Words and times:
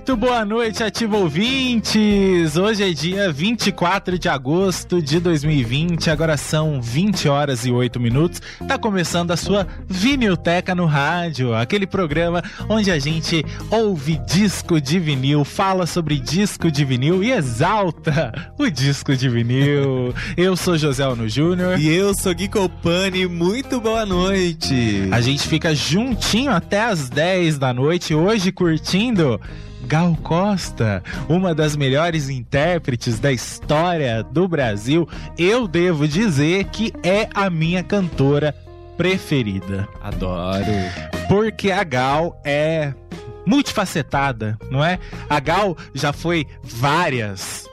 Muito 0.00 0.16
boa 0.16 0.46
noite, 0.46 0.82
ativo 0.82 1.18
ouvintes! 1.18 2.56
Hoje 2.56 2.82
é 2.82 2.90
dia 2.90 3.30
24 3.30 4.18
de 4.18 4.30
agosto 4.30 5.02
de 5.02 5.20
2020, 5.20 6.08
agora 6.08 6.38
são 6.38 6.80
20 6.80 7.28
horas 7.28 7.66
e 7.66 7.70
8 7.70 8.00
minutos. 8.00 8.40
Tá 8.66 8.78
começando 8.78 9.30
a 9.30 9.36
sua 9.36 9.66
Vinilteca 9.86 10.74
no 10.74 10.86
rádio, 10.86 11.54
aquele 11.54 11.86
programa 11.86 12.42
onde 12.66 12.90
a 12.90 12.98
gente 12.98 13.44
ouve 13.70 14.16
disco 14.26 14.80
de 14.80 14.98
vinil, 14.98 15.44
fala 15.44 15.84
sobre 15.84 16.18
disco 16.18 16.70
de 16.70 16.82
vinil 16.82 17.22
e 17.22 17.32
exalta 17.32 18.54
o 18.58 18.70
disco 18.70 19.14
de 19.14 19.28
vinil. 19.28 20.14
Eu 20.34 20.56
sou 20.56 20.78
José 20.78 21.06
Ono 21.06 21.28
Júnior. 21.28 21.78
E 21.78 21.94
eu 21.94 22.14
sou 22.14 22.34
Gui 22.34 22.48
Copani, 22.48 23.26
muito 23.26 23.78
boa 23.78 24.06
noite! 24.06 25.08
A 25.12 25.20
gente 25.20 25.46
fica 25.46 25.74
juntinho 25.74 26.50
até 26.50 26.84
as 26.84 27.10
10 27.10 27.58
da 27.58 27.74
noite, 27.74 28.14
hoje 28.14 28.50
curtindo 28.50 29.38
Gal 29.90 30.16
Costa, 30.22 31.02
uma 31.28 31.52
das 31.52 31.74
melhores 31.74 32.28
intérpretes 32.28 33.18
da 33.18 33.32
história 33.32 34.22
do 34.22 34.46
Brasil, 34.46 35.08
eu 35.36 35.66
devo 35.66 36.06
dizer 36.06 36.66
que 36.66 36.92
é 37.02 37.28
a 37.34 37.50
minha 37.50 37.82
cantora 37.82 38.54
preferida. 38.96 39.88
Adoro. 40.00 40.64
Porque 41.26 41.72
a 41.72 41.82
Gal 41.82 42.40
é 42.44 42.94
multifacetada, 43.44 44.56
não 44.70 44.84
é? 44.84 45.00
A 45.28 45.40
Gal 45.40 45.76
já 45.92 46.12
foi 46.12 46.46
várias 46.62 47.68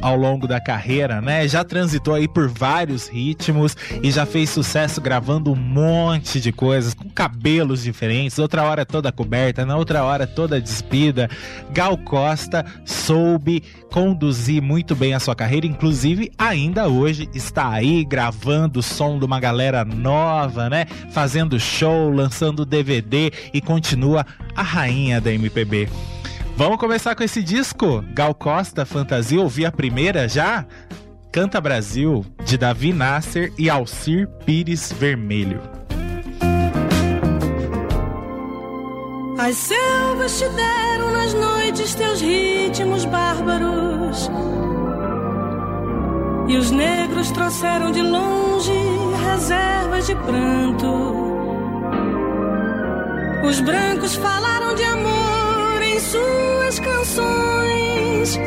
ao 0.00 0.16
longo 0.16 0.46
da 0.46 0.60
carreira, 0.60 1.20
né? 1.20 1.46
Já 1.48 1.64
transitou 1.64 2.14
aí 2.14 2.28
por 2.28 2.48
vários 2.48 3.08
ritmos 3.08 3.76
e 4.02 4.10
já 4.10 4.26
fez 4.26 4.50
sucesso 4.50 5.00
gravando 5.00 5.52
um 5.52 5.56
monte 5.56 6.40
de 6.40 6.52
coisas 6.52 6.94
com 6.94 7.08
cabelos 7.08 7.82
diferentes, 7.82 8.38
outra 8.38 8.62
hora 8.64 8.84
toda 8.84 9.12
coberta, 9.12 9.64
na 9.64 9.76
outra 9.76 10.04
hora 10.04 10.26
toda 10.26 10.60
despida. 10.60 11.28
Gal 11.72 11.96
Costa 11.98 12.64
soube 12.84 13.62
conduzir 13.90 14.62
muito 14.62 14.94
bem 14.94 15.14
a 15.14 15.20
sua 15.20 15.34
carreira, 15.34 15.66
inclusive 15.66 16.30
ainda 16.38 16.88
hoje 16.88 17.28
está 17.34 17.70
aí 17.70 18.04
gravando 18.04 18.80
o 18.80 18.82
som 18.82 19.18
de 19.18 19.24
uma 19.24 19.40
galera 19.40 19.84
nova, 19.84 20.68
né? 20.68 20.86
Fazendo 21.10 21.58
show, 21.58 22.10
lançando 22.10 22.64
DVD 22.64 23.32
e 23.52 23.60
continua 23.60 24.26
a 24.54 24.62
rainha 24.62 25.20
da 25.20 25.32
MPB. 25.32 25.88
Vamos 26.58 26.78
começar 26.78 27.14
com 27.14 27.22
esse 27.22 27.40
disco? 27.40 28.04
Gal 28.12 28.34
Costa, 28.34 28.84
Fantasia, 28.84 29.40
ouvi 29.40 29.64
a 29.64 29.70
primeira 29.70 30.28
já? 30.28 30.66
Canta 31.30 31.60
Brasil, 31.60 32.26
de 32.44 32.58
Davi 32.58 32.92
Nasser 32.92 33.52
e 33.56 33.70
Alcir 33.70 34.26
Pires 34.44 34.92
Vermelho. 34.92 35.60
As 39.38 39.54
selvas 39.54 40.36
te 40.36 40.48
deram 40.48 41.12
nas 41.12 41.32
noites 41.32 41.94
teus 41.94 42.20
ritmos 42.20 43.04
bárbaros. 43.04 44.28
E 46.48 46.56
os 46.56 46.72
negros 46.72 47.30
trouxeram 47.30 47.92
de 47.92 48.02
longe 48.02 48.72
reservas 49.30 50.08
de 50.08 50.14
pranto. 50.16 51.14
Os 53.46 53.60
brancos 53.60 54.16
falaram 54.16 54.74
de 54.74 54.82
amor 54.82 55.37
suas 56.02 56.78
canções. 56.78 58.38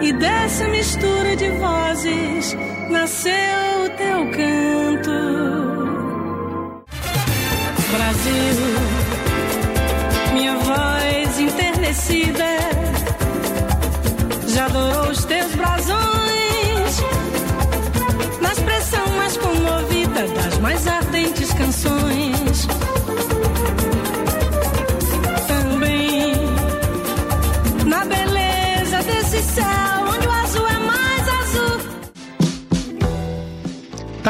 E 0.00 0.12
dessa 0.12 0.68
mistura 0.68 1.36
de 1.36 1.50
vozes 1.50 2.56
nasceu 2.88 3.84
o 3.84 3.90
teu 3.90 4.30
canto. 4.30 5.10
Brasil, 7.92 8.56
minha 10.32 10.56
voz 10.56 11.38
enternecida 11.40 12.44
já 14.48 14.66
adorou 14.66 15.10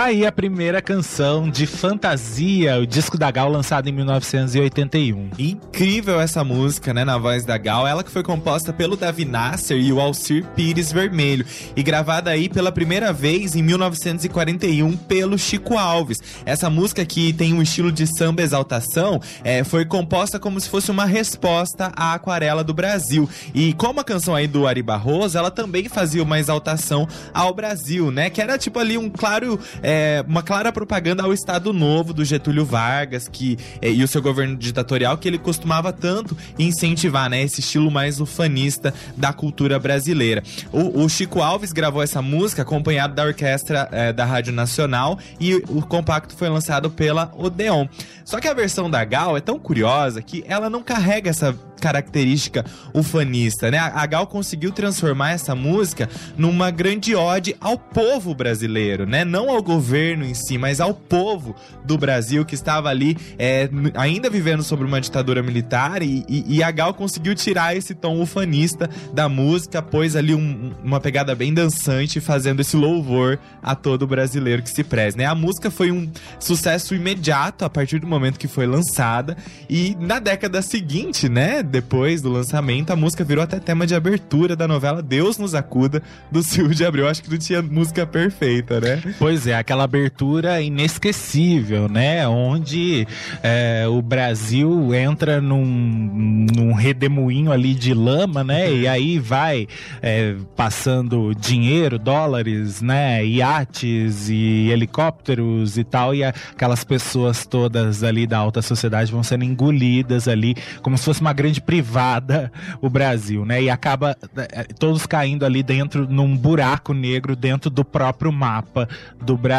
Tá 0.00 0.06
aí 0.06 0.25
a 0.25 0.33
primeira 0.33 0.81
canção 0.81 1.50
de 1.50 1.66
Fantasia, 1.66 2.78
o 2.78 2.87
disco 2.87 3.19
da 3.19 3.31
Gal 3.31 3.50
lançado 3.50 3.87
em 3.87 3.93
1981. 3.93 5.28
Incrível 5.38 6.19
essa 6.19 6.43
música, 6.43 6.94
né, 6.94 7.05
na 7.05 7.19
voz 7.19 7.44
da 7.44 7.59
Gal. 7.59 7.87
Ela 7.87 8.03
que 8.03 8.11
foi 8.11 8.22
composta 8.22 8.72
pelo 8.72 8.97
Davi 8.97 9.27
Nasser 9.27 9.77
e 9.77 9.93
o 9.93 10.00
Alcir 10.00 10.47
Pires 10.56 10.91
Vermelho 10.91 11.44
e 11.77 11.83
gravada 11.83 12.31
aí 12.31 12.49
pela 12.49 12.72
primeira 12.72 13.12
vez 13.12 13.55
em 13.55 13.62
1941 13.62 14.97
pelo 14.97 15.38
Chico 15.38 15.77
Alves. 15.77 16.22
Essa 16.47 16.71
música 16.71 17.05
que 17.05 17.34
tem 17.34 17.53
um 17.53 17.61
estilo 17.61 17.93
de 17.93 18.06
samba 18.06 18.41
exaltação 18.41 19.21
é, 19.44 19.62
foi 19.65 19.84
composta 19.84 20.38
como 20.38 20.59
se 20.59 20.71
fosse 20.71 20.91
uma 20.91 21.05
resposta 21.05 21.93
à 21.94 22.15
Aquarela 22.15 22.65
do 22.65 22.72
Brasil. 22.72 23.28
E 23.53 23.75
como 23.75 24.00
a 24.00 24.05
canção 24.05 24.34
aí 24.34 24.47
do 24.47 24.67
Ari 24.67 24.82
Barroso, 24.82 25.37
ela 25.37 25.50
também 25.50 25.91
fazia 25.91 26.22
uma 26.22 26.38
exaltação 26.38 27.06
ao 27.34 27.53
Brasil, 27.53 28.11
né? 28.11 28.31
Que 28.31 28.41
era 28.41 28.56
tipo 28.56 28.78
ali 28.78 28.97
um 28.97 29.11
claro 29.11 29.61
é, 29.82 29.90
uma 30.27 30.43
clara 30.43 30.73
propaganda 30.73 31.23
ao 31.23 31.33
Estado 31.33 31.73
Novo 31.73 32.12
do 32.12 32.25
Getúlio 32.25 32.65
Vargas 32.65 33.28
que, 33.28 33.59
é, 33.81 33.91
e 33.91 34.03
o 34.03 34.09
seu 34.09 34.21
governo 34.21 34.56
ditatorial 34.56 35.17
que 35.19 35.28
ele 35.28 35.39
costumava 35.39 35.93
tanto 35.93 36.37
incentivar, 36.59 37.31
né? 37.31 37.43
Esse 37.43 37.61
estilo 37.61 37.91
mais 37.91 38.21
ufanista 38.21 38.93
da 39.17 39.33
cultura 39.33 39.79
brasileira. 39.79 40.43
O, 40.73 41.05
o 41.05 41.09
Chico 41.09 41.41
Alves 41.41 41.73
gravou 41.73 42.03
essa 42.03 42.21
música 42.21 42.62
acompanhado 42.62 43.15
da 43.15 43.25
orquestra 43.25 43.89
é, 43.93 44.12
da 44.12 44.25
Rádio 44.25 44.53
Nacional 44.53 45.19
e 45.39 45.56
o 45.56 45.83
compacto 45.83 46.34
foi 46.34 46.49
lançado 46.49 46.91
pela 46.91 47.33
Odeon. 47.37 47.87
Só 48.25 48.39
que 48.39 48.49
a 48.49 48.55
versão 48.55 48.91
da 48.91 49.05
Gal 49.05 49.37
é 49.37 49.41
tão 49.41 49.59
curiosa 49.59 50.23
que 50.23 50.45
ela 50.47 50.71
não 50.71 50.83
carrega 50.83 51.31
essa 51.31 51.56
característica 51.81 52.65
ufanista, 52.95 53.71
né? 53.71 53.79
A 53.79 54.06
Gal 54.06 54.27
conseguiu 54.27 54.71
transformar 54.71 55.33
essa 55.33 55.55
música 55.55 56.09
numa 56.37 56.71
grande 56.71 57.15
ode 57.15 57.56
ao 57.61 57.79
povo 57.79 58.34
brasileiro, 58.34 59.06
né? 59.06 59.25
Não 59.25 59.50
ao 59.50 59.62
governo 59.62 59.80
em 60.25 60.35
si, 60.35 60.59
mas 60.59 60.81
ao 60.81 60.94
povo 60.94 61.55
do 61.85 61.97
Brasil 61.97 62.44
que 62.44 62.55
estava 62.55 62.88
ali 62.88 63.17
é, 63.38 63.69
ainda 63.94 64.29
vivendo 64.29 64.62
sobre 64.62 64.87
uma 64.87 65.00
ditadura 65.00 65.43
militar 65.43 66.03
e, 66.03 66.25
e, 66.29 66.56
e, 66.56 66.62
a 66.62 66.71
Gal 66.71 66.94
conseguiu 66.94 67.35
tirar 67.35 67.77
esse 67.77 67.94
tom 67.94 68.21
ufanista 68.21 68.88
da 69.12 69.29
música, 69.29 69.81
pôs 69.81 70.15
ali 70.17 70.35
um, 70.35 70.73
uma 70.85 71.00
pegada 71.00 71.35
bem 71.35 71.55
dançante, 71.55 72.21
fazendo 72.21 72.61
esse 72.61 72.77
louvor 72.77 73.38
a 73.62 73.75
todo 73.75 74.06
brasileiro 74.06 74.62
que 74.62 74.71
se 74.71 74.85
preze, 74.85 75.17
né? 75.17 75.27
A 75.27 75.35
música 75.35 75.71
foi 75.71 75.91
um 75.91 76.11
sucesso 76.38 76.94
imediato 76.94 77.65
a 77.65 77.71
partir 77.71 77.99
do 77.99 78.06
momento 78.06 78.38
que 78.38 78.49
foi 78.49 78.67
lançada 78.67 79.37
e 79.69 79.97
na 79.99 80.19
década 80.19 80.62
seguinte, 80.62 81.29
né? 81.29 81.62
depois 81.62 82.21
do 82.21 82.31
lançamento, 82.31 82.91
a 82.91 82.97
música 82.97 83.25
virou 83.25 83.43
até 83.43 83.59
tema 83.59 83.87
de 83.87 83.94
abertura 83.94 84.55
da 84.55 84.67
novela 84.69 85.03
Deus 85.03 85.38
nos 85.38 85.55
acuda, 85.55 86.03
do 86.31 86.43
Silvio 86.43 86.75
de 86.75 86.85
Abreu. 86.85 87.09
Acho 87.09 87.23
que 87.23 87.31
não 87.31 87.38
tinha 87.38 87.62
música 87.62 88.06
perfeita, 88.06 88.81
né? 88.81 89.03
Pois 89.19 89.47
é, 89.47 89.55
aquela 89.61 89.85
abertura 89.85 90.61
inesquecível, 90.61 91.89
né? 91.89 92.27
Onde 92.27 93.07
é, 93.43 93.87
o 93.89 94.03
Brasil 94.03 94.95
entra 94.95 95.41
num, 95.41 96.47
num 96.55 96.73
redemoinho 96.73 97.53
ali 97.53 97.75
de 97.75 97.95
lama, 97.95 98.43
né? 98.43 98.73
E 98.73 98.89
aí 98.89 99.19
vai 99.19 99.67
é, 100.03 100.35
passando 100.57 101.35
dinheiro, 101.35 101.99
dólares, 101.99 102.83
né? 102.83 103.25
Iates 103.25 104.29
e 104.29 104.69
helicópteros 104.71 105.79
e 105.79 105.85
tal. 105.85 106.15
E 106.15 106.25
aquelas 106.25 106.85
pessoas 106.85 107.47
todas 107.47 108.03
ali 108.03 108.27
da 108.27 108.39
alta 108.39 108.62
sociedade 108.62 109.12
vão 109.12 109.23
sendo 109.23 109.45
engolidas 109.45 110.27
ali, 110.27 110.55
como 110.83 110.97
se 110.97 111.05
fosse 111.05 111.21
uma 111.21 111.33
grande 111.33 111.61
privada, 111.61 112.51
o 112.81 112.89
Brasil, 112.89 113.45
né? 113.45 113.62
E 113.62 113.71
acaba 113.71 114.17
é, 114.37 114.65
todos 114.65 115.07
caindo 115.07 115.45
ali 115.45 115.62
dentro, 115.62 116.07
num 116.09 116.37
buraco 116.37 116.93
negro 116.93 117.37
dentro 117.37 117.71
do 117.71 117.85
próprio 117.85 118.33
mapa 118.33 118.89
do 119.21 119.37
Brasil, 119.37 119.50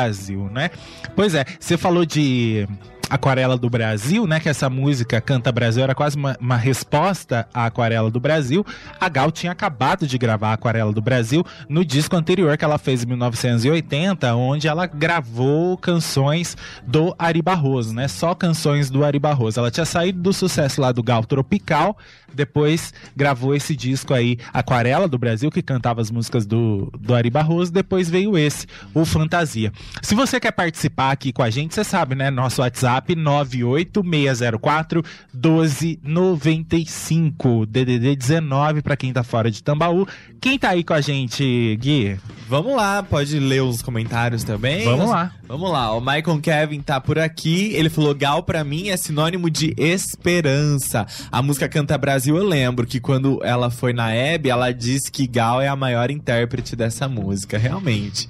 né? 0.50 0.70
Pois 1.16 1.36
é, 1.36 1.46
você 1.60 1.78
falou 1.78 2.06
de 2.06 2.68
Aquarela 3.12 3.58
do 3.58 3.70
Brasil, 3.70 4.26
né? 4.26 4.40
Que 4.40 4.48
essa 4.48 4.70
música 4.70 5.20
Canta 5.20 5.52
Brasil 5.52 5.84
era 5.84 5.94
quase 5.94 6.16
uma, 6.16 6.38
uma, 6.40 6.56
resposta 6.56 7.46
à 7.54 7.66
Aquarela 7.66 8.10
do 8.10 8.22
Brasil. 8.22 8.66
A 8.98 9.10
Gal 9.10 9.30
tinha 9.32 9.52
acabado 9.52 10.08
de 10.08 10.18
gravar 10.18 10.52
a 10.52 10.54
Aquarela 10.54 10.94
do 10.94 11.02
Brasil 11.02 11.46
no 11.68 11.84
disco 11.84 12.16
anterior 12.16 12.58
que 12.58 12.64
ela 12.64 12.78
fez 12.78 13.04
em 13.04 13.08
1980, 13.08 14.34
onde 14.36 14.66
ela 14.66 14.86
gravou 14.86 15.78
canções 15.78 16.56
do 16.88 17.14
Ari 17.20 17.42
Barroso, 17.42 17.94
né? 17.94 18.08
Só 18.08 18.34
canções 18.34 18.90
do 18.90 19.04
Ari 19.04 19.20
Barroso. 19.20 19.60
Ela 19.60 19.70
tinha 19.70 19.86
saído 19.86 20.22
do 20.22 20.32
sucesso 20.32 20.80
lá 20.80 20.94
do 20.94 21.04
Gal 21.04 21.26
Tropical, 21.26 21.98
depois 22.34 22.94
gravou 23.14 23.54
esse 23.54 23.76
disco 23.76 24.14
aí, 24.14 24.38
Aquarela 24.54 25.10
do 25.10 25.18
Brasil, 25.18 25.52
que 25.52 25.62
cantava 25.62 26.00
as 26.00 26.10
músicas 26.10 26.46
do, 26.46 26.90
do 26.98 27.14
Ari 27.14 27.30
Barroso, 27.30 27.74
depois 27.74 28.10
veio 28.10 28.38
esse, 28.38 28.66
o 28.94 29.04
Fantasia. 29.04 29.74
Se 30.02 30.16
você 30.16 30.40
quer 30.40 30.52
participar 30.52 31.12
aqui 31.12 31.34
com 31.34 31.44
a 31.44 31.50
gente, 31.50 31.74
você 31.74 31.84
sabe, 31.84 32.16
né? 32.16 32.32
Nosso 32.32 32.62
WhatsApp 32.62 33.01
WhatsApp 33.02 33.16
98604 33.16 35.04
1295. 35.34 37.66
DDD 37.66 38.16
19 38.16 38.82
para 38.82 38.96
quem 38.96 39.12
tá 39.12 39.24
fora 39.24 39.50
de 39.50 39.64
Tambaú. 39.64 40.08
Quem 40.40 40.58
tá 40.58 40.70
aí 40.70 40.84
com 40.84 40.94
a 40.94 41.02
gente, 41.02 41.78
Gui? 41.80 42.18
Vamos 42.48 42.76
lá, 42.76 43.04
pode 43.04 43.40
ler 43.40 43.62
os 43.62 43.82
comentários 43.82 44.44
também. 44.44 44.84
Vamos 44.84 45.10
lá. 45.10 45.32
Vamos 45.48 45.72
lá, 45.72 45.94
o 45.94 46.00
Michael 46.00 46.40
Kevin 46.42 46.82
tá 46.82 47.00
por 47.00 47.20
aqui. 47.20 47.74
Ele 47.74 47.90
falou: 47.90 48.16
Gal 48.16 48.44
para 48.44 48.64
mim 48.64 48.90
é 48.90 48.98
sinônimo 48.98 49.50
de 49.50 49.74
esperança. 49.78 51.06
A 51.32 51.42
música 51.42 51.68
Canta 51.68 51.98
Brasil, 51.98 52.38
eu 52.38 52.46
lembro 52.46 52.88
que 52.88 53.00
quando 53.00 53.40
ela 53.44 53.70
foi 53.70 53.94
na 53.94 54.14
Hebe, 54.14 54.50
ela 54.50 54.72
disse 54.72 55.12
que 55.12 55.28
Gal 55.28 55.62
é 55.62 55.68
a 55.68 55.76
maior 55.76 56.10
intérprete 56.10 56.76
dessa 56.76 57.08
música, 57.08 57.58
realmente. 57.58 58.28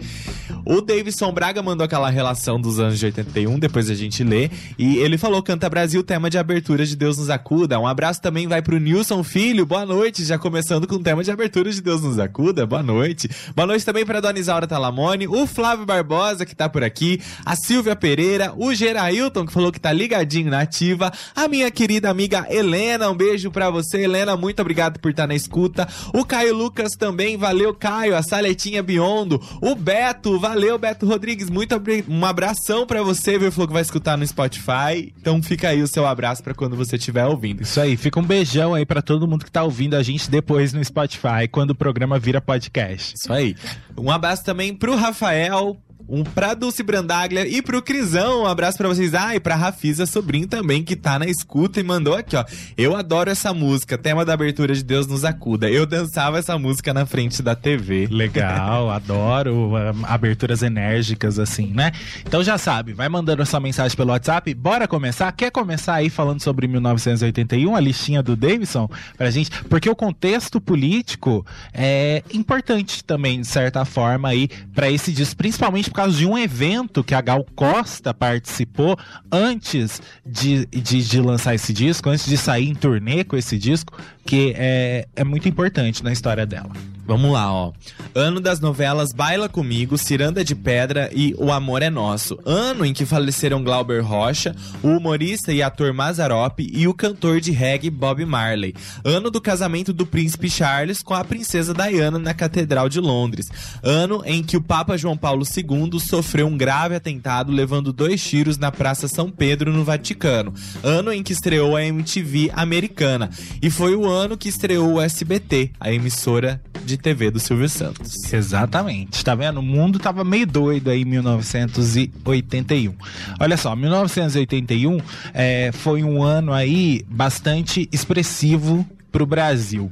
O 0.66 0.82
Davidson 0.82 1.32
Braga 1.32 1.62
mandou 1.62 1.86
aquela 1.86 2.10
relação 2.10 2.60
dos 2.60 2.80
anos 2.80 3.00
de 3.00 3.06
81, 3.06 3.58
depois 3.58 3.90
a 3.90 3.96
gente 3.96 4.24
lê. 4.24 4.50
E 4.78 4.98
ele 4.98 5.18
falou: 5.18 5.42
Canta 5.44 5.70
Brasil, 5.70 6.04
tema 6.04 6.30
de 6.30 6.38
abertura 6.38 6.86
de 6.86 6.96
Deus 6.96 7.18
nos 7.18 7.30
acuda. 7.30 7.80
Um 7.80 7.88
abraço 7.88 8.22
também 8.22 8.48
vai 8.48 8.62
pro 8.62 8.80
Nilson 8.80 9.24
Filho. 9.24 9.66
Boa 9.66 9.86
noite, 9.86 10.24
já 10.24 10.38
começando 10.38 10.88
com 10.88 10.96
o 10.96 11.04
tema 11.04 11.24
de 11.24 11.32
abertura 11.32 11.72
de 11.72 11.82
Deus 11.82 12.02
nos 12.02 12.20
acuda. 12.20 12.66
Boa 12.66 12.84
noite. 12.84 13.30
Boa 13.56 13.68
noite 13.68 13.86
também 13.86 14.06
pra 14.06 14.20
Dona 14.20 14.40
Isaura 14.40 14.68
Talamone, 14.68 15.28
o 15.28 15.46
Flávio 15.48 15.86
Barbosa, 15.86 16.46
que 16.46 16.56
tá 16.56 16.70
por 16.70 16.84
aqui, 16.84 17.22
a 17.46 17.56
Silvia 17.56 17.96
Pereira, 17.96 18.54
o 18.58 18.74
Gerailton, 18.74 19.46
que 19.46 19.54
falou 19.54 19.72
que 19.72 19.80
tá 19.80 19.92
ligadinho 19.92 20.50
na 20.50 20.62
ativa, 20.62 21.12
a 21.36 21.48
minha 21.48 21.70
querida 21.72 22.10
amiga 22.10 22.46
Helena. 22.50 23.10
Um 23.10 23.16
beijo 23.16 23.52
pra 23.52 23.70
você, 23.70 24.02
Helena. 24.02 24.38
Muito 24.38 24.62
obrigado 24.62 25.00
por 25.00 25.12
estar 25.12 25.24
tá 25.24 25.28
na 25.28 25.36
escuta. 25.36 25.88
O 26.14 26.26
Caio 26.26 26.56
Lucas 26.56 26.92
também, 26.98 27.38
valeu, 27.38 27.74
Caio. 27.74 28.16
A 28.16 28.24
Saletinha 28.24 28.84
Biondo. 28.84 29.42
O 29.62 29.76
Beto, 29.76 30.40
valeu, 30.40 30.78
Beto 30.78 31.06
Rodrigues. 31.06 31.50
Muito 31.50 31.82
um 32.08 32.26
abração 32.26 32.86
pra 32.86 33.02
você, 33.04 33.38
viu? 33.38 33.52
Falou 33.52 33.68
que 33.68 33.74
vai 33.74 33.82
escutar 33.82 34.18
no 34.18 34.26
Spotify. 34.26 34.51
Spotify. 34.52 35.14
Então 35.20 35.42
fica 35.42 35.70
aí 35.70 35.82
o 35.82 35.88
seu 35.88 36.06
abraço 36.06 36.44
para 36.44 36.54
quando 36.54 36.76
você 36.76 36.96
estiver 36.96 37.26
ouvindo. 37.26 37.62
Isso 37.62 37.80
aí, 37.80 37.96
fica 37.96 38.20
um 38.20 38.24
beijão 38.24 38.74
aí 38.74 38.86
para 38.86 39.02
todo 39.02 39.28
mundo 39.28 39.46
que 39.46 39.52
tá 39.52 39.64
ouvindo 39.64 39.96
a 39.96 40.04
gente 40.04 40.30
depois 40.30 40.74
no 40.74 40.84
Spotify, 40.84 41.48
quando 41.52 41.72
o 41.72 41.76
programa 41.76 42.20
vira 42.20 42.42
podcast. 42.42 43.16
Isso 43.16 43.32
aí. 43.32 43.56
Um 43.98 44.12
abraço 44.12 44.44
também 44.44 44.76
pro 44.76 44.96
Rafael, 44.96 45.78
um 46.12 46.26
pra 46.26 46.54
Dulce 46.54 46.84
Brandaglia 46.84 47.48
e 47.48 47.62
pro 47.62 47.82
Crisão. 47.82 48.44
Um 48.44 48.46
abraço 48.46 48.78
pra 48.78 48.90
vocês. 48.90 49.14
Ah, 49.14 49.34
e 49.34 49.40
pra 49.40 49.56
Rafisa 49.56 50.06
Sobrinho 50.06 50.46
também, 50.46 50.84
que 50.84 50.98
tá 50.98 51.18
na 51.18 51.26
escuta 51.26 51.80
e 51.80 51.84
mandou 51.84 52.14
aqui, 52.14 52.36
ó. 52.36 52.44
Eu 52.78 52.96
adoro 52.98 53.30
essa 53.30 53.54
música, 53.54 53.98
tema 53.98 54.26
da 54.26 54.34
abertura 54.34 54.76
de 54.76 54.84
Deus 54.84 55.08
nos 55.08 55.24
acuda. 55.24 55.70
Eu 55.70 55.86
dançava 55.86 56.38
essa 56.38 56.58
música 56.58 56.94
na 56.94 57.06
frente 57.06 57.42
da 57.42 57.56
TV. 57.56 58.08
Legal, 58.12 58.92
adoro 58.92 59.72
aberturas 60.04 60.62
enérgicas 60.62 61.40
assim, 61.40 61.68
né? 61.68 61.94
Então 62.28 62.44
já 62.44 62.58
sabe, 62.58 62.92
vai 62.92 63.08
mandando 63.08 63.42
essa 63.42 63.60
mensagem 63.60 63.96
pelo 63.96 64.12
WhatsApp. 64.12 64.54
Bora 64.54 64.90
começar? 64.90 65.32
Quer 65.32 65.50
começar 65.50 65.96
aí 65.96 66.10
falando 66.10 66.42
sobre 66.42 66.68
1981, 66.68 67.74
a 67.74 67.80
listinha 67.80 68.22
do 68.22 68.36
Davidson 68.36 68.90
pra 69.18 69.32
gente? 69.32 69.50
Porque 69.70 69.90
o 69.90 69.96
contexto 69.96 70.60
político 70.60 71.46
é 71.74 72.22
importante 72.34 73.02
também, 73.02 73.40
de 73.40 73.48
certa 73.48 73.86
forma, 73.86 74.28
aí, 74.28 74.50
para 74.76 74.92
esse 74.92 75.14
disco, 75.14 75.38
principalmente 75.38 75.90
por 75.90 76.01
causa 76.02 76.18
de 76.18 76.26
um 76.26 76.36
evento 76.36 77.04
que 77.04 77.14
a 77.14 77.22
Gal 77.22 77.46
Costa 77.56 78.12
participou 78.12 78.98
antes 79.32 80.02
de, 80.26 80.66
de, 80.66 81.04
de 81.04 81.22
lançar 81.22 81.54
esse 81.54 81.72
disco, 81.72 82.10
antes 82.10 82.26
de 82.26 82.38
sair 82.38 82.70
em 82.70 82.74
turnê 82.74 83.24
com 83.24 83.38
esse 83.38 83.56
disco, 83.56 83.96
que 84.26 84.52
é, 84.58 85.08
é 85.16 85.24
muito 85.24 85.48
importante 85.48 86.04
na 86.04 86.12
história 86.12 86.44
dela. 86.44 86.72
Vamos 87.12 87.34
lá, 87.34 87.52
ó. 87.52 87.74
Ano 88.16 88.40
das 88.40 88.62
novelas 88.62 89.12
Baila 89.12 89.50
Comigo, 89.50 89.98
Ciranda 89.98 90.46
de 90.46 90.56
Pedra 90.56 91.10
e 91.14 91.36
O 91.38 91.52
Amor 91.52 91.82
é 91.82 91.90
Nosso. 91.90 92.40
Ano 92.46 92.86
em 92.86 92.94
que 92.94 93.06
faleceram 93.06 93.62
Glauber 93.62 94.02
Rocha, 94.02 94.56
o 94.82 94.88
humorista 94.88 95.52
e 95.52 95.62
ator 95.62 95.92
Mazarop 95.92 96.62
e 96.62 96.88
o 96.88 96.94
cantor 96.94 97.42
de 97.42 97.52
reggae 97.52 97.90
Bob 97.90 98.24
Marley. 98.24 98.74
Ano 99.04 99.30
do 99.30 99.42
casamento 99.42 99.92
do 99.92 100.06
príncipe 100.06 100.50
Charles 100.50 101.04
com 101.04 101.14
a 101.14 101.26
princesa 101.26 101.74
Diana 101.74 102.18
na 102.18 102.34
Catedral 102.34 102.88
de 102.88 103.02
Londres. 103.02 103.50
Ano 103.84 104.22
em 104.26 104.42
que 104.42 104.56
o 104.56 104.62
Papa 104.62 104.98
João 104.98 105.18
Paulo 105.18 105.44
II 105.44 106.00
sofreu 106.00 106.48
um 106.48 106.58
grave 106.58 106.96
atentado 106.96 107.52
levando 107.52 107.92
dois 107.92 108.24
tiros 108.24 108.58
na 108.58 108.72
Praça 108.72 109.10
São 109.10 109.30
Pedro 109.30 109.74
no 109.74 109.84
Vaticano. 109.84 110.54
Ano 110.82 111.12
em 111.12 111.22
que 111.22 111.34
estreou 111.34 111.76
a 111.76 111.84
MTV 111.84 112.52
americana. 112.54 113.30
E 113.62 113.70
foi 113.70 113.96
o 113.96 114.08
ano 114.08 114.38
que 114.38 114.48
estreou 114.48 114.94
o 114.94 115.02
SBT, 115.02 115.72
a 115.78 115.92
emissora 115.92 116.62
de 116.86 117.01
TV 117.02 117.32
do 117.32 117.40
Silvio 117.40 117.68
Santos. 117.68 118.32
Exatamente. 118.32 119.24
Tá 119.24 119.36
vendo? 119.36 119.60
O 119.60 119.64
mundo 119.64 120.00
tava 120.00 120.24
meio 120.24 120.48
doido 120.48 120.90
aí 120.90 121.02
em 121.02 121.06
1981. 121.06 122.94
Olha 123.40 123.58
só, 123.58 123.76
1981 123.76 125.00
é, 125.34 125.72
foi 125.74 126.04
um 126.04 126.24
ano 126.24 126.54
aí 126.54 127.04
bastante 127.10 127.90
expressivo 127.92 128.88
para 129.12 129.24
o 129.24 129.26
Brasil. 129.26 129.92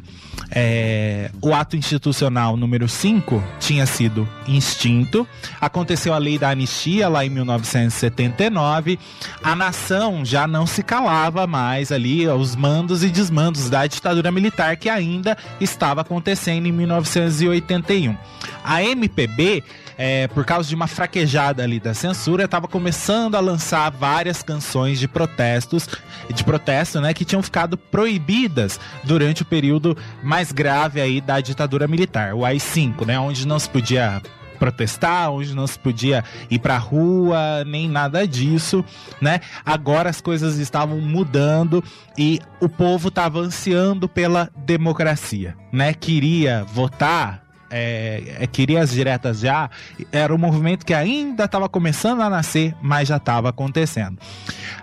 É, 0.51 1.30
o 1.42 1.54
ato 1.54 1.77
institucional 1.77 2.57
número 2.57 2.88
5 2.88 3.44
tinha 3.60 3.86
sido 3.86 4.27
extinto. 4.48 5.27
Aconteceu 5.62 6.13
a 6.13 6.18
lei 6.18 6.39
da 6.39 6.50
anistia 6.50 7.07
lá 7.07 7.25
em 7.25 7.30
1979. 7.30 8.97
A 9.44 9.56
nação 9.56 10.26
já 10.26 10.47
não 10.47 10.66
se 10.66 10.81
calava 10.81 11.45
mais 11.45 11.92
ali 11.92 12.26
aos 12.26 12.56
mandos 12.56 13.04
e 13.04 13.09
desmandos 13.09 13.69
da 13.69 13.85
ditadura 13.85 14.31
militar 14.31 14.76
que 14.78 14.90
ainda 14.90 15.38
estava 15.59 16.02
acontecendo 16.02 16.66
em 16.66 16.71
1981. 16.71 18.18
A 18.64 18.83
MPB 18.83 19.64
é, 20.01 20.29
por 20.29 20.45
causa 20.45 20.69
de 20.69 20.73
uma 20.73 20.87
fraquejada 20.87 21.61
ali 21.61 21.77
da 21.77 21.94
censura, 21.94 22.45
estava 22.45 22.69
começando 22.69 23.35
a 23.35 23.41
lançar 23.41 23.91
várias 23.91 24.41
canções 24.41 24.97
de 24.97 25.09
protestos, 25.09 25.89
de 26.33 26.41
protesto, 26.41 27.01
né, 27.01 27.13
que 27.13 27.25
tinham 27.25 27.44
ficado 27.44 27.77
proibidas 27.77 28.79
durante 29.03 29.41
o 29.41 29.45
período 29.45 29.97
mais 30.23 30.53
grave 30.53 31.01
aí 31.01 31.19
da 31.19 31.41
ditadura 31.41 31.85
militar, 31.85 32.33
o 32.33 32.45
AI-5, 32.45 33.06
né, 33.06 33.19
onde 33.19 33.45
não 33.45 33.59
se 33.59 33.69
podia 33.69 34.21
protestar, 34.57 35.31
onde 35.31 35.53
não 35.53 35.68
se 35.68 35.77
podia 35.77 36.23
ir 36.49 36.59
pra 36.59 36.77
rua, 36.77 37.65
nem 37.65 37.89
nada 37.89 38.27
disso, 38.27 38.83
né? 39.21 39.39
Agora 39.65 40.09
as 40.09 40.19
coisas 40.19 40.57
estavam 40.57 40.99
mudando 40.99 41.81
e 42.18 42.41
o 42.59 42.68
povo 42.68 43.07
estava 43.07 43.39
ansiando 43.39 44.09
pela 44.09 44.49
democracia, 44.57 45.56
né? 45.71 45.94
Queria 45.94 46.65
votar 46.65 47.48
é, 47.69 48.38
é, 48.40 48.47
queria 48.47 48.81
as 48.81 48.92
diretas 48.92 49.40
já, 49.40 49.69
era 50.11 50.33
um 50.33 50.38
movimento 50.38 50.85
que 50.85 50.94
ainda 50.94 51.45
estava 51.45 51.69
começando 51.69 52.21
a 52.21 52.30
nascer, 52.30 52.76
mas 52.81 53.07
já 53.07 53.18
estava 53.18 53.49
acontecendo. 53.49 54.18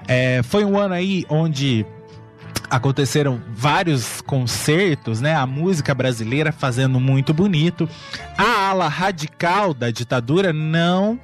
É, 0.06 0.42
foi 0.42 0.64
um 0.64 0.78
ano 0.78 0.94
aí 0.94 1.24
onde 1.28 1.84
aconteceram 2.70 3.40
vários 3.48 4.20
concertos, 4.20 5.20
né? 5.20 5.34
A 5.34 5.46
música 5.46 5.94
brasileira 5.94 6.52
fazendo 6.52 6.98
muito 6.98 7.32
bonito. 7.32 7.88
A 8.36 8.68
ala 8.70 8.88
radical 8.88 9.72
da 9.72 9.90
ditadura 9.90 10.52
não 10.52 11.18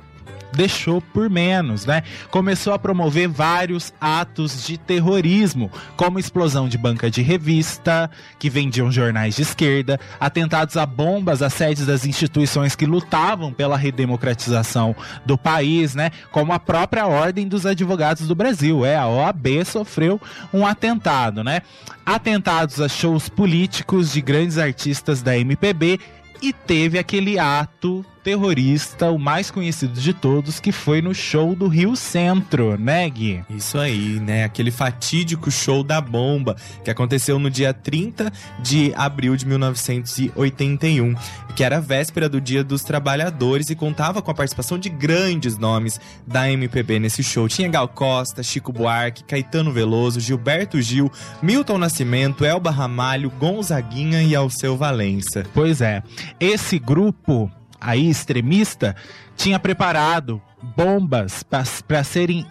deixou 0.52 1.00
por 1.00 1.28
menos, 1.28 1.86
né? 1.86 2.02
Começou 2.30 2.72
a 2.72 2.78
promover 2.78 3.28
vários 3.28 3.92
atos 4.00 4.66
de 4.66 4.78
terrorismo, 4.78 5.70
como 5.96 6.18
explosão 6.18 6.68
de 6.68 6.78
banca 6.78 7.10
de 7.10 7.22
revista, 7.22 8.10
que 8.38 8.50
vendiam 8.50 8.90
jornais 8.90 9.36
de 9.36 9.42
esquerda, 9.42 9.98
atentados 10.20 10.76
a 10.76 10.86
bombas, 10.86 11.42
a 11.42 11.50
sedes 11.50 11.86
das 11.86 12.04
instituições 12.04 12.76
que 12.76 12.86
lutavam 12.86 13.52
pela 13.52 13.76
redemocratização 13.76 14.94
do 15.24 15.36
país, 15.38 15.94
né? 15.94 16.10
Como 16.30 16.52
a 16.52 16.58
própria 16.58 17.06
Ordem 17.06 17.48
dos 17.48 17.66
Advogados 17.66 18.26
do 18.26 18.34
Brasil, 18.34 18.84
é 18.84 18.96
a 18.96 19.06
OAB 19.06 19.64
sofreu 19.64 20.20
um 20.52 20.66
atentado, 20.66 21.42
né? 21.42 21.62
Atentados 22.04 22.80
a 22.80 22.88
shows 22.88 23.28
políticos 23.28 24.12
de 24.12 24.20
grandes 24.20 24.58
artistas 24.58 25.22
da 25.22 25.36
MPB 25.36 25.98
e 26.40 26.52
teve 26.52 26.98
aquele 26.98 27.38
ato 27.38 28.04
terrorista, 28.22 29.10
o 29.10 29.18
mais 29.18 29.50
conhecido 29.50 30.00
de 30.00 30.12
todos, 30.12 30.60
que 30.60 30.70
foi 30.70 31.02
no 31.02 31.14
show 31.14 31.54
do 31.54 31.66
Rio 31.66 31.96
Centro, 31.96 32.78
né, 32.78 33.08
Gui? 33.08 33.42
Isso 33.50 33.78
aí, 33.78 34.20
né? 34.20 34.44
Aquele 34.44 34.70
fatídico 34.70 35.50
show 35.50 35.82
da 35.82 36.00
bomba 36.00 36.56
que 36.84 36.90
aconteceu 36.90 37.38
no 37.38 37.50
dia 37.50 37.74
30 37.74 38.32
de 38.60 38.92
abril 38.96 39.36
de 39.36 39.46
1981, 39.46 41.14
que 41.56 41.64
era 41.64 41.78
a 41.78 41.80
véspera 41.80 42.28
do 42.28 42.40
Dia 42.40 42.62
dos 42.62 42.82
Trabalhadores 42.82 43.70
e 43.70 43.74
contava 43.74 44.22
com 44.22 44.30
a 44.30 44.34
participação 44.34 44.78
de 44.78 44.88
grandes 44.88 45.58
nomes 45.58 46.00
da 46.26 46.50
MPB 46.50 46.98
nesse 46.98 47.22
show. 47.22 47.48
Tinha 47.48 47.68
Gal 47.68 47.88
Costa, 47.88 48.42
Chico 48.42 48.72
Buarque, 48.72 49.24
Caetano 49.24 49.72
Veloso, 49.72 50.20
Gilberto 50.20 50.80
Gil, 50.80 51.10
Milton 51.42 51.78
Nascimento, 51.78 52.44
Elba 52.44 52.70
Ramalho, 52.70 53.30
Gonzaguinha 53.30 54.22
e 54.22 54.34
Alceu 54.34 54.76
Valença. 54.76 55.44
Pois 55.52 55.80
é. 55.80 56.02
Esse 56.38 56.78
grupo 56.78 57.50
aí 57.82 58.08
extremista 58.08 58.94
tinha 59.36 59.58
preparado 59.58 60.40
bombas 60.76 61.42
para 61.42 62.04
serem 62.04 62.46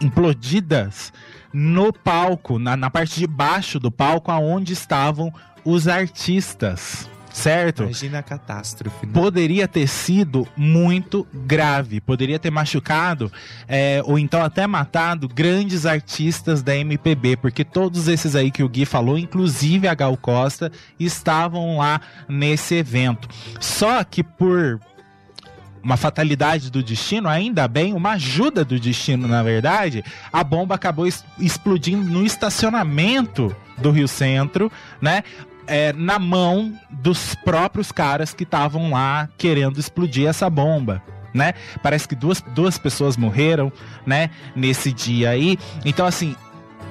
implodidas 0.00 1.12
no 1.52 1.92
palco, 1.92 2.58
na, 2.58 2.76
na 2.76 2.90
parte 2.90 3.20
de 3.20 3.26
baixo 3.26 3.78
do 3.78 3.90
palco, 3.90 4.32
aonde 4.32 4.72
estavam 4.72 5.32
os 5.64 5.86
artistas 5.86 7.08
certo? 7.34 7.82
Imagina 7.82 8.20
a 8.20 8.22
catástrofe. 8.22 9.06
Né? 9.06 9.12
Poderia 9.12 9.66
ter 9.66 9.88
sido 9.88 10.46
muito 10.56 11.26
grave, 11.34 12.00
poderia 12.00 12.38
ter 12.38 12.50
machucado 12.50 13.30
é, 13.66 14.00
ou 14.04 14.18
então 14.18 14.40
até 14.40 14.66
matado 14.66 15.28
grandes 15.28 15.84
artistas 15.84 16.62
da 16.62 16.76
MPB, 16.76 17.36
porque 17.36 17.64
todos 17.64 18.06
esses 18.06 18.36
aí 18.36 18.52
que 18.52 18.62
o 18.62 18.68
Gui 18.68 18.86
falou, 18.86 19.18
inclusive 19.18 19.88
a 19.88 19.94
Gal 19.94 20.16
Costa, 20.16 20.70
estavam 20.98 21.78
lá 21.78 22.00
nesse 22.28 22.76
evento. 22.76 23.28
Só 23.60 24.04
que 24.04 24.22
por 24.22 24.80
uma 25.82 25.96
fatalidade 25.96 26.70
do 26.70 26.82
destino, 26.82 27.28
ainda 27.28 27.66
bem, 27.66 27.92
uma 27.92 28.12
ajuda 28.12 28.64
do 28.64 28.78
destino, 28.78 29.28
na 29.28 29.42
verdade, 29.42 30.02
a 30.32 30.42
bomba 30.42 30.76
acabou 30.76 31.06
explodindo 31.38 32.10
no 32.10 32.24
estacionamento 32.24 33.54
do 33.76 33.90
Rio 33.90 34.08
Centro, 34.08 34.70
né? 35.00 35.22
É, 35.66 35.92
na 35.92 36.18
mão 36.18 36.72
dos 36.90 37.34
próprios 37.36 37.90
caras 37.90 38.32
que 38.32 38.44
estavam 38.44 38.90
lá 38.90 39.28
querendo 39.36 39.78
explodir 39.78 40.28
essa 40.28 40.48
bomba. 40.48 41.02
Né? 41.32 41.52
Parece 41.82 42.06
que 42.06 42.14
duas, 42.14 42.40
duas 42.54 42.78
pessoas 42.78 43.16
morreram, 43.16 43.72
né? 44.06 44.30
Nesse 44.54 44.92
dia 44.92 45.30
aí. 45.30 45.58
Então, 45.84 46.06
assim, 46.06 46.36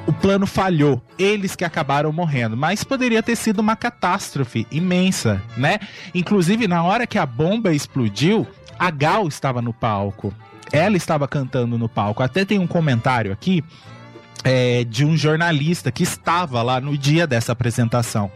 o 0.06 0.12
plano 0.12 0.46
falhou. 0.46 1.02
Eles 1.18 1.56
que 1.56 1.64
acabaram 1.64 2.12
morrendo. 2.12 2.58
Mas 2.58 2.84
poderia 2.84 3.24
ter 3.24 3.38
sido 3.38 3.60
uma 3.60 3.76
catástrofe 3.76 4.68
imensa, 4.70 5.42
né? 5.56 5.80
Inclusive, 6.14 6.68
na 6.68 6.84
hora 6.84 7.08
que 7.08 7.18
a 7.18 7.26
bomba 7.26 7.74
explodiu, 7.74 8.46
a 8.78 8.92
Gal 8.92 9.28
estava 9.28 9.62
no 9.62 9.74
palco. 9.74 10.34
Ela 10.74 10.98
estava 10.98 11.28
cantando 11.28 11.78
no 11.78 11.88
palco. 11.88 12.22
Até 12.22 12.44
tem 12.44 12.60
um 12.60 12.68
comentário 12.68 13.32
aqui 13.32 13.64
é, 14.44 14.84
de 14.84 15.06
um 15.06 15.16
jornalista 15.16 15.92
que 15.92 16.04
estava 16.04 16.62
lá 16.62 16.80
no 16.80 16.98
dia 16.98 17.26
dessa 17.26 17.52
apresentação. 17.52 18.32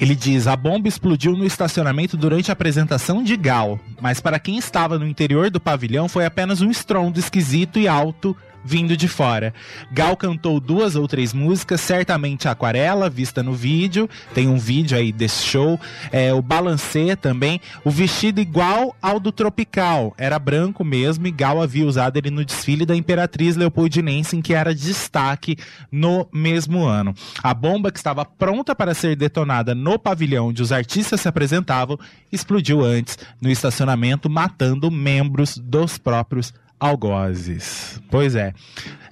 Ele 0.00 0.14
diz: 0.14 0.46
a 0.46 0.56
bomba 0.56 0.88
explodiu 0.88 1.36
no 1.36 1.44
estacionamento 1.44 2.16
durante 2.16 2.50
a 2.50 2.54
apresentação 2.54 3.22
de 3.22 3.36
Gal, 3.36 3.78
mas 4.00 4.20
para 4.20 4.38
quem 4.38 4.56
estava 4.56 4.98
no 4.98 5.06
interior 5.06 5.50
do 5.50 5.60
pavilhão 5.60 6.08
foi 6.08 6.24
apenas 6.24 6.60
um 6.60 6.70
estrondo 6.70 7.18
esquisito 7.18 7.78
e 7.78 7.86
alto 7.86 8.36
vindo 8.64 8.96
de 8.96 9.08
fora. 9.08 9.54
Gal 9.92 10.16
cantou 10.16 10.60
duas 10.60 10.96
ou 10.96 11.06
três 11.08 11.32
músicas, 11.32 11.80
certamente 11.80 12.48
Aquarela, 12.48 13.08
vista 13.08 13.42
no 13.42 13.52
vídeo, 13.52 14.08
tem 14.34 14.48
um 14.48 14.58
vídeo 14.58 14.96
aí 14.96 15.12
desse 15.12 15.44
show, 15.44 15.78
é, 16.12 16.32
o 16.32 16.42
Balancê 16.42 17.16
também, 17.16 17.60
o 17.84 17.90
vestido 17.90 18.40
igual 18.40 18.94
ao 19.00 19.18
do 19.18 19.32
Tropical, 19.32 20.14
era 20.18 20.38
branco 20.38 20.84
mesmo 20.84 21.26
e 21.26 21.30
Gal 21.30 21.62
havia 21.62 21.86
usado 21.86 22.16
ele 22.16 22.30
no 22.30 22.44
desfile 22.44 22.84
da 22.84 22.96
Imperatriz 22.96 23.56
Leopoldinense, 23.56 24.36
em 24.36 24.42
que 24.42 24.54
era 24.54 24.74
destaque 24.74 25.56
no 25.90 26.28
mesmo 26.32 26.84
ano. 26.84 27.14
A 27.42 27.54
bomba 27.54 27.90
que 27.90 27.98
estava 27.98 28.24
pronta 28.24 28.74
para 28.74 28.94
ser 28.94 29.16
detonada 29.16 29.74
no 29.74 29.98
pavilhão 29.98 30.48
onde 30.48 30.62
os 30.62 30.72
artistas 30.72 31.20
se 31.20 31.28
apresentavam, 31.28 31.98
explodiu 32.32 32.84
antes 32.84 33.18
no 33.40 33.50
estacionamento, 33.50 34.28
matando 34.28 34.90
membros 34.90 35.58
dos 35.58 35.98
próprios 35.98 36.52
algozes. 36.80 38.00
Pois 38.10 38.34
é. 38.34 38.52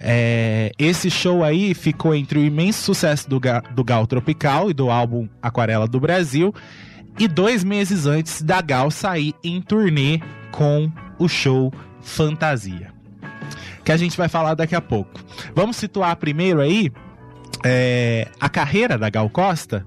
é. 0.00 0.72
Esse 0.78 1.10
show 1.10 1.44
aí 1.44 1.74
ficou 1.74 2.14
entre 2.14 2.38
o 2.38 2.44
imenso 2.44 2.82
sucesso 2.82 3.28
do, 3.28 3.38
do 3.74 3.84
Gal 3.84 4.06
Tropical 4.06 4.70
e 4.70 4.74
do 4.74 4.90
álbum 4.90 5.28
Aquarela 5.42 5.86
do 5.86 6.00
Brasil, 6.00 6.54
e 7.18 7.28
dois 7.28 7.62
meses 7.62 8.06
antes 8.06 8.42
da 8.42 8.60
Gal 8.62 8.90
sair 8.90 9.34
em 9.44 9.60
turnê 9.60 10.20
com 10.50 10.90
o 11.18 11.28
show 11.28 11.72
Fantasia. 12.00 12.92
Que 13.84 13.92
a 13.92 13.96
gente 13.96 14.16
vai 14.16 14.28
falar 14.28 14.54
daqui 14.54 14.74
a 14.74 14.80
pouco. 14.80 15.20
Vamos 15.54 15.76
situar 15.76 16.16
primeiro 16.16 16.60
aí 16.60 16.90
é, 17.64 18.28
a 18.40 18.48
carreira 18.48 18.96
da 18.96 19.10
Gal 19.10 19.28
Costa. 19.28 19.86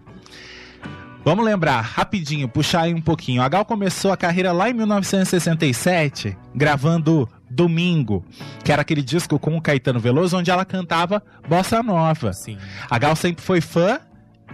Vamos 1.23 1.45
lembrar, 1.45 1.81
rapidinho, 1.81 2.49
puxar 2.49 2.81
aí 2.81 2.93
um 2.95 3.01
pouquinho. 3.01 3.43
A 3.43 3.47
Gal 3.47 3.63
começou 3.63 4.11
a 4.11 4.17
carreira 4.17 4.51
lá 4.51 4.71
em 4.71 4.73
1967, 4.73 6.35
gravando 6.55 7.29
Domingo, 7.47 8.25
que 8.63 8.71
era 8.71 8.81
aquele 8.81 9.03
disco 9.03 9.37
com 9.37 9.55
o 9.55 9.61
Caetano 9.61 9.99
Veloso, 9.99 10.35
onde 10.35 10.49
ela 10.49 10.65
cantava 10.65 11.21
bossa 11.47 11.83
nova. 11.83 12.33
Sim. 12.33 12.57
A 12.89 12.97
Gal 12.97 13.15
sempre 13.15 13.43
foi 13.43 13.61
fã 13.61 13.99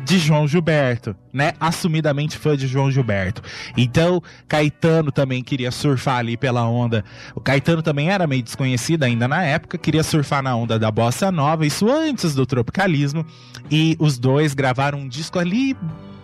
de 0.04 0.20
João 0.20 0.46
Gilberto, 0.46 1.16
né? 1.32 1.54
Assumidamente 1.58 2.38
fã 2.38 2.56
de 2.56 2.68
João 2.68 2.92
Gilberto. 2.92 3.42
Então, 3.76 4.22
Caetano 4.46 5.12
também 5.12 5.42
queria 5.42 5.72
surfar 5.72 6.18
ali 6.18 6.36
pela 6.36 6.68
onda. 6.68 7.04
O 7.34 7.40
Caetano 7.40 7.82
também 7.82 8.10
era 8.10 8.28
meio 8.28 8.44
desconhecido 8.44 9.04
ainda 9.04 9.26
na 9.28 9.42
época, 9.42 9.78
queria 9.78 10.04
surfar 10.04 10.44
na 10.44 10.56
onda 10.56 10.78
da 10.78 10.92
bossa 10.92 11.32
nova, 11.32 11.66
isso 11.66 11.90
antes 11.90 12.36
do 12.36 12.46
tropicalismo. 12.46 13.26
E 13.72 13.96
os 14.00 14.20
dois 14.20 14.54
gravaram 14.54 15.00
um 15.00 15.08
disco 15.08 15.40
ali 15.40 15.76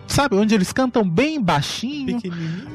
sabe, 0.06 0.36
onde 0.36 0.54
eles 0.54 0.72
cantam 0.72 1.08
bem 1.08 1.40
baixinho, 1.40 2.20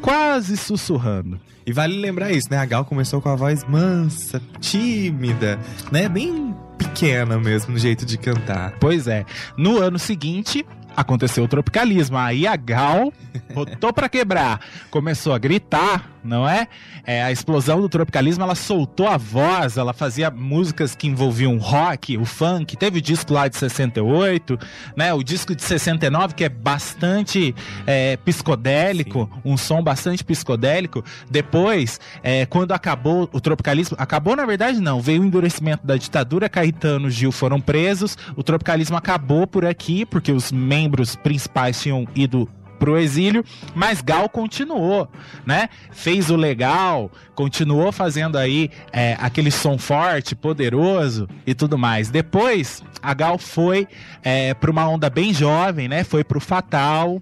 quase 0.02 0.58
sussurrando. 0.58 1.40
E 1.66 1.72
vale 1.72 1.98
lembrar 1.98 2.32
isso, 2.32 2.48
né? 2.50 2.58
A 2.58 2.66
Gal 2.66 2.84
começou 2.84 3.22
com 3.22 3.30
a 3.30 3.36
voz 3.36 3.64
mansa, 3.64 4.42
tímida, 4.60 5.60
né? 5.92 6.10
Bem 6.10 6.56
pequena 6.78 7.38
mesmo 7.38 7.74
no 7.74 7.80
jeito 7.80 8.06
de 8.06 8.18
cantar. 8.18 8.74
Pois 8.80 9.08
é. 9.08 9.26
No 9.56 9.78
ano 9.78 10.00
seguinte, 10.00 10.66
aconteceu 10.96 11.44
o 11.44 11.48
tropicalismo. 11.48 12.18
Aí 12.18 12.48
a 12.48 12.56
Gal 12.56 13.14
botou 13.54 13.94
para 13.94 14.10
quebrar, 14.10 14.60
começou 14.90 15.34
a 15.34 15.38
gritar, 15.38 16.10
não 16.24 16.48
é? 16.48 16.68
é? 17.06 17.24
A 17.24 17.32
explosão 17.32 17.82
do 17.82 17.90
tropicalismo, 17.90 18.44
ela 18.44 18.56
soltou 18.56 19.08
a 19.08 19.18
voz, 19.18 19.78
ela 19.78 19.94
fazia 19.94 20.30
músicas 20.30 20.96
que 20.96 21.08
envolviam 21.08 21.58
rock, 21.58 22.18
o 22.18 22.26
funk. 22.26 22.78
Teve 22.78 23.00
o 23.00 23.02
disco 23.02 23.34
lá 23.34 23.48
de 23.48 23.58
68, 23.58 24.58
né? 24.96 25.14
O 25.14 25.24
disco 25.24 25.56
de 25.56 25.64
69 25.64 26.34
que 26.34 26.44
é 26.44 26.50
bastante 26.50 27.56
é, 27.86 28.18
psicodélico, 28.18 29.30
Sim. 29.34 29.42
um 29.44 29.58
som 29.58 29.82
bastante 29.82 30.24
psicodélico. 30.24 31.04
Depois, 31.30 32.00
é, 32.22 32.46
quando 32.46 32.72
acabou 32.72 33.30
o 33.32 33.42
tropicalismo, 33.42 33.98
acabou 34.00 34.36
na 34.36 34.46
verdade 34.46 34.80
não, 34.80 35.02
veio 35.02 35.22
o 35.22 35.26
endurecimento 35.26 35.86
da 35.86 35.98
ditadura, 35.98 36.48
Caetano, 36.48 37.10
Gil 37.10 37.32
foram 37.32 37.60
presos, 37.60 38.18
o 38.36 38.44
tropicalismo 38.44 38.96
acabou 38.96 39.48
por 39.48 39.66
aqui 39.66 40.06
porque 40.06 40.32
os 40.32 40.52
membros 40.52 41.00
membros 41.00 41.16
principais 41.16 41.82
tinham 41.82 42.08
ido 42.16 42.48
pro 42.80 42.98
exílio, 42.98 43.44
mas 43.76 44.02
Gal 44.02 44.30
continuou, 44.30 45.08
né? 45.46 45.70
Fez 45.92 46.30
o 46.30 46.36
legal, 46.36 47.12
continuou 47.36 47.92
fazendo 47.92 48.38
aí 48.38 48.72
é, 48.92 49.18
aquele 49.20 49.52
som 49.52 49.78
forte, 49.78 50.36
poderoso 50.36 51.28
e 51.46 51.54
tudo 51.54 51.78
mais. 51.78 52.10
Depois, 52.10 52.82
a 53.02 53.14
Gal 53.14 53.38
foi 53.38 53.88
é, 54.24 54.54
para 54.54 54.72
uma 54.72 54.88
onda 54.88 55.10
bem 55.10 55.34
jovem, 55.34 55.88
né? 55.88 56.04
Foi 56.04 56.24
pro 56.24 56.40
Fatal, 56.40 57.22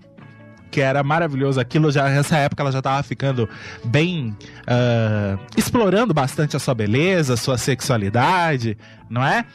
que 0.70 0.82
era 0.82 1.04
maravilhoso. 1.04 1.60
Aquilo 1.60 1.92
já 1.92 2.08
nessa 2.10 2.38
época 2.38 2.62
ela 2.62 2.72
já 2.72 2.80
estava 2.80 3.02
ficando 3.04 3.50
bem 3.84 4.36
uh, 4.62 5.40
explorando 5.56 6.14
bastante 6.14 6.56
a 6.56 6.60
sua 6.60 6.76
beleza, 6.76 7.36
sua 7.36 7.58
sexualidade, 7.58 8.78
não 9.10 9.26
é? 9.26 9.46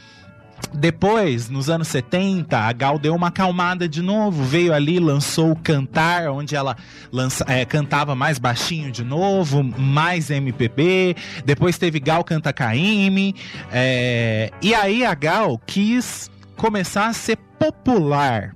Depois, 0.73 1.49
nos 1.49 1.69
anos 1.69 1.89
70, 1.89 2.57
a 2.57 2.73
Gal 2.73 2.99
deu 2.99 3.15
uma 3.15 3.29
acalmada 3.29 3.89
de 3.89 4.01
novo, 4.01 4.43
veio 4.45 4.73
ali, 4.73 4.99
lançou 4.99 5.53
o 5.53 5.57
Cantar, 5.57 6.31
onde 6.31 6.57
ela 6.57 6.77
lança, 7.13 7.45
é, 7.49 7.65
cantava 7.65 8.15
mais 8.15 8.39
baixinho 8.39 8.91
de 8.91 9.05
novo, 9.05 9.63
mais 9.63 10.31
MPB. 10.31 11.17
Depois 11.45 11.79
teve 11.79 12.01
Gal 12.01 12.25
Canta 12.25 12.53
Caime. 12.53 13.35
É, 13.71 14.51
e 14.63 14.75
aí 14.75 15.05
a 15.05 15.15
Gal 15.15 15.61
quis 15.67 16.31
começar 16.57 17.07
a 17.07 17.13
ser 17.13 17.37
popular. 17.59 18.55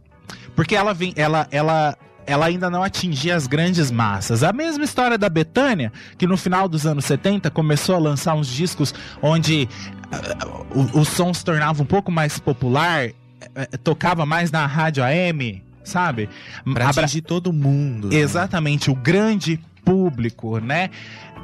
Porque 0.54 0.74
ela, 0.74 0.94
vem, 0.94 1.12
ela, 1.16 1.46
ela 1.50 1.96
ela 2.26 2.46
ainda 2.46 2.68
não 2.68 2.82
atingia 2.82 3.36
as 3.36 3.46
grandes 3.46 3.90
massas. 3.90 4.42
A 4.42 4.52
mesma 4.52 4.84
história 4.84 5.16
da 5.16 5.28
Betânia, 5.28 5.92
que 6.18 6.26
no 6.26 6.36
final 6.36 6.68
dos 6.68 6.86
anos 6.86 7.04
70 7.04 7.50
começou 7.50 7.94
a 7.94 7.98
lançar 7.98 8.34
uns 8.34 8.48
discos 8.48 8.94
onde 9.22 9.68
uh, 10.12 10.78
o, 10.96 11.00
o 11.00 11.04
som 11.04 11.32
se 11.32 11.44
tornava 11.44 11.82
um 11.82 11.86
pouco 11.86 12.10
mais 12.10 12.38
popular, 12.38 13.08
uh, 13.08 13.78
tocava 13.82 14.26
mais 14.26 14.50
na 14.50 14.66
rádio 14.66 15.04
AM, 15.04 15.62
sabe? 15.84 16.28
Pra 16.74 16.88
atingir 16.90 17.22
todo 17.22 17.52
mundo. 17.52 18.08
Né? 18.08 18.16
Exatamente, 18.16 18.90
né? 18.90 18.96
o 18.96 19.00
grande 19.00 19.60
público, 19.84 20.58
né? 20.58 20.90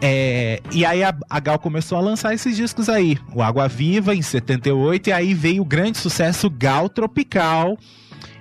É, 0.05 0.61
e 0.73 0.85
aí 0.85 1.05
a, 1.05 1.15
a, 1.31 1.39
Gal 1.39 1.61
começou 1.61 1.97
a 1.97 2.01
lançar 2.01 2.35
esses 2.35 2.57
discos 2.57 2.89
aí. 2.89 3.17
O 3.33 3.41
Água 3.41 3.69
Viva, 3.69 4.17
em 4.17 4.21
78, 4.21 5.11
e 5.11 5.13
aí 5.13 5.33
veio 5.33 5.63
o 5.63 5.65
grande 5.65 5.97
sucesso 5.99 6.51
Gal 6.51 6.89
Tropical, 6.89 7.79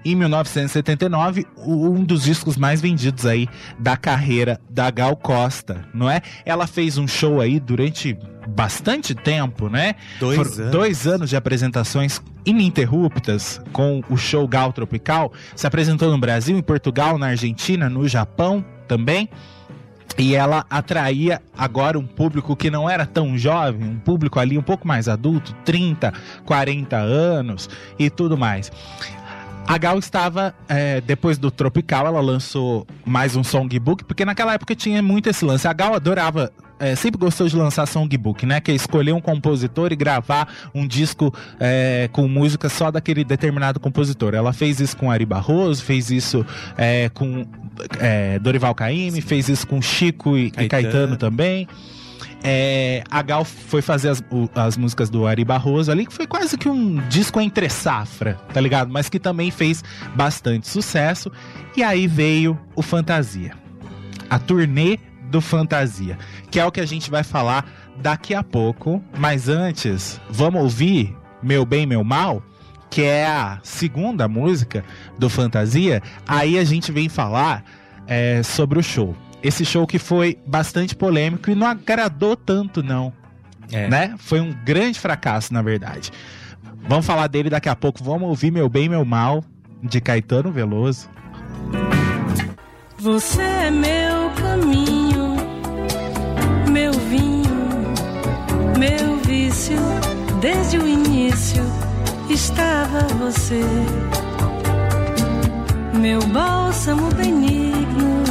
em 0.04 0.16
1979, 0.16 1.46
um 1.58 2.04
dos 2.04 2.24
discos 2.24 2.58
mais 2.58 2.82
vendidos 2.82 3.26
aí 3.26 3.48
da 3.78 3.96
carreira 3.96 4.60
da 4.70 4.90
Gal 4.90 5.16
Costa, 5.16 5.86
não 5.94 6.10
é? 6.10 6.22
Ela 6.46 6.68
fez 6.68 6.98
um 6.98 7.08
show 7.08 7.40
aí 7.40 7.60
durante 7.60 8.18
bastante 8.48 9.14
tempo, 9.14 9.70
né? 9.70 9.96
Dois 10.20 10.60
anos. 10.60 10.72
Dois 10.72 11.08
anos 11.08 11.30
de 11.30 11.36
apresentações 11.36 12.22
ininterruptas 12.46 13.62
com 13.72 14.04
o 14.10 14.18
show 14.18 14.48
Gal 14.48 14.74
Tropical. 14.74 15.32
Se 15.56 15.68
apresentou 15.68 16.10
no 16.10 16.18
Brasil, 16.18 16.58
em 16.58 16.62
Portugal, 16.62 17.18
na 17.18 17.28
Argentina, 17.28 17.90
no 17.90 18.08
Japão 18.08 18.66
também. 18.88 19.30
E 20.18 20.36
ela 20.36 20.66
atraía 20.70 21.42
agora 21.58 21.98
um 21.98 22.06
público 22.06 22.56
que 22.56 22.70
não 22.70 22.90
era 22.90 23.06
tão 23.06 23.38
jovem, 23.38 23.88
um 23.88 23.98
público 23.98 24.40
ali 24.40 24.58
um 24.58 24.62
pouco 24.62 24.86
mais 24.86 25.08
adulto, 25.08 25.56
30, 25.64 26.14
40 26.46 26.98
anos 26.98 27.70
e 27.98 28.10
tudo 28.10 28.38
mais. 28.38 28.72
A 29.72 29.78
Gal 29.78 29.98
estava, 29.98 30.54
é, 30.68 31.00
depois 31.00 31.38
do 31.38 31.50
Tropical, 31.50 32.06
ela 32.06 32.20
lançou 32.20 32.86
mais 33.06 33.38
um 33.38 33.44
songbook, 33.44 34.04
porque 34.04 34.26
naquela 34.26 34.54
época 34.54 34.76
tinha 34.76 35.02
muito 35.02 35.30
esse 35.30 35.46
lance. 35.46 35.66
A 35.66 35.72
Gal 35.72 35.96
adorava 35.96 36.52
é, 36.78 36.94
sempre 36.94 37.18
gostou 37.18 37.48
de 37.48 37.56
lançar 37.56 37.86
songbook, 37.86 38.46
né? 38.46 38.60
Que 38.60 38.72
é 38.72 38.76
escolher 38.76 39.14
um 39.14 39.22
compositor 39.22 39.94
e 39.94 39.96
gravar 39.96 40.50
um 40.76 40.86
disco 40.86 41.34
é, 41.58 42.10
com 42.12 42.28
música 42.28 42.68
só 42.68 42.92
daquele 42.92 43.24
determinado 43.24 43.80
compositor. 43.80 44.34
Ela 44.34 44.52
fez 44.52 44.82
isso 44.82 44.98
com 44.98 45.10
Ari 45.10 45.26
Barroso, 45.26 45.82
fez 45.82 46.12
isso 46.12 46.46
é, 46.78 47.08
com 47.08 47.48
é, 47.98 48.40
Dorival 48.40 48.76
Caymmi, 48.76 49.22
fez 49.22 49.48
isso 49.48 49.66
com 49.66 49.82
Chico 49.82 50.38
e 50.38 50.52
Caetano, 50.52 50.66
e 50.66 50.70
Caetano 50.70 51.16
também. 51.16 51.66
É, 52.44 53.04
a 53.10 53.22
Gal 53.22 53.46
foi 53.46 53.82
fazer 53.82 54.10
as, 54.10 54.20
o, 54.32 54.50
as 54.56 54.76
músicas 54.76 55.10
do 55.10 55.28
Ari 55.28 55.46
Barroso 55.46 55.92
ali, 55.92 56.06
que 56.06 56.14
foi 56.14 56.26
quase 56.26 56.58
que 56.58 56.68
um 56.68 56.96
disco 57.08 57.40
entre 57.40 57.70
safra, 57.70 58.40
tá 58.54 58.60
ligado? 58.60 58.92
Mas 58.92 59.10
que 59.10 59.20
também 59.20 59.52
fez 59.52 59.84
bastante 60.16 60.68
sucesso. 60.68 61.32
E 61.76 61.84
aí 61.84 62.08
veio 62.08 62.60
o 62.76 62.82
Fantasia. 62.82 63.54
A 64.30 64.40
turnê 64.40 64.98
do 65.30 65.40
Fantasia, 65.40 66.18
que 66.50 66.60
é 66.60 66.66
o 66.66 66.72
que 66.72 66.82
a 66.82 66.86
gente 66.86 67.12
vai 67.12 67.24
falar 67.24 67.66
daqui 67.98 68.34
a 68.34 68.44
pouco. 68.44 69.04
Mas 69.18 69.48
antes, 69.48 70.20
vamos 70.30 70.62
ouvir 70.62 71.16
Meu 71.44 71.66
Bem, 71.66 71.86
Meu 71.86 72.04
Mal? 72.04 72.42
Que 72.90 73.04
é 73.04 73.26
a 73.26 73.60
segunda 73.64 74.28
música 74.28 74.84
do 75.18 75.30
Fantasia. 75.30 76.02
Aí 76.28 76.58
a 76.58 76.64
gente 76.64 76.92
vem 76.92 77.08
falar 77.08 77.64
é, 78.08 78.42
sobre 78.44 78.80
o 78.80 78.84
show 78.84 79.16
esse 79.44 79.66
show 79.66 79.88
que 79.88 79.98
foi 79.98 80.38
bastante 80.46 80.96
polêmico 80.96 81.50
e 81.50 81.56
não 81.56 81.68
agradou 81.68 82.36
tanto, 82.36 82.84
não. 82.84 83.12
É. 83.72 83.88
Né? 83.88 84.16
Foi 84.18 84.40
um 84.40 84.54
grande 84.66 85.00
fracasso, 85.00 85.54
na 85.54 85.62
verdade. 85.62 86.12
Vamos 86.88 87.06
falar 87.06 87.28
dele 87.28 87.50
daqui 87.50 87.70
a 87.70 87.76
pouco. 87.76 88.04
Vamos 88.04 88.28
ouvir 88.28 88.52
Meu 88.52 88.68
Bem, 88.68 88.90
Meu 88.90 89.06
Mal, 89.06 89.44
de 89.82 90.02
Caetano 90.02 90.52
Veloso. 90.52 91.10
Você 92.98 93.42
é 93.42 93.72
meu 93.72 94.30
caminho, 94.36 95.36
meu 96.70 96.92
vinho, 96.94 97.94
meu 98.78 99.18
vício. 99.18 99.78
Desde 100.40 100.78
o 100.78 100.88
início 100.88 101.64
estava 102.30 103.08
você, 103.20 103.62
meu 106.00 106.20
bálsamo 106.28 107.12
benigno 107.16 108.31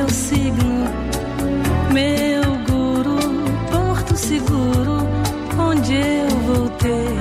meu 0.00 0.08
signo, 0.08 0.86
meu 1.92 2.42
guru, 2.66 3.18
porto 3.70 4.16
seguro, 4.16 5.06
onde 5.58 5.94
eu 5.94 6.28
vou 6.46 6.70
ter 6.70 7.18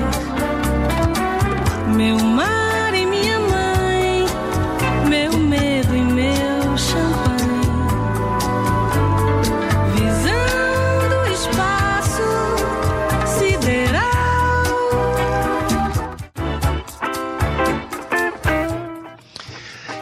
meu 1.93 2.17
mar. 2.19 2.58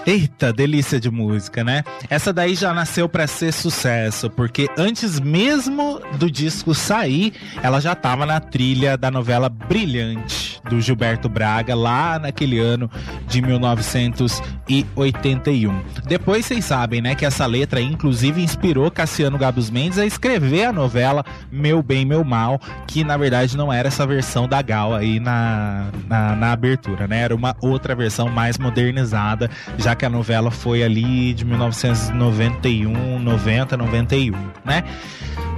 Eita, 0.08 0.52
delícia 0.54 1.02
de 1.02 1.12
música, 1.12 1.66
né? 1.66 1.84
Essa 2.10 2.32
daí 2.32 2.56
já 2.56 2.74
nasceu 2.74 3.10
para 3.10 3.28
ser 3.28 3.52
sucesso, 3.52 4.30
porque 4.30 4.70
antes 4.78 5.20
mesmo 5.20 6.00
do 6.18 6.32
disco 6.32 6.74
sair, 6.74 7.34
ela 7.62 7.82
já 7.82 7.94
tava 7.94 8.26
na 8.26 8.40
trilha 8.40 8.98
da 8.98 9.12
novela 9.12 9.50
Brilhante 9.50 10.62
do 10.70 10.80
Gilberto 10.80 11.28
Braga 11.28 11.76
lá 11.76 12.18
naquele 12.20 12.58
ano 12.58 12.90
de 13.28 13.42
1981. 13.42 15.82
Depois 16.06 16.46
vocês 16.46 16.64
sabem, 16.64 17.02
né, 17.02 17.14
que 17.14 17.26
essa 17.26 17.46
letra 17.46 17.82
inclusive 17.82 18.42
inspirou 18.42 18.90
Cassiano 18.90 19.38
Gabos 19.38 19.70
Mendes 19.70 20.00
a 20.00 20.06
escrever 20.06 20.64
a 20.66 20.72
novela 20.72 21.26
Meu 21.52 21.84
Bem, 21.84 22.06
Meu 22.06 22.24
Mal, 22.24 22.62
que 22.88 23.04
na 23.04 23.18
verdade 23.18 23.58
não 23.58 23.74
era 23.74 23.90
essa 23.90 24.08
versão 24.08 24.48
da 24.48 24.62
Gal 24.62 24.96
aí 24.96 25.20
na, 25.20 25.88
na, 26.08 26.34
na 26.36 26.54
abertura, 26.54 27.08
né? 27.08 27.24
Era 27.24 27.36
uma 27.36 27.58
outra 27.62 27.94
versão 27.94 28.30
mais 28.30 28.58
modernizada, 28.58 29.52
já 29.78 29.97
que 29.98 30.06
a 30.06 30.10
novela 30.10 30.52
foi 30.52 30.84
ali 30.84 31.34
de 31.34 31.44
1991, 31.44 33.20
90, 33.20 33.76
91, 33.76 34.32
né? 34.64 34.84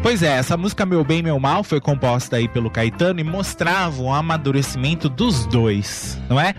Pois 0.01 0.23
é, 0.23 0.37
essa 0.37 0.55
música 0.55 0.85
Meu 0.85 1.03
Bem, 1.03 1.21
Meu 1.21 1.37
Mal 1.39 1.63
foi 1.63 1.81
composta 1.81 2.37
aí 2.37 2.47
pelo 2.47 2.69
Caetano 2.69 3.19
e 3.19 3.23
mostrava 3.23 4.01
o 4.01 4.11
amadurecimento 4.11 5.09
dos 5.09 5.45
dois, 5.45 6.17
não 6.29 6.39
é? 6.39 6.55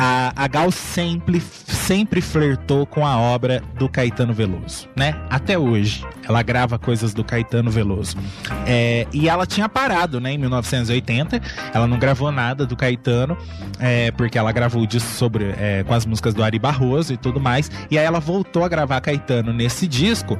A, 0.00 0.32
a 0.36 0.46
Gal 0.46 0.70
sempre, 0.70 1.40
sempre 1.40 2.20
flertou 2.20 2.86
com 2.86 3.04
a 3.04 3.18
obra 3.18 3.60
do 3.76 3.88
Caetano 3.88 4.32
Veloso, 4.32 4.88
né? 4.94 5.12
Até 5.28 5.58
hoje. 5.58 6.06
Ela 6.28 6.40
grava 6.42 6.78
coisas 6.78 7.12
do 7.12 7.24
Caetano 7.24 7.68
Veloso. 7.68 8.16
É, 8.64 9.08
e 9.12 9.28
ela 9.28 9.44
tinha 9.44 9.68
parado, 9.68 10.20
né, 10.20 10.32
em 10.32 10.38
1980. 10.38 11.40
Ela 11.74 11.88
não 11.88 11.98
gravou 11.98 12.30
nada 12.30 12.64
do 12.64 12.76
Caetano, 12.76 13.36
é, 13.80 14.12
porque 14.12 14.38
ela 14.38 14.52
gravou 14.52 14.82
o 14.82 14.86
disco 14.86 15.10
sobre, 15.10 15.52
é, 15.58 15.82
com 15.82 15.94
as 15.94 16.06
músicas 16.06 16.32
do 16.32 16.44
Ari 16.44 16.60
Barroso 16.60 17.12
e 17.12 17.16
tudo 17.16 17.40
mais. 17.40 17.68
E 17.90 17.98
aí 17.98 18.04
ela 18.04 18.20
voltou 18.20 18.62
a 18.62 18.68
gravar 18.68 19.00
Caetano 19.00 19.52
nesse 19.52 19.88
disco. 19.88 20.38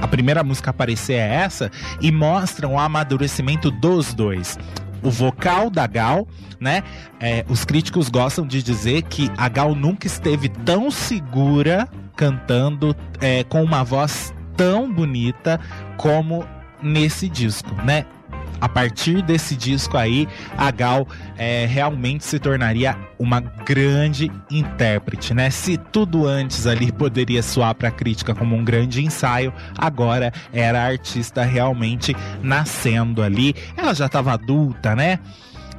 A 0.00 0.06
primeira 0.06 0.44
música 0.44 0.70
a 0.70 0.72
aparecer 0.72 1.14
é 1.14 1.34
essa, 1.36 1.68
e 2.00 2.12
mostram 2.12 2.74
o 2.74 2.78
amadurecimento 2.78 3.72
dos 3.72 4.14
dois 4.14 4.56
o 5.02 5.10
vocal 5.10 5.70
da 5.70 5.86
Gal, 5.86 6.26
né? 6.58 6.82
É, 7.18 7.44
os 7.48 7.64
críticos 7.64 8.08
gostam 8.08 8.46
de 8.46 8.62
dizer 8.62 9.02
que 9.02 9.30
a 9.36 9.48
Gal 9.48 9.74
nunca 9.74 10.06
esteve 10.06 10.48
tão 10.48 10.90
segura 10.90 11.88
cantando 12.16 12.94
é, 13.20 13.44
com 13.44 13.62
uma 13.62 13.82
voz 13.82 14.34
tão 14.56 14.92
bonita 14.92 15.58
como 15.96 16.44
nesse 16.82 17.28
disco, 17.28 17.74
né? 17.84 18.04
A 18.60 18.68
partir 18.68 19.22
desse 19.22 19.56
disco 19.56 19.96
aí, 19.96 20.28
a 20.56 20.70
Gal 20.70 21.06
é, 21.36 21.66
realmente 21.66 22.24
se 22.24 22.38
tornaria 22.38 22.96
uma 23.18 23.40
grande 23.40 24.30
intérprete, 24.50 25.34
né? 25.34 25.50
Se 25.50 25.76
tudo 25.76 26.26
antes 26.26 26.66
ali 26.66 26.90
poderia 26.92 27.42
soar 27.42 27.74
para 27.74 27.88
a 27.88 27.92
crítica 27.92 28.34
como 28.34 28.56
um 28.56 28.64
grande 28.64 29.04
ensaio, 29.04 29.52
agora 29.76 30.32
era 30.52 30.82
a 30.82 30.86
artista 30.86 31.42
realmente 31.42 32.14
nascendo 32.42 33.22
ali. 33.22 33.54
Ela 33.76 33.94
já 33.94 34.06
estava 34.06 34.32
adulta, 34.32 34.94
né? 34.94 35.18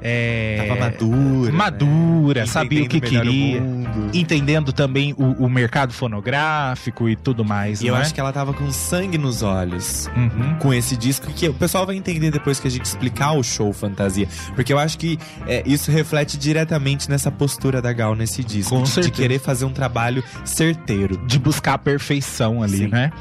É, 0.02 0.66
Tava 0.68 0.80
madura. 0.80 1.52
madura, 1.52 2.42
né? 2.42 2.46
sabia 2.48 2.84
o 2.84 2.88
que 2.88 3.00
queria. 3.00 3.62
o. 3.62 4.10
Entendendo 4.14 4.74
também 4.74 5.14
o, 5.14 5.46
o 5.46 5.50
mercado 5.50 5.94
fonográfico 5.94 7.08
e 7.08 7.16
tudo 7.16 7.46
mais. 7.46 7.82
E 7.82 7.88
eu 7.88 7.96
é? 7.96 8.02
acho 8.02 8.14
que 8.14 8.20
ela 8.20 8.34
tava 8.34 8.54
com 8.54 8.72
sangue 8.72 9.18
nos 9.18 9.44
olhos. 9.44 10.10
Uhum. 10.16 10.56
Com 10.60 10.74
esse 10.74 10.98
disco, 10.98 11.32
que 11.32 11.48
o 11.48 11.54
pessoal 11.54 11.86
vai 11.86 11.96
entender 11.96 12.32
depois 12.32 12.60
que 12.60 12.68
a 12.68 12.72
gente 12.72 12.86
explicar 12.86 13.34
o 13.34 13.44
show 13.44 13.72
Fantasia. 13.72 14.28
Porque 14.56 14.74
eu 14.74 14.80
acho 14.80 14.98
que 14.98 15.20
é, 15.48 15.62
isso 15.66 15.92
reflete 15.92 16.38
diretamente 16.38 17.10
nessa 17.10 17.30
postura 17.30 17.82
da 17.82 17.94
Gal 17.94 18.16
nesse 18.16 18.44
disco. 18.44 18.76
Com 18.76 18.84
de, 18.84 19.02
de 19.02 19.12
querer 19.12 19.40
fazer 19.40 19.66
um 19.66 19.74
trabalho 19.74 20.24
certeiro. 20.44 21.18
de 21.28 21.38
buscar 21.38 21.76
a 21.76 21.78
perfeição 21.78 22.64
ali, 22.64 22.78
Sim. 22.78 22.88
né? 22.88 23.12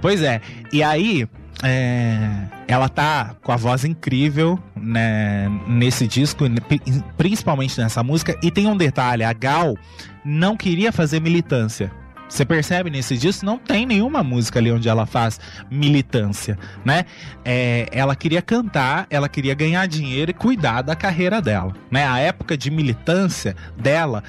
Pois 0.00 0.20
é. 0.22 0.40
E 0.72 0.82
aí, 0.82 1.26
é, 1.62 2.46
ela 2.66 2.88
tá 2.88 3.34
com 3.42 3.52
a 3.52 3.56
voz 3.56 3.84
incrível 3.84 4.58
né, 4.76 5.48
nesse 5.66 6.06
disco, 6.06 6.44
pri- 6.62 6.82
principalmente 7.16 7.80
nessa 7.80 8.02
música. 8.02 8.38
E 8.42 8.50
tem 8.50 8.66
um 8.66 8.76
detalhe: 8.76 9.22
a 9.22 9.32
Gal 9.32 9.76
não 10.24 10.56
queria 10.56 10.92
fazer 10.92 11.20
militância. 11.20 11.90
Você 12.28 12.44
percebe 12.44 12.90
nesse 12.90 13.16
disco? 13.16 13.44
Não 13.46 13.58
tem 13.58 13.86
nenhuma 13.86 14.22
música 14.24 14.58
ali 14.58 14.72
onde 14.72 14.88
ela 14.88 15.06
faz 15.06 15.38
militância, 15.70 16.58
né? 16.84 17.04
É, 17.44 17.86
ela 17.92 18.16
queria 18.16 18.42
cantar, 18.42 19.06
ela 19.10 19.28
queria 19.28 19.54
ganhar 19.54 19.86
dinheiro 19.86 20.30
e 20.30 20.34
cuidar 20.34 20.82
da 20.82 20.96
carreira 20.96 21.40
dela, 21.40 21.72
né? 21.90 22.08
A 22.08 22.18
época 22.18 22.56
de 22.56 22.70
militância 22.70 23.54
dela 23.76 24.24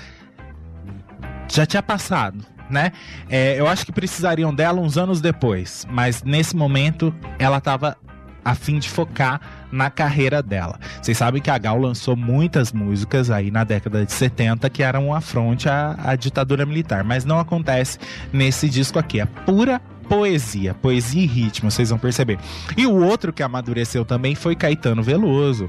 já 1.49 1.65
tinha 1.65 1.81
passado, 1.81 2.45
né? 2.69 2.91
É, 3.29 3.59
eu 3.59 3.67
acho 3.67 3.85
que 3.85 3.91
precisariam 3.91 4.53
dela 4.53 4.79
uns 4.81 4.97
anos 4.97 5.21
depois, 5.21 5.85
mas 5.89 6.23
nesse 6.23 6.55
momento 6.55 7.13
ela 7.39 7.59
tava 7.61 7.97
a 8.45 8.53
fim 8.53 8.77
de 8.77 8.87
focar 8.87 9.41
na 9.71 9.89
carreira 9.89 10.41
dela. 10.43 10.79
Vocês 11.01 11.17
sabem 11.17 11.41
que 11.41 11.49
a 11.49 11.57
Gal 11.57 11.79
lançou 11.79 12.15
muitas 12.15 12.71
músicas 12.71 13.31
aí 13.31 13.49
na 13.49 13.63
década 13.63 14.05
de 14.05 14.13
70 14.13 14.69
que 14.69 14.83
eram 14.83 15.07
um 15.07 15.13
afronte 15.13 15.67
à, 15.67 15.95
à 15.97 16.15
ditadura 16.15 16.63
militar, 16.63 17.03
mas 17.03 17.25
não 17.25 17.39
acontece 17.39 17.97
nesse 18.31 18.69
disco 18.69 18.99
aqui. 18.99 19.19
É 19.19 19.25
pura 19.25 19.81
poesia, 20.07 20.75
poesia 20.75 21.23
e 21.23 21.25
ritmo, 21.25 21.71
vocês 21.71 21.89
vão 21.89 21.97
perceber. 21.97 22.37
E 22.77 22.85
o 22.85 22.93
outro 22.93 23.33
que 23.33 23.41
amadureceu 23.41 24.05
também 24.05 24.35
foi 24.35 24.55
Caetano 24.55 25.01
Veloso. 25.01 25.67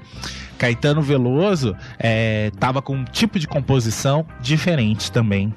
Caetano 0.58 1.00
Veloso 1.00 1.74
é, 1.98 2.50
tava 2.58 2.82
com 2.82 2.96
um 2.96 3.04
tipo 3.04 3.38
de 3.38 3.48
composição 3.48 4.26
diferente 4.40 5.10
também 5.10 5.54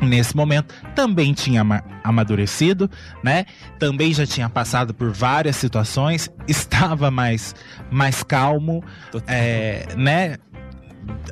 nesse 0.00 0.36
momento 0.36 0.74
também 0.94 1.32
tinha 1.32 1.60
ama- 1.62 1.82
amadurecido, 2.04 2.90
né? 3.22 3.44
Também 3.78 4.12
já 4.12 4.26
tinha 4.26 4.48
passado 4.48 4.92
por 4.94 5.10
várias 5.10 5.56
situações, 5.56 6.30
estava 6.48 7.10
mais 7.10 7.54
mais 7.90 8.22
calmo, 8.22 8.82
é, 9.26 9.86
né? 9.96 10.36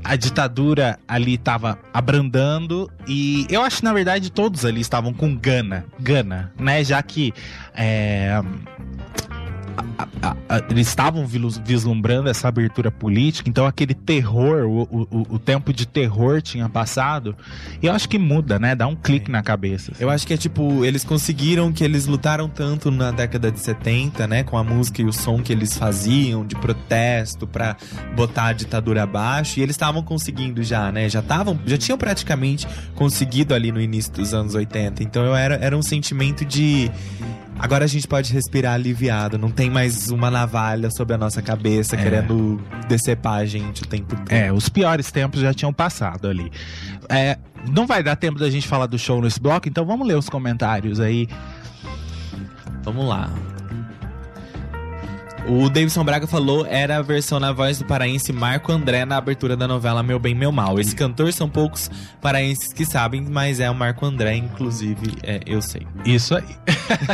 A 0.02 0.16
ditadura 0.16 0.98
ali 1.06 1.34
estava 1.34 1.78
abrandando 1.92 2.90
e 3.06 3.46
eu 3.50 3.62
acho 3.62 3.78
que 3.78 3.84
na 3.84 3.92
verdade 3.92 4.30
todos 4.32 4.64
ali 4.64 4.80
estavam 4.80 5.12
com 5.12 5.36
gana, 5.36 5.84
gana, 6.00 6.52
né? 6.58 6.82
Já 6.82 7.02
que 7.02 7.32
é, 7.74 8.40
a- 10.22 10.36
a- 10.48 10.62
eles 10.70 10.88
estavam 10.88 11.26
vislumbrando 11.26 12.28
essa 12.28 12.48
abertura 12.48 12.90
política, 12.90 13.48
então 13.48 13.66
aquele 13.66 13.94
terror, 13.94 14.64
o, 14.66 14.82
o- 14.82 15.26
o- 15.34 15.38
tempo 15.38 15.72
de 15.72 15.86
terror 15.86 16.40
tinha 16.42 16.68
passado, 16.68 17.36
e 17.82 17.86
eu 17.86 17.92
acho 17.92 18.08
que 18.08 18.18
muda, 18.18 18.58
né? 18.58 18.74
Dá 18.74 18.86
um 18.86 18.96
clique 18.96 19.30
na 19.30 19.42
cabeça. 19.42 19.92
assim. 19.92 20.02
Eu 20.02 20.10
acho 20.10 20.26
que 20.26 20.34
é 20.34 20.36
tipo, 20.36 20.84
eles 20.84 21.04
conseguiram 21.04 21.72
que 21.72 21.84
eles 21.84 22.06
lutaram 22.06 22.48
tanto 22.48 22.90
na 22.90 23.10
década 23.10 23.50
de 23.52 23.60
70, 23.60 24.26
né? 24.26 24.42
Com 24.42 24.56
a 24.58 24.64
música 24.64 25.02
e 25.02 25.04
o 25.04 25.12
som 25.12 25.40
que 25.42 25.52
eles 25.52 25.76
faziam 25.76 26.44
de 26.46 26.54
protesto 26.56 27.46
pra 27.46 27.76
botar 28.16 28.46
a 28.46 28.52
ditadura 28.52 29.02
abaixo. 29.04 29.60
E 29.60 29.62
eles 29.62 29.74
estavam 29.74 30.02
conseguindo 30.02 30.62
já, 30.62 30.90
né? 30.90 31.08
Já 31.08 31.20
estavam, 31.20 31.58
já 31.66 31.76
tinham 31.78 31.98
praticamente 31.98 32.66
conseguido 32.94 33.54
ali 33.54 33.70
no 33.70 33.80
início 33.80 34.12
dos 34.12 34.32
anos 34.34 34.54
80. 34.54 35.02
Então 35.02 35.24
eu 35.24 35.34
era, 35.34 35.54
era 35.56 35.76
um 35.76 35.82
sentimento 35.82 36.44
de. 36.44 36.90
Agora 37.58 37.84
a 37.84 37.88
gente 37.88 38.06
pode 38.06 38.32
respirar 38.32 38.74
aliviado. 38.74 39.38
Não 39.38 39.50
tem 39.50 39.70
mais 39.70 40.10
uma 40.10 40.30
navalha 40.30 40.90
sobre 40.90 41.14
a 41.14 41.18
nossa 41.18 41.40
cabeça 41.40 41.96
É. 41.96 42.02
querendo 42.02 42.60
decepar 42.88 43.40
a 43.40 43.44
gente 43.46 43.82
o 43.82 43.86
tempo 43.86 44.14
todo. 44.14 44.30
É, 44.30 44.52
os 44.52 44.68
piores 44.68 45.10
tempos 45.10 45.40
já 45.40 45.52
tinham 45.54 45.72
passado 45.72 46.28
ali. 46.28 46.50
É, 47.08 47.38
não 47.74 47.86
vai 47.86 48.02
dar 48.02 48.14
tempo 48.16 48.38
da 48.38 48.50
gente 48.50 48.68
falar 48.68 48.86
do 48.86 48.98
show 48.98 49.20
nesse 49.22 49.40
bloco, 49.40 49.68
então 49.68 49.84
vamos 49.86 50.06
ler 50.06 50.16
os 50.16 50.28
comentários 50.28 51.00
aí. 51.00 51.28
Vamos 52.84 53.06
lá. 53.08 53.30
O 55.48 55.70
Davidson 55.70 56.02
Braga 56.02 56.26
falou 56.26 56.66
era 56.66 56.96
a 56.96 57.02
versão 57.02 57.38
na 57.38 57.52
voz 57.52 57.78
do 57.78 57.84
paraense 57.84 58.32
Marco 58.32 58.72
André 58.72 59.04
na 59.04 59.16
abertura 59.16 59.56
da 59.56 59.68
novela 59.68 60.02
Meu 60.02 60.18
Bem, 60.18 60.34
Meu 60.34 60.50
Mal. 60.50 60.80
Esse 60.80 60.96
cantor 60.96 61.32
são 61.32 61.48
poucos 61.48 61.88
paraenses 62.20 62.72
que 62.72 62.84
sabem, 62.84 63.22
mas 63.22 63.60
é 63.60 63.70
o 63.70 63.74
Marco 63.74 64.04
André, 64.04 64.34
inclusive, 64.34 65.14
é, 65.22 65.40
eu 65.46 65.62
sei. 65.62 65.86
Isso 66.04 66.34
aí. 66.34 66.56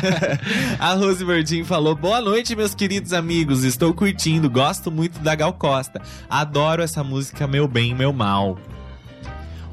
A 0.80 0.94
Rose 0.94 1.22
Verdin 1.22 1.62
falou: 1.62 1.94
Boa 1.94 2.22
noite, 2.22 2.56
meus 2.56 2.74
queridos 2.74 3.12
amigos. 3.12 3.64
Estou 3.64 3.92
curtindo, 3.92 4.48
gosto 4.48 4.90
muito 4.90 5.20
da 5.20 5.34
Gal 5.34 5.52
Costa. 5.52 6.00
Adoro 6.30 6.82
essa 6.82 7.04
música 7.04 7.46
Meu 7.46 7.68
Bem, 7.68 7.94
Meu 7.94 8.14
Mal. 8.14 8.56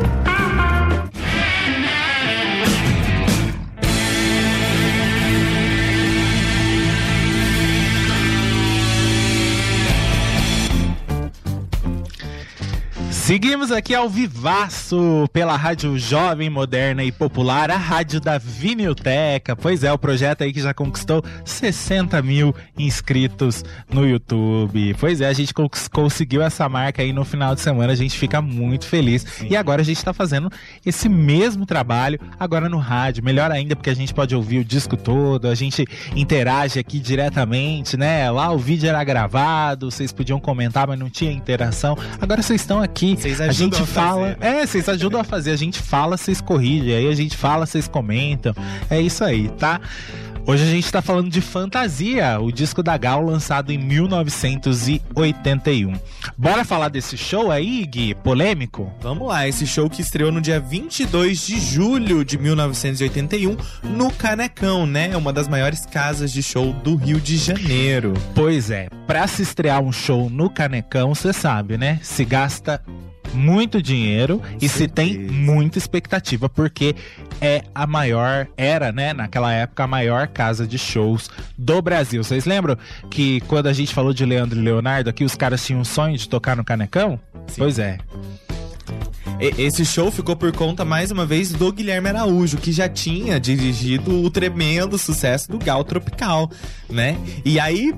Seguimos 13.24 13.72
aqui 13.72 13.96
ao 13.96 14.10
vivaço 14.10 15.30
pela 15.32 15.56
Rádio 15.56 15.98
Jovem, 15.98 16.50
Moderna 16.50 17.06
e 17.06 17.12
Popular, 17.12 17.72
a 17.72 17.78
Rádio 17.78 18.20
da 18.20 18.38
Vinilteca. 18.38 19.56
Pois 19.56 19.82
é, 19.82 19.94
o 19.94 19.98
projeto 19.98 20.44
aí 20.44 20.52
que 20.52 20.62
já 20.62 20.74
conquistou 20.74 21.24
60 21.46 22.22
mil 22.22 22.54
inscritos 22.78 23.64
no 23.90 24.06
YouTube. 24.06 24.94
Pois 25.00 25.22
é, 25.22 25.28
a 25.28 25.32
gente 25.32 25.54
cons- 25.54 25.88
conseguiu 25.88 26.42
essa 26.42 26.68
marca 26.68 27.02
aí 27.02 27.14
no 27.14 27.24
final 27.24 27.56
de 27.56 27.62
semana, 27.62 27.94
a 27.94 27.96
gente 27.96 28.18
fica 28.18 28.42
muito 28.42 28.86
feliz. 28.86 29.26
E 29.50 29.56
agora 29.56 29.82
a 29.82 29.86
gente 29.86 30.04
tá 30.04 30.12
fazendo 30.12 30.52
esse 30.86 31.08
mesmo 31.08 31.66
trabalho 31.66 32.20
agora 32.38 32.68
no 32.68 32.78
rádio. 32.78 33.24
Melhor 33.24 33.50
ainda, 33.52 33.74
porque 33.74 33.90
a 33.90 33.96
gente 33.96 34.14
pode 34.14 34.36
ouvir 34.36 34.60
o 34.60 34.66
disco 34.66 34.98
todo, 34.98 35.48
a 35.48 35.56
gente 35.56 35.86
interage 36.14 36.78
aqui 36.78 37.00
diretamente, 37.00 37.96
né? 37.96 38.30
Lá 38.30 38.52
o 38.52 38.58
vídeo 38.58 38.90
era 38.90 39.02
gravado, 39.02 39.90
vocês 39.90 40.12
podiam 40.12 40.42
comentar, 40.42 40.86
mas 40.88 41.00
não 41.00 41.10
tinha 41.10 41.32
interação. 41.32 41.98
Agora 42.20 42.42
vocês 42.42 42.60
estão 42.60 42.84
aqui, 42.84 43.13
Vocês 43.22 43.42
a 43.42 43.52
gente 43.52 43.82
a 43.82 43.86
fala. 43.86 44.36
fazer, 44.36 44.40
né? 44.40 44.62
É, 44.62 44.66
vocês 44.66 44.90
ajudam 44.90 45.20
a 45.20 45.24
fazer. 45.24 45.52
A 45.52 45.56
gente 45.56 45.80
fala, 45.80 46.18
vocês 46.18 46.42
corrigem. 46.42 46.96
Aí 46.96 47.08
a 47.08 47.16
gente 47.16 47.38
fala, 47.38 47.66
vocês 47.66 47.88
comentam. 47.88 48.54
É 48.90 49.00
isso 49.00 49.24
aí, 49.24 49.50
tá? 49.50 49.80
Hoje 50.46 50.64
a 50.64 50.68
gente 50.68 50.92
tá 50.92 51.02
falando 51.02 51.30
de 51.30 51.40
Fantasia, 51.40 52.38
o 52.38 52.52
disco 52.52 52.84
da 52.84 52.98
Gal 52.98 53.24
lançado 53.24 53.72
em 53.72 53.78
1981. 53.78 55.94
Bora 56.38 56.66
falar 56.66 56.90
desse 56.90 57.18
show 57.18 57.50
aí, 57.50 57.86
Gui? 57.86 58.14
Polêmico? 58.14 58.92
Vamos 59.00 59.30
lá, 59.30 59.48
esse 59.48 59.66
show 59.66 59.90
que 59.90 60.02
estreou 60.02 60.34
no 60.34 60.42
dia 60.42 60.60
22 60.60 61.48
de 61.48 61.62
julho 61.62 62.26
de 62.26 62.38
1981 62.38 63.56
no 63.84 64.12
Canecão, 64.12 64.86
né? 64.86 65.16
Uma 65.16 65.32
das 65.32 65.48
maiores 65.48 65.86
casas 65.86 66.34
de 66.34 66.44
show 66.44 66.74
do 66.74 66.98
Rio 66.98 67.22
de 67.22 67.38
Janeiro. 67.38 68.12
Pois 68.36 68.70
é, 68.70 68.90
pra 69.08 69.26
se 69.28 69.44
estrear 69.44 69.82
um 69.82 69.94
show 69.94 70.30
no 70.30 70.50
Canecão, 70.50 71.16
você 71.16 71.32
sabe, 71.32 71.78
né? 71.78 72.02
Se 72.04 72.26
gasta 72.26 72.82
muito 73.34 73.82
dinheiro 73.82 74.42
e 74.62 74.70
se 74.70 74.88
tem 74.88 75.18
muita 75.18 75.78
expectativa, 75.78 76.48
porque 76.48 76.96
é 77.42 77.64
a 77.74 77.86
maior, 77.86 78.48
era, 78.56 78.92
né, 78.92 79.14
naquela 79.14 79.52
época, 79.52 79.84
a 79.84 79.88
maior 79.88 80.28
casa 80.28 80.66
de 80.66 80.78
shows 80.78 81.30
do 81.58 81.82
Brasil. 81.82 82.24
Vocês 82.24 82.46
lembram 82.46 82.78
que 83.10 83.42
quando 83.42 83.68
a 83.68 83.74
gente 83.74 83.94
falou 83.94 84.14
de 84.14 84.26
Leandro 84.26 84.60
e 84.60 84.62
Leonardo 84.62 85.10
aqui, 85.10 85.24
os 85.24 85.36
caras 85.36 85.66
tinham 85.66 85.82
um 85.82 85.86
sonho 85.86 86.18
de 86.18 86.28
tocar 86.30 86.56
no 86.56 86.64
Canecão? 86.64 87.20
Sim. 87.48 87.56
Pois 87.58 87.80
é. 87.80 87.98
Esse 89.40 89.86
show 89.86 90.10
ficou 90.12 90.36
por 90.36 90.52
conta, 90.52 90.86
mais 90.86 91.12
uma 91.12 91.26
vez, 91.26 91.52
do 91.52 91.72
Guilherme 91.72 92.10
Araújo, 92.10 92.58
que 92.58 92.72
já 92.72 92.88
tinha 92.88 93.40
dirigido 93.40 94.24
o 94.24 94.30
tremendo 94.30 94.98
sucesso 94.98 95.52
do 95.52 95.60
Gal 95.60 95.84
Tropical, 95.84 96.50
né? 96.90 97.18
E 97.44 97.60
aí, 97.60 97.94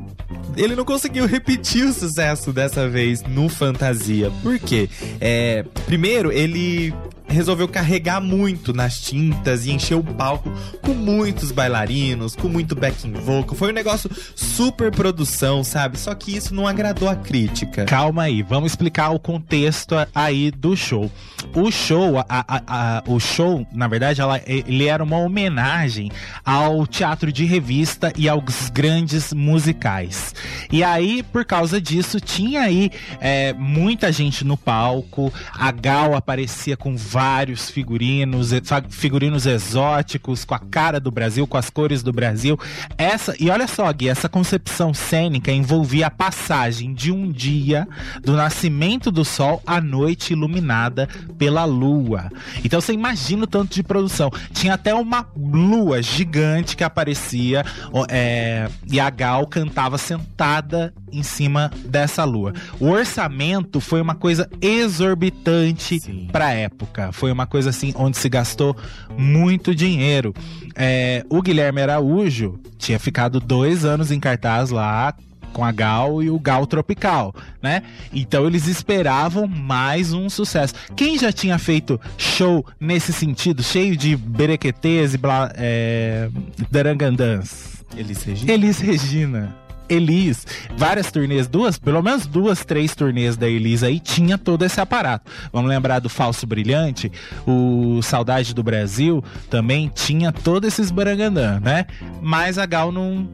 ele 0.58 0.76
não 0.76 0.86
conseguiu 0.86 1.26
repetir 1.28 1.86
o 1.86 1.94
sucesso 1.94 2.52
dessa 2.52 2.90
vez 2.90 3.22
no 3.24 3.50
Fantasia. 3.50 4.32
Por 4.42 4.58
quê? 4.60 4.90
É, 5.22 5.64
primeiro, 5.86 6.32
ele 6.32 6.94
resolveu 7.28 7.68
carregar 7.68 8.22
muito 8.22 8.74
nas 8.74 9.00
tintas 9.00 9.66
e 9.66 9.72
encher 9.72 9.96
o 9.96 10.04
palco 10.04 10.52
com 10.82 10.94
muitos 10.94 11.52
bailarinos, 11.52 12.36
com 12.36 12.48
muito 12.48 12.76
backing 12.76 13.12
vocal. 13.14 13.56
Foi 13.56 13.70
um 13.72 13.74
negócio 13.74 14.10
super 14.36 14.92
produção, 14.92 15.64
sabe? 15.64 15.98
Só 16.00 16.14
que 16.16 16.36
isso 16.36 16.54
não 16.54 16.68
agradou 16.68 17.10
a 17.10 17.16
crítica. 17.16 17.86
Calma 17.86 18.24
aí, 18.24 18.42
vamos 18.42 18.72
explicar 18.72 19.10
o 19.12 19.20
contexto 19.20 19.96
aí 20.14 20.52
do 20.52 20.76
show. 20.76 21.12
O 21.54 21.72
show, 21.72 22.20
a- 22.20 22.26
a- 22.30 22.62
a- 22.68 23.04
o 23.08 23.20
show, 23.20 23.66
na 23.72 23.88
verdade, 23.88 24.22
ela- 24.22 24.42
ele 24.46 24.86
era 24.88 25.04
uma 25.04 25.18
homenagem 25.18 26.12
ao 26.44 26.86
teatro 26.88 27.32
de 27.32 27.46
revista 27.46 28.12
e 28.18 28.28
aos 28.30 28.70
grandes 28.70 29.34
musicais. 29.34 30.34
E 30.72 30.84
aí, 30.84 31.24
por 31.24 31.46
causa 31.46 31.80
disso, 31.82 32.20
tinha 32.20 32.62
aí 32.62 32.92
é, 33.20 33.54
muita 33.54 34.12
gente 34.12 34.44
no 34.44 34.58
palco. 34.58 35.32
A 35.54 35.72
Gal 35.72 36.16
aparecia 36.16 36.78
com 36.78 36.96
vários 37.16 37.70
figurinos, 37.70 38.50
figurinos 38.90 39.46
exóticos, 39.46 40.44
com 40.44 40.54
a 40.54 40.60
cara 40.60 41.00
do 41.00 41.10
Brasil, 41.10 41.48
com 41.48 41.56
as 41.56 41.70
cores 41.70 42.04
do 42.04 42.12
Brasil. 42.12 42.60
Essa 42.98 43.34
e 43.40 43.50
olha 43.50 43.70
só, 43.70 43.90
Gui, 43.94 44.10
essa 44.10 44.28
concepção 44.28 44.94
cênica 44.94 45.50
envolvia 45.50 46.08
a 46.08 46.12
passagem 46.12 46.94
de 46.94 47.14
um 47.14 47.32
dia 47.32 47.88
do 48.22 48.34
nascimento 48.34 49.12
do 49.12 49.24
sol 49.24 49.64
à 49.66 49.80
noite 49.80 50.34
iluminada 50.34 51.08
pela 51.38 51.64
lua. 51.64 52.30
Então 52.66 52.82
você 52.82 52.92
imagina 52.92 53.46
o 53.46 53.48
tanto 53.48 53.74
de 53.74 53.82
produção. 53.82 54.30
Tinha 54.52 54.74
até 54.74 54.94
uma 54.94 55.26
lua 55.38 56.02
gigante 56.02 56.76
que 56.76 56.84
aparecia 56.84 57.64
é, 58.10 58.68
e 58.92 59.00
a 59.00 59.10
Gal 59.10 59.48
cantava 59.48 59.98
sentada 59.98 60.94
em 61.16 61.24
cima 61.24 61.72
dessa 61.86 62.24
lua. 62.24 62.54
O 62.80 62.90
orçamento 62.90 63.80
foi 63.80 64.02
uma 64.02 64.16
coisa 64.16 64.50
exorbitante 64.62 66.30
pra 66.32 66.52
época. 66.52 67.12
Foi 67.12 67.32
uma 67.32 67.46
coisa 67.48 67.70
assim 67.70 67.94
onde 67.96 68.18
se 68.18 68.30
gastou 68.30 68.76
muito 69.18 69.74
dinheiro. 69.74 70.34
É, 70.76 71.24
o 71.30 71.42
Guilherme 71.42 71.82
Araújo 71.82 72.60
tinha 72.78 73.00
ficado 73.00 73.40
dois 73.40 73.86
anos 73.86 74.12
em 74.12 74.20
cartaz 74.20 74.70
lá 74.70 75.14
com 75.56 75.64
a 75.64 75.72
Gal 75.72 76.22
e 76.22 76.30
o 76.30 76.38
Gal 76.38 76.68
Tropical, 76.68 77.34
né? 77.62 77.82
Então 78.12 78.46
eles 78.46 78.68
esperavam 78.68 79.48
mais 79.48 80.12
um 80.12 80.30
sucesso. 80.30 80.74
Quem 80.98 81.18
já 81.18 81.32
tinha 81.32 81.58
feito 81.58 82.00
show 82.18 82.66
nesse 82.78 83.14
sentido, 83.14 83.64
cheio 83.64 83.96
de 83.96 84.18
berequetês 84.18 85.14
e 85.14 85.18
blá, 85.18 85.50
é, 85.56 86.30
darangandãs? 86.70 87.76
Eles 87.96 88.22
Regina? 88.24 88.52
Elis 88.52 88.80
Regina. 88.80 89.56
Elis, 89.90 90.46
várias 90.78 91.12
turnês, 91.12 91.48
duas, 91.48 91.78
pelo 91.78 92.02
menos 92.02 92.26
duas, 92.26 92.64
três 92.66 92.96
turnês 92.96 93.36
da 93.38 93.48
Elis 93.48 93.84
aí, 93.84 94.00
tinha 94.00 94.38
todo 94.38 94.64
esse 94.66 94.80
aparato. 94.82 95.32
Vamos 95.52 95.70
lembrar 95.70 96.00
do 96.00 96.10
Falso 96.10 96.46
Brilhante, 96.48 97.12
o 97.46 98.02
Saudade 98.02 98.54
do 98.54 98.64
Brasil 98.64 99.24
também 99.50 99.92
tinha 99.94 100.32
todos 100.32 100.68
esses 100.68 100.92
barangandã, 100.92 101.60
né? 101.60 101.86
Mas 102.22 102.58
a 102.58 102.66
Gal 102.66 102.92
não. 102.92 103.30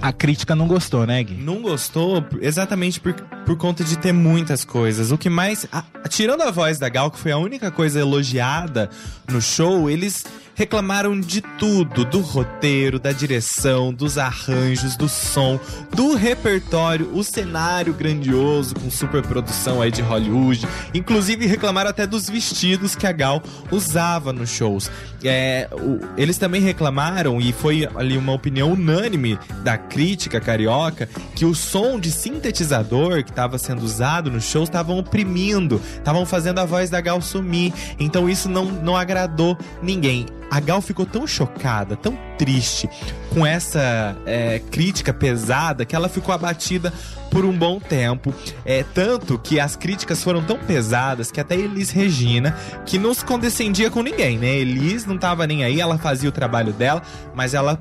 A 0.00 0.12
crítica 0.12 0.54
não 0.54 0.68
gostou, 0.68 1.04
né, 1.06 1.20
Gui? 1.24 1.34
Não 1.34 1.60
gostou 1.60 2.24
exatamente 2.40 3.00
por, 3.00 3.14
por 3.14 3.56
conta 3.56 3.82
de 3.82 3.98
ter 3.98 4.12
muitas 4.12 4.64
coisas. 4.64 5.10
O 5.10 5.18
que 5.18 5.28
mais. 5.28 5.66
a- 5.72 5.82
tirando 6.08 6.42
a 6.42 6.50
voz 6.52 6.78
da 6.78 6.88
Gal, 6.88 7.10
que 7.10 7.18
foi 7.18 7.32
a 7.32 7.38
única 7.38 7.70
coisa 7.70 7.98
elogiada 7.98 8.88
no 9.28 9.40
show, 9.42 9.90
eles 9.90 10.24
reclamaram 10.58 11.18
de 11.18 11.40
tudo: 11.40 12.04
do 12.04 12.20
roteiro, 12.20 12.98
da 12.98 13.12
direção, 13.12 13.94
dos 13.94 14.18
arranjos, 14.18 14.96
do 14.96 15.08
som, 15.08 15.58
do 15.94 16.14
repertório, 16.16 17.08
o 17.14 17.22
cenário 17.22 17.94
grandioso 17.94 18.74
com 18.74 18.90
superprodução 18.90 19.80
aí 19.80 19.92
de 19.92 20.02
Hollywood. 20.02 20.66
Inclusive 20.92 21.46
reclamaram 21.46 21.88
até 21.88 22.06
dos 22.06 22.28
vestidos 22.28 22.96
que 22.96 23.06
a 23.06 23.12
Gal 23.12 23.40
usava 23.70 24.32
nos 24.32 24.50
shows. 24.50 24.90
É, 25.22 25.68
o- 25.72 26.00
eles 26.16 26.38
também 26.38 26.60
reclamaram, 26.60 27.40
e 27.40 27.52
foi 27.52 27.88
ali 27.94 28.16
uma 28.18 28.32
opinião 28.32 28.72
unânime 28.72 29.38
da 29.62 29.78
crítica 29.78 30.40
carioca, 30.40 31.08
que 31.36 31.44
o 31.44 31.54
som 31.54 32.00
de 32.00 32.10
sintetizador 32.10 33.22
que 33.22 33.30
estava 33.30 33.58
sendo 33.58 33.82
usado 33.84 34.30
nos 34.30 34.44
shows 34.44 34.68
estavam 34.68 34.98
oprimindo, 34.98 35.80
estavam 35.96 36.26
fazendo 36.26 36.58
a 36.58 36.64
voz 36.64 36.90
da 36.90 37.00
Gal 37.00 37.20
sumir. 37.20 37.72
Então 37.98 38.28
isso 38.28 38.48
não, 38.48 38.64
não 38.64 38.96
agradou 38.96 39.56
ninguém. 39.80 40.26
A 40.50 40.60
Gal 40.60 40.80
ficou 40.80 41.04
tão 41.04 41.26
chocada, 41.26 41.94
tão 41.94 42.16
triste 42.38 42.88
com 43.34 43.44
essa 43.46 44.16
é, 44.24 44.60
crítica 44.70 45.12
pesada 45.12 45.84
que 45.84 45.94
ela 45.94 46.08
ficou 46.08 46.34
abatida 46.34 46.92
por 47.30 47.44
um 47.44 47.52
bom 47.56 47.78
tempo. 47.78 48.32
É, 48.64 48.82
tanto 48.94 49.38
que 49.38 49.60
as 49.60 49.76
críticas 49.76 50.22
foram 50.24 50.42
tão 50.42 50.56
pesadas 50.58 51.30
que 51.30 51.38
até 51.40 51.54
Elis 51.54 51.90
Regina, 51.90 52.56
que 52.86 52.98
não 52.98 53.12
se 53.12 53.24
condescendia 53.24 53.90
com 53.90 54.02
ninguém, 54.02 54.38
né? 54.38 54.48
Elis 54.56 55.04
não 55.04 55.18
tava 55.18 55.46
nem 55.46 55.64
aí, 55.64 55.80
ela 55.80 55.98
fazia 55.98 56.28
o 56.28 56.32
trabalho 56.32 56.72
dela, 56.72 57.02
mas 57.34 57.52
ela 57.52 57.78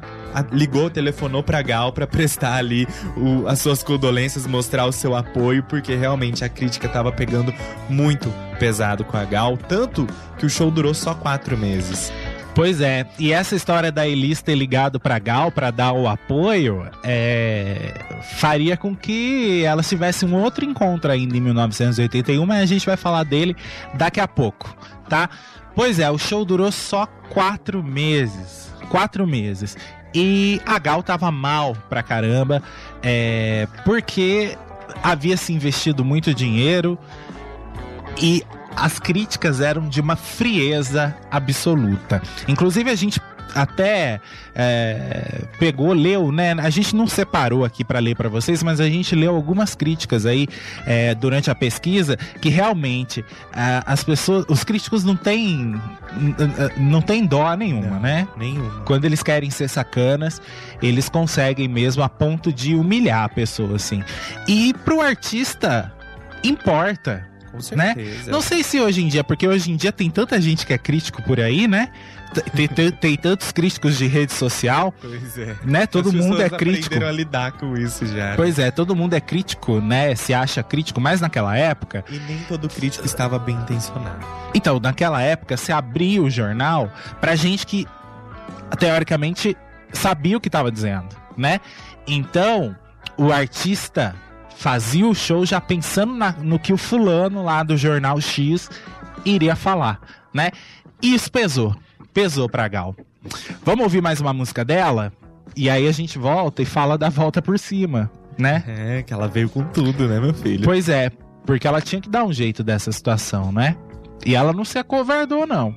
ligou, 0.51 0.89
telefonou 0.89 1.41
pra 1.41 1.61
Gal 1.61 1.93
pra 1.93 2.05
prestar 2.05 2.55
ali 2.55 2.85
o- 3.15 3.47
as 3.47 3.59
suas 3.59 3.81
condolências, 3.81 4.45
mostrar 4.45 4.85
o 4.85 4.91
seu 4.91 5.15
apoio, 5.15 5.63
porque 5.63 5.95
realmente 5.95 6.43
a 6.43 6.49
crítica 6.49 6.89
tava 6.89 7.11
pegando 7.11 7.53
muito 7.89 8.29
pesado 8.59 9.05
com 9.05 9.15
a 9.15 9.23
Gal, 9.23 9.55
tanto 9.55 10.05
que 10.37 10.45
o 10.45 10.49
show 10.49 10.69
durou 10.69 10.93
só 10.93 11.13
quatro 11.13 11.57
meses. 11.57 12.11
Pois 12.57 12.81
é, 12.81 13.05
e 13.19 13.31
essa 13.31 13.55
história 13.55 13.91
da 13.91 14.07
Elis 14.07 14.41
ter 14.41 14.55
ligado 14.55 14.99
pra 14.99 15.19
Gal 15.19 15.51
pra 15.51 15.69
dar 15.69 15.91
o 15.91 16.07
apoio 16.07 16.89
é, 17.03 17.93
faria 18.39 18.75
com 18.75 18.95
que 18.95 19.63
ela 19.63 19.83
tivesse 19.83 20.25
um 20.25 20.33
outro 20.33 20.65
encontro 20.65 21.11
ainda 21.11 21.37
em 21.37 21.39
1981, 21.39 22.43
mas 22.47 22.63
a 22.63 22.65
gente 22.65 22.83
vai 22.83 22.97
falar 22.97 23.23
dele 23.25 23.55
daqui 23.93 24.19
a 24.19 24.27
pouco, 24.27 24.75
tá? 25.07 25.29
Pois 25.75 25.99
é, 25.99 26.09
o 26.09 26.17
show 26.17 26.43
durou 26.43 26.71
só 26.71 27.05
quatro 27.29 27.83
meses. 27.83 28.73
Quatro 28.89 29.27
meses. 29.27 29.77
E 30.11 30.59
a 30.65 30.79
Gal 30.79 31.03
tava 31.03 31.29
mal 31.29 31.77
pra 31.87 32.01
caramba, 32.01 32.63
é, 33.03 33.67
porque 33.85 34.57
havia 35.03 35.37
se 35.37 35.53
investido 35.53 36.03
muito 36.03 36.33
dinheiro 36.33 36.97
e 38.19 38.43
as 38.77 38.99
críticas 38.99 39.59
eram 39.59 39.89
de 39.89 39.99
uma 39.99 40.15
frieza 40.15 41.15
absoluta. 41.31 42.21
Inclusive, 42.47 42.89
a 42.89 42.95
gente 42.95 43.19
até 43.55 44.19
é, 44.53 45.41
pegou, 45.59 45.93
leu, 45.93 46.31
né? 46.31 46.53
A 46.53 46.69
gente 46.69 46.95
não 46.95 47.07
separou 47.07 47.65
aqui 47.65 47.83
para 47.83 47.99
ler 47.99 48.15
para 48.15 48.29
vocês, 48.29 48.61
mas 48.61 48.79
a 48.79 48.87
gente 48.87 49.15
leu 49.15 49.35
algumas 49.35 49.73
críticas 49.73 50.25
aí 50.25 50.47
é, 50.85 51.15
durante 51.15 51.49
a 51.49 51.55
pesquisa 51.55 52.17
que 52.41 52.49
realmente 52.49 53.25
ah, 53.53 53.83
as 53.85 54.03
pessoas, 54.03 54.45
os 54.47 54.63
críticos 54.63 55.03
não 55.03 55.15
têm 55.15 55.79
não 56.77 57.01
tem 57.01 57.25
dó 57.25 57.53
nenhuma, 57.55 57.95
Não. 57.95 57.99
né? 57.99 58.27
Nenhuma. 58.37 58.81
Quando 58.81 59.05
eles 59.05 59.23
querem 59.23 59.49
ser 59.49 59.67
sacanas, 59.67 60.41
eles 60.81 61.09
conseguem 61.09 61.67
mesmo 61.67 62.03
a 62.03 62.09
ponto 62.09 62.51
de 62.51 62.75
humilhar 62.75 63.23
a 63.23 63.29
pessoa, 63.29 63.75
assim. 63.75 64.03
E 64.47 64.73
pro 64.85 65.01
artista 65.01 65.91
importa. 66.43 67.27
Com 67.51 67.57
né? 67.75 67.93
certeza. 67.93 68.31
Não 68.31 68.41
sei 68.41 68.63
se 68.63 68.79
hoje 68.79 69.01
em 69.03 69.07
dia, 69.07 69.23
porque 69.23 69.47
hoje 69.47 69.71
em 69.71 69.75
dia 69.75 69.91
tem 69.91 70.09
tanta 70.09 70.39
gente 70.41 70.65
que 70.65 70.73
é 70.73 70.77
crítico 70.77 71.21
por 71.23 71.39
aí, 71.39 71.67
né? 71.67 71.89
Tem, 72.53 72.67
tem- 72.67 72.91
tem 72.91 73.15
tantos 73.17 73.51
críticos 73.51 73.97
de 73.97 74.05
rede 74.05 74.33
social, 74.33 74.93
Pois 75.01 75.37
é. 75.37 75.55
né? 75.63 75.87
Todo 75.87 76.09
As 76.09 76.15
mundo 76.15 76.41
é 76.41 76.49
crítico. 76.49 77.03
a 77.03 77.11
lidar 77.11 77.53
com 77.53 77.75
isso 77.77 78.05
já. 78.05 78.35
Pois 78.35 78.59
é, 78.59 78.69
todo 78.69 78.95
mundo 78.95 79.13
é 79.13 79.21
crítico, 79.21 79.79
né? 79.79 80.13
Se 80.15 80.33
acha 80.33 80.61
crítico, 80.61 80.99
mas 80.99 81.21
naquela 81.21 81.57
época. 81.57 82.03
E 82.11 82.19
nem 82.19 82.39
todo 82.47 82.67
crítico 82.69 83.05
estava 83.05 83.39
bem 83.39 83.55
intencionado. 83.55 84.25
Então, 84.53 84.79
naquela 84.79 85.21
época, 85.21 85.55
se 85.57 85.71
abria 85.71 86.21
o 86.21 86.29
jornal 86.29 86.91
pra 87.21 87.35
gente 87.35 87.65
que, 87.65 87.87
teoricamente, 88.79 89.55
sabia 89.93 90.37
o 90.37 90.41
que 90.41 90.47
estava 90.49 90.71
dizendo, 90.71 91.07
né? 91.37 91.59
Então, 92.07 92.75
o 93.17 93.31
artista 93.31 94.15
fazia 94.57 95.07
o 95.07 95.13
show 95.13 95.45
já 95.45 95.61
pensando 95.61 96.13
na, 96.13 96.31
no 96.31 96.57
que 96.57 96.73
o 96.73 96.77
fulano 96.77 97.43
lá 97.43 97.61
do 97.61 97.77
jornal 97.77 98.19
X 98.19 98.69
iria 99.23 99.55
falar, 99.55 99.99
né? 100.33 100.51
Isso 101.01 101.31
pesou, 101.31 101.75
pesou 102.11 102.49
pra 102.49 102.67
Gal. 102.67 102.95
Vamos 103.63 103.83
ouvir 103.83 104.01
mais 104.01 104.19
uma 104.19 104.33
música 104.33 104.65
dela? 104.65 105.13
E 105.55 105.69
aí 105.69 105.87
a 105.87 105.91
gente 105.91 106.17
volta 106.17 106.61
e 106.61 106.65
fala 106.65 106.97
da 106.97 107.07
volta 107.07 107.39
por 107.39 107.59
cima, 107.59 108.11
né? 108.37 108.63
É, 108.67 109.03
que 109.03 109.13
ela 109.13 109.27
veio 109.27 109.47
com 109.47 109.63
tudo, 109.63 110.07
né, 110.07 110.19
meu 110.19 110.33
filho? 110.33 110.63
Pois 110.63 110.89
é, 110.89 111.11
porque 111.45 111.67
ela 111.67 111.79
tinha 111.79 112.01
que 112.01 112.09
dar 112.09 112.23
um 112.23 112.33
jeito 112.33 112.63
dessa 112.63 112.91
situação, 112.91 113.51
né? 113.51 113.75
E 114.25 114.35
ela 114.35 114.53
não 114.53 114.65
se 114.65 114.79
acovardou, 114.79 115.45
não. 115.45 115.75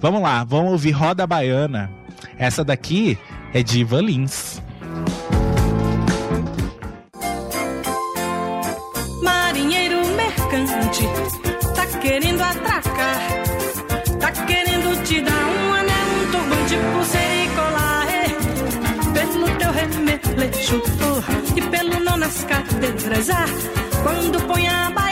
Vamos 0.00 0.20
lá, 0.20 0.42
vamos 0.42 0.72
ouvir 0.72 0.90
Roda 0.90 1.26
Baiana. 1.26 1.90
Essa 2.36 2.64
daqui 2.64 3.16
é 3.54 3.62
de 3.62 3.80
Ivan 3.80 4.02
Lins. 4.02 4.60
Tá 11.74 11.86
querendo 12.00 12.42
atracar. 12.42 13.18
Tá 14.20 14.30
querendo 14.46 15.02
te 15.04 15.20
dar 15.20 15.32
um 15.32 15.74
anel, 15.74 16.06
um 16.16 16.30
turbante, 16.30 16.76
pulseira 16.92 17.34
e 17.34 17.48
colar. 17.48 18.06
eh. 18.08 18.26
Pelo 19.14 19.48
teu 19.58 19.72
remeleixo, 19.72 20.82
e 21.56 21.60
pelo 21.62 22.00
nó 22.00 22.16
nas 22.16 22.44
cadeiras. 22.44 23.30
Ah, 23.30 23.46
quando 24.02 24.40
põe 24.46 24.66
a 24.68 24.90
baiana 24.90 25.05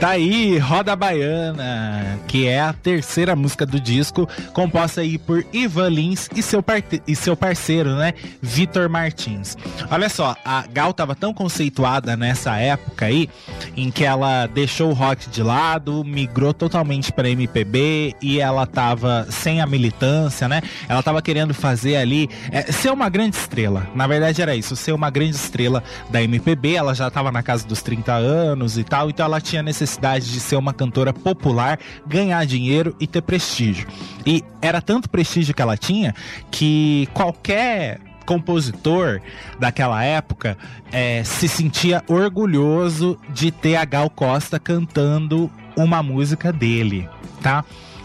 Tá 0.00 0.12
aí, 0.12 0.56
Roda 0.56 0.96
Baiana, 0.96 2.18
que 2.26 2.46
é 2.46 2.58
a 2.58 2.72
terceira 2.72 3.36
música 3.36 3.66
do 3.66 3.78
disco, 3.78 4.26
composta 4.54 5.02
aí 5.02 5.18
por 5.18 5.44
Ivan 5.52 5.90
Lins 5.90 6.26
e 6.34 6.42
seu, 6.42 6.64
e 7.06 7.14
seu 7.14 7.36
parceiro, 7.36 7.94
né, 7.94 8.14
Vitor 8.40 8.88
Martins. 8.88 9.58
Olha 9.90 10.08
só, 10.08 10.34
a 10.42 10.64
Gal 10.72 10.94
tava 10.94 11.14
tão 11.14 11.34
conceituada 11.34 12.16
nessa 12.16 12.56
época 12.56 13.04
aí, 13.04 13.28
em 13.76 13.90
que 13.90 14.02
ela 14.02 14.46
deixou 14.46 14.88
o 14.88 14.94
rock 14.94 15.28
de 15.28 15.42
lado, 15.42 16.02
migrou 16.02 16.54
totalmente 16.54 17.12
para 17.12 17.28
MPB 17.28 18.16
e 18.22 18.40
ela 18.40 18.66
tava 18.66 19.26
sem 19.28 19.60
a 19.60 19.66
militância, 19.66 20.48
né? 20.48 20.62
Ela 20.88 21.02
tava 21.02 21.20
querendo 21.20 21.52
fazer 21.52 21.96
ali, 21.96 22.30
é, 22.50 22.72
ser 22.72 22.90
uma 22.90 23.10
grande 23.10 23.36
estrela. 23.36 23.86
Na 23.94 24.06
verdade 24.06 24.40
era 24.40 24.56
isso, 24.56 24.74
ser 24.74 24.92
uma 24.92 25.10
grande 25.10 25.36
estrela 25.36 25.84
da 26.08 26.22
MPB. 26.22 26.72
Ela 26.72 26.94
já 26.94 27.10
tava 27.10 27.30
na 27.30 27.42
casa 27.42 27.66
dos 27.66 27.82
30 27.82 28.14
anos 28.14 28.78
e 28.78 28.82
tal, 28.82 29.10
então 29.10 29.26
ela 29.26 29.42
tinha 29.42 29.62
necessidade 29.62 29.89
de 29.98 30.40
ser 30.40 30.56
uma 30.56 30.72
cantora 30.72 31.12
popular, 31.12 31.78
ganhar 32.06 32.44
dinheiro 32.44 32.94
e 33.00 33.06
ter 33.06 33.22
prestígio. 33.22 33.86
E 34.26 34.44
era 34.60 34.80
tanto 34.80 35.08
prestígio 35.08 35.54
que 35.54 35.62
ela 35.62 35.76
tinha 35.76 36.14
que 36.50 37.08
qualquer 37.14 38.00
compositor 38.26 39.20
daquela 39.58 40.04
época 40.04 40.56
é, 40.92 41.24
se 41.24 41.48
sentia 41.48 42.04
orgulhoso 42.06 43.18
de 43.30 43.50
ter 43.50 43.74
a 43.74 43.84
Gal 43.84 44.08
Costa 44.08 44.58
cantando 44.60 45.50
uma 45.76 46.02
música 46.02 46.52
dele, 46.52 47.08
tá? 47.42 47.64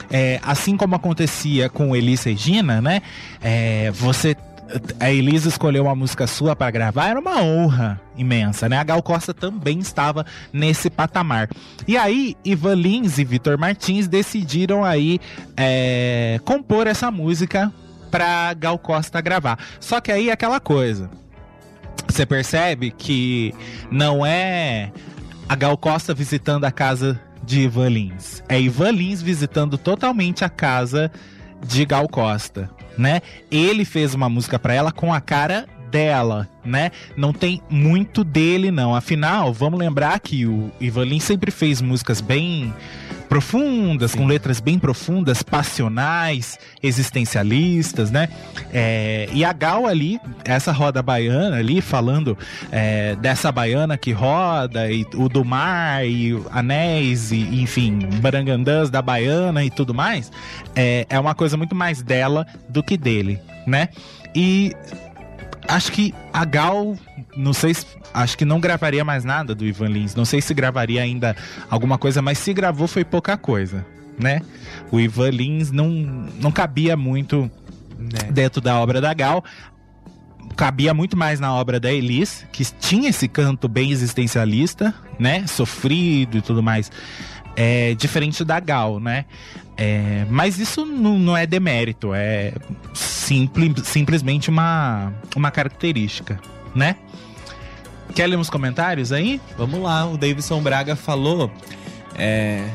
É, 0.09 0.39
assim 0.43 0.77
como 0.77 0.95
acontecia 0.95 1.69
com 1.69 1.95
Elis 1.95 2.23
Regina, 2.23 2.81
né? 2.81 3.01
É, 3.41 3.91
você 3.91 4.35
a 4.99 5.11
Elisa 5.11 5.49
escolheu 5.49 5.83
uma 5.83 5.95
música 5.95 6.25
sua 6.27 6.55
para 6.55 6.71
gravar, 6.71 7.09
era 7.09 7.19
uma 7.19 7.41
honra 7.41 8.01
imensa, 8.17 8.67
né? 8.67 8.77
A 8.77 8.83
Gal 8.83 9.01
Costa 9.01 9.33
também 9.33 9.79
estava 9.79 10.25
nesse 10.51 10.89
patamar. 10.89 11.49
E 11.87 11.97
aí, 11.97 12.35
Ivan 12.43 12.75
Lins 12.75 13.17
e 13.17 13.23
Vitor 13.23 13.57
Martins 13.57 14.07
decidiram 14.07 14.83
aí 14.83 15.19
é, 15.55 16.39
compor 16.43 16.87
essa 16.87 17.11
música 17.11 17.71
pra 18.09 18.53
Gal 18.53 18.79
Costa 18.79 19.21
gravar. 19.21 19.59
Só 19.79 20.01
que 20.01 20.11
aí 20.11 20.29
é 20.29 20.33
aquela 20.33 20.59
coisa. 20.59 21.09
Você 22.07 22.25
percebe 22.25 22.91
que 22.91 23.53
não 23.91 24.25
é 24.25 24.91
a 25.47 25.55
Gal 25.55 25.77
Costa 25.77 26.13
visitando 26.13 26.65
a 26.65 26.71
casa 26.71 27.19
de 27.43 27.61
Ivan 27.61 27.89
Lins. 27.89 28.43
É 28.49 28.59
Ivan 28.59 28.91
Lins 28.91 29.21
visitando 29.21 29.77
totalmente 29.77 30.43
a 30.43 30.49
casa 30.49 31.11
de 31.65 31.85
Gal 31.85 32.07
Costa, 32.07 32.69
né? 32.97 33.21
Ele 33.51 33.85
fez 33.85 34.13
uma 34.13 34.29
música 34.29 34.57
pra 34.59 34.73
ela 34.73 34.91
com 34.91 35.13
a 35.13 35.21
cara 35.21 35.65
dela, 35.89 36.49
né? 36.63 36.91
Não 37.15 37.31
tem 37.31 37.61
muito 37.69 38.23
dele 38.23 38.71
não. 38.71 38.95
Afinal, 38.95 39.53
vamos 39.53 39.79
lembrar 39.79 40.19
que 40.19 40.45
o 40.45 40.71
Ivan 40.79 41.05
Lins 41.05 41.23
sempre 41.23 41.51
fez 41.51 41.81
músicas 41.81 42.21
bem 42.21 42.73
profundas, 43.35 44.15
com 44.15 44.25
letras 44.25 44.61
bem 44.61 44.79
profundas, 44.79 45.43
passionais, 45.43 46.57
existencialistas, 46.81 48.09
né? 48.09 48.29
É, 48.71 49.27
e 49.33 49.43
a 49.43 49.51
Gal 49.51 49.85
ali, 49.85 50.21
essa 50.45 50.71
roda 50.71 51.03
baiana 51.03 51.57
ali, 51.57 51.81
falando 51.81 52.37
é, 52.71 53.13
dessa 53.17 53.51
baiana 53.51 53.97
que 53.97 54.13
roda, 54.13 54.89
e 54.89 55.05
o 55.15 55.27
do 55.27 55.43
mar, 55.43 56.07
e 56.07 56.41
anéis, 56.49 57.33
e 57.33 57.61
enfim, 57.61 58.07
barangandãs 58.21 58.89
da 58.89 59.01
baiana 59.01 59.65
e 59.65 59.69
tudo 59.69 59.93
mais, 59.93 60.31
é, 60.73 61.05
é 61.09 61.19
uma 61.19 61.35
coisa 61.35 61.57
muito 61.57 61.75
mais 61.75 62.01
dela 62.01 62.47
do 62.69 62.81
que 62.81 62.95
dele, 62.95 63.37
né? 63.67 63.89
E 64.33 64.73
acho 65.75 65.91
que 65.91 66.13
a 66.31 66.45
Gal, 66.45 66.97
não 67.35 67.53
sei 67.53 67.73
se. 67.73 67.85
Acho 68.13 68.37
que 68.37 68.45
não 68.45 68.59
gravaria 68.59 69.03
mais 69.03 69.23
nada 69.25 69.53
do 69.53 69.65
Ivan 69.65 69.89
Lins. 69.89 70.15
Não 70.15 70.23
sei 70.25 70.41
se 70.41 70.53
gravaria 70.53 71.01
ainda 71.01 71.35
alguma 71.69 71.97
coisa, 71.97 72.21
mas 72.21 72.37
se 72.37 72.53
gravou 72.53 72.87
foi 72.87 73.03
pouca 73.03 73.35
coisa, 73.35 73.85
né? 74.17 74.41
O 74.91 74.99
Ivan 74.99 75.29
Lins 75.29 75.71
não, 75.71 75.89
não 76.39 76.51
cabia 76.51 76.95
muito 76.95 77.51
Né? 77.99 78.31
dentro 78.31 78.61
da 78.61 78.79
obra 78.79 79.01
da 79.01 79.13
Gal. 79.13 79.43
Cabia 80.55 80.93
muito 80.93 81.17
mais 81.17 81.39
na 81.39 81.53
obra 81.53 81.79
da 81.79 81.91
Elis, 81.91 82.45
que 82.51 82.63
tinha 82.79 83.09
esse 83.09 83.27
canto 83.27 83.67
bem 83.67 83.91
existencialista, 83.91 84.93
né? 85.19 85.45
Sofrido 85.47 86.37
e 86.37 86.41
tudo 86.41 86.63
mais. 86.63 86.89
É 87.55 87.93
diferente 87.95 88.43
da 88.43 88.59
Gal, 88.59 88.99
né? 88.99 89.25
É, 89.77 90.25
mas 90.29 90.59
isso 90.59 90.85
não, 90.85 91.17
não 91.19 91.35
é 91.37 91.45
demérito, 91.45 92.13
é 92.13 92.53
simpli, 92.93 93.73
simplesmente 93.83 94.49
uma, 94.49 95.13
uma 95.35 95.51
característica, 95.51 96.39
né? 96.73 96.95
Quer 98.13 98.27
ler 98.27 98.37
uns 98.37 98.49
comentários 98.49 99.11
aí? 99.11 99.41
Vamos 99.57 99.81
lá, 99.81 100.05
o 100.05 100.17
Davidson 100.17 100.61
Braga 100.61 100.95
falou. 100.95 101.51
é, 102.17 102.69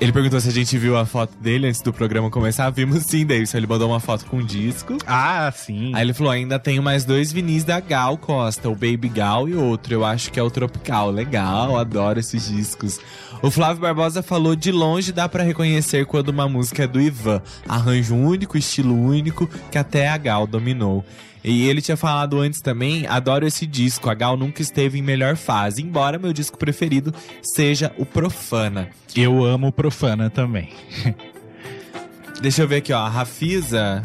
Ele 0.00 0.12
perguntou 0.12 0.40
se 0.40 0.48
a 0.48 0.52
gente 0.52 0.78
viu 0.78 0.96
a 0.96 1.04
foto 1.04 1.36
dele 1.38 1.66
antes 1.66 1.80
do 1.80 1.92
programa 1.92 2.30
começar. 2.30 2.70
Vimos 2.70 3.02
sim, 3.04 3.26
Davidson. 3.26 3.56
Ele 3.56 3.66
mandou 3.66 3.88
uma 3.88 3.98
foto 3.98 4.24
com 4.26 4.36
um 4.36 4.44
disco. 4.44 4.96
Ah, 5.04 5.52
sim. 5.52 5.90
Aí 5.94 6.02
ele 6.02 6.14
falou: 6.14 6.30
ainda 6.30 6.58
tenho 6.60 6.80
mais 6.82 7.04
dois 7.04 7.32
vinis 7.32 7.64
da 7.64 7.80
Gal 7.80 8.16
Costa, 8.16 8.68
o 8.68 8.74
Baby 8.74 9.08
Gal 9.08 9.48
e 9.48 9.54
outro. 9.54 9.92
Eu 9.94 10.04
acho 10.04 10.30
que 10.30 10.38
é 10.38 10.42
o 10.42 10.50
Tropical. 10.50 11.10
Legal, 11.10 11.76
adoro 11.76 12.20
esses 12.20 12.48
discos. 12.48 13.00
O 13.42 13.50
Flávio 13.50 13.82
Barbosa 13.82 14.22
falou: 14.22 14.54
de 14.54 14.70
longe 14.70 15.12
dá 15.12 15.28
pra 15.28 15.42
reconhecer 15.42 16.06
quando 16.06 16.28
uma 16.28 16.48
música 16.48 16.84
é 16.84 16.86
do 16.86 17.00
Ivan. 17.00 17.42
Arranjo 17.68 18.14
único, 18.14 18.56
estilo 18.56 18.94
único, 18.94 19.48
que 19.70 19.76
até 19.76 20.08
a 20.08 20.16
Gal 20.16 20.46
dominou. 20.46 21.04
E 21.44 21.66
ele 21.68 21.82
tinha 21.82 21.96
falado 21.96 22.38
antes 22.38 22.60
também, 22.60 23.04
adoro 23.08 23.44
esse 23.44 23.66
disco, 23.66 24.08
a 24.08 24.14
Gal 24.14 24.36
nunca 24.36 24.62
esteve 24.62 25.00
em 25.00 25.02
melhor 25.02 25.34
fase, 25.34 25.82
embora 25.82 26.16
meu 26.16 26.32
disco 26.32 26.56
preferido 26.56 27.12
seja 27.42 27.92
o 27.98 28.06
Profana. 28.06 28.88
Eu 29.16 29.44
amo 29.44 29.72
Profana 29.72 30.30
também. 30.30 30.68
Deixa 32.40 32.62
eu 32.62 32.68
ver 32.68 32.76
aqui, 32.76 32.92
ó. 32.92 32.98
A 32.98 33.08
Rafisa. 33.08 34.02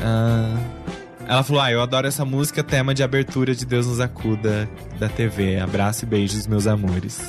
ah, 0.00 0.56
ela 1.26 1.42
falou: 1.42 1.62
Ah, 1.62 1.72
eu 1.72 1.80
adoro 1.80 2.06
essa 2.06 2.24
música, 2.24 2.62
tema 2.62 2.94
de 2.94 3.02
abertura 3.02 3.54
de 3.54 3.64
Deus 3.64 3.86
nos 3.86 4.00
acuda 4.00 4.68
da 4.98 5.08
TV. 5.08 5.58
Abraço 5.58 6.04
e 6.04 6.06
beijos, 6.06 6.46
meus 6.46 6.66
amores. 6.66 7.20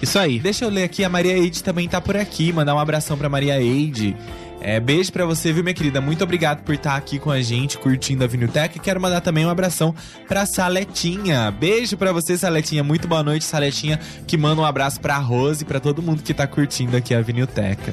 Isso 0.00 0.18
aí. 0.18 0.38
Deixa 0.38 0.64
eu 0.64 0.68
ler 0.68 0.84
aqui, 0.84 1.04
a 1.04 1.08
Maria 1.08 1.36
Eide 1.36 1.62
também 1.62 1.88
tá 1.88 2.00
por 2.00 2.16
aqui. 2.16 2.52
Mandar 2.52 2.74
um 2.74 2.78
abração 2.78 3.16
pra 3.16 3.28
Maria 3.28 3.60
Eide. 3.60 4.16
É, 4.60 4.80
beijo 4.80 5.12
pra 5.12 5.24
você, 5.24 5.52
viu, 5.52 5.62
minha 5.62 5.74
querida? 5.74 6.00
Muito 6.00 6.24
obrigado 6.24 6.62
por 6.62 6.74
estar 6.74 6.96
aqui 6.96 7.18
com 7.18 7.30
a 7.30 7.40
gente, 7.40 7.78
curtindo 7.78 8.24
a 8.24 8.26
Vinilteca. 8.26 8.78
Quero 8.78 9.00
mandar 9.00 9.20
também 9.20 9.44
um 9.44 9.50
abração 9.50 9.94
pra 10.26 10.46
Saletinha. 10.46 11.50
Beijo 11.50 11.96
pra 11.96 12.12
você, 12.12 12.36
Saletinha. 12.36 12.82
Muito 12.82 13.06
boa 13.06 13.22
noite, 13.22 13.44
Saletinha. 13.44 14.00
Que 14.26 14.36
manda 14.36 14.60
um 14.60 14.64
abraço 14.64 15.00
pra 15.00 15.18
Rose 15.18 15.62
e 15.62 15.66
pra 15.66 15.78
todo 15.78 16.02
mundo 16.02 16.22
que 16.22 16.34
tá 16.34 16.46
curtindo 16.46 16.96
aqui 16.96 17.14
a 17.14 17.20
Vinilteca. 17.20 17.92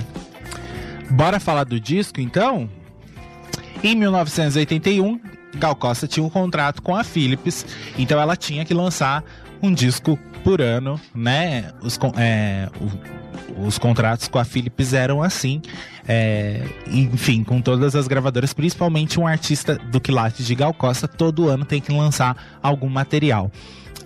Bora 1.11 1.39
falar 1.39 1.65
do 1.65 1.79
disco 1.79 2.19
então? 2.19 2.69
Em 3.83 3.95
1981, 3.95 5.19
Gal 5.55 5.75
Costa 5.75 6.07
tinha 6.07 6.25
um 6.25 6.29
contrato 6.29 6.81
com 6.81 6.95
a 6.95 7.03
Philips, 7.03 7.65
então 7.99 8.19
ela 8.19 8.35
tinha 8.35 8.63
que 8.63 8.73
lançar 8.73 9.23
um 9.61 9.71
disco 9.71 10.17
por 10.43 10.61
ano, 10.61 10.99
né? 11.15 11.71
Os, 11.81 11.97
é, 12.17 12.69
Os 13.57 13.77
contratos 13.77 14.27
com 14.27 14.37
a 14.37 14.45
Philips 14.45 14.93
eram 14.93 15.23
assim. 15.23 15.61
É, 16.07 16.61
enfim, 16.87 17.43
com 17.43 17.61
todas 17.61 17.95
as 17.95 18.07
gravadoras, 18.07 18.53
principalmente 18.53 19.19
um 19.19 19.25
artista 19.25 19.75
do 19.75 20.01
quilate 20.01 20.43
de 20.43 20.53
Gal 20.53 20.73
Costa, 20.73 21.07
todo 21.07 21.47
ano 21.47 21.63
tem 21.63 21.79
que 21.79 21.91
lançar 21.91 22.59
algum 22.61 22.89
material. 22.89 23.49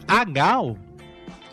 A 0.07 0.23
Gal, 0.23 0.77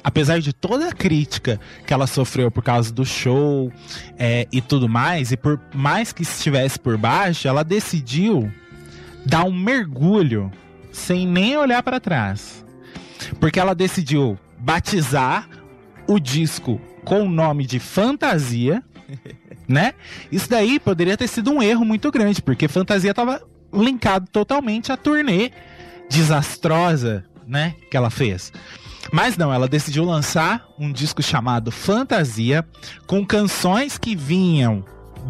apesar 0.03 0.41
de 0.41 0.53
toda 0.53 0.89
a 0.89 0.93
crítica 0.93 1.59
que 1.87 1.95
ela 1.95 2.07
sofreu 2.07 2.51
por 2.51 2.63
causa 2.63 2.93
do 2.93 3.07
show 3.07 3.73
é, 4.19 4.47
e 4.53 4.61
tudo 4.61 4.89
mais, 4.89 5.33
e 5.33 5.37
por 5.37 5.59
mais 5.75 6.13
que 6.13 6.23
estivesse 6.23 6.79
por 6.79 6.99
baixo, 6.99 7.49
ela 7.49 7.65
decidiu 7.65 8.53
dar 9.25 9.45
um 9.45 9.53
mergulho 9.53 10.53
sem 10.93 11.27
nem 11.27 11.57
olhar 11.57 11.83
para 11.83 11.99
trás. 11.99 12.65
Porque 13.41 13.59
ela 13.59 13.75
decidiu 13.75 14.39
batizar 14.65 15.47
o 16.09 16.19
disco 16.19 16.81
com 17.05 17.23
o 17.23 17.29
nome 17.29 17.67
de 17.67 17.79
Fantasia, 17.79 18.83
né? 19.69 19.93
Isso 20.33 20.49
daí 20.49 20.81
poderia 20.81 21.17
ter 21.17 21.29
sido 21.29 21.53
um 21.53 21.63
erro 21.63 21.85
muito 21.85 22.11
grande, 22.11 22.41
porque 22.41 22.67
Fantasia 22.67 23.11
estava 23.11 23.43
linkado 23.73 24.27
totalmente 24.31 24.91
à 24.91 24.97
turnê 24.97 25.51
desastrosa, 26.09 27.25
né, 27.47 27.75
que 27.91 27.97
ela 27.97 28.09
fez. 28.09 28.53
Mas 29.13 29.37
não, 29.37 29.53
ela 29.53 29.69
decidiu 29.69 30.05
lançar 30.05 30.67
um 30.79 30.91
disco 30.91 31.23
chamado 31.23 31.71
Fantasia, 31.71 32.67
com 33.07 33.25
canções 33.25 33.99
que 33.99 34.17
vinham 34.17 34.85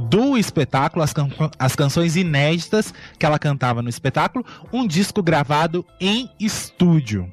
do 0.09 0.37
espetáculo, 0.39 1.03
as, 1.03 1.13
can 1.13 1.29
as 1.59 1.75
canções 1.75 2.15
inéditas 2.15 2.95
que 3.19 3.27
ela 3.27 3.39
cantava 3.39 3.83
no 3.83 3.89
espetáculo, 3.89 4.45
um 4.73 4.87
disco 4.87 5.23
gravado 5.23 5.85
em 6.01 6.31
estúdio. 6.39 7.33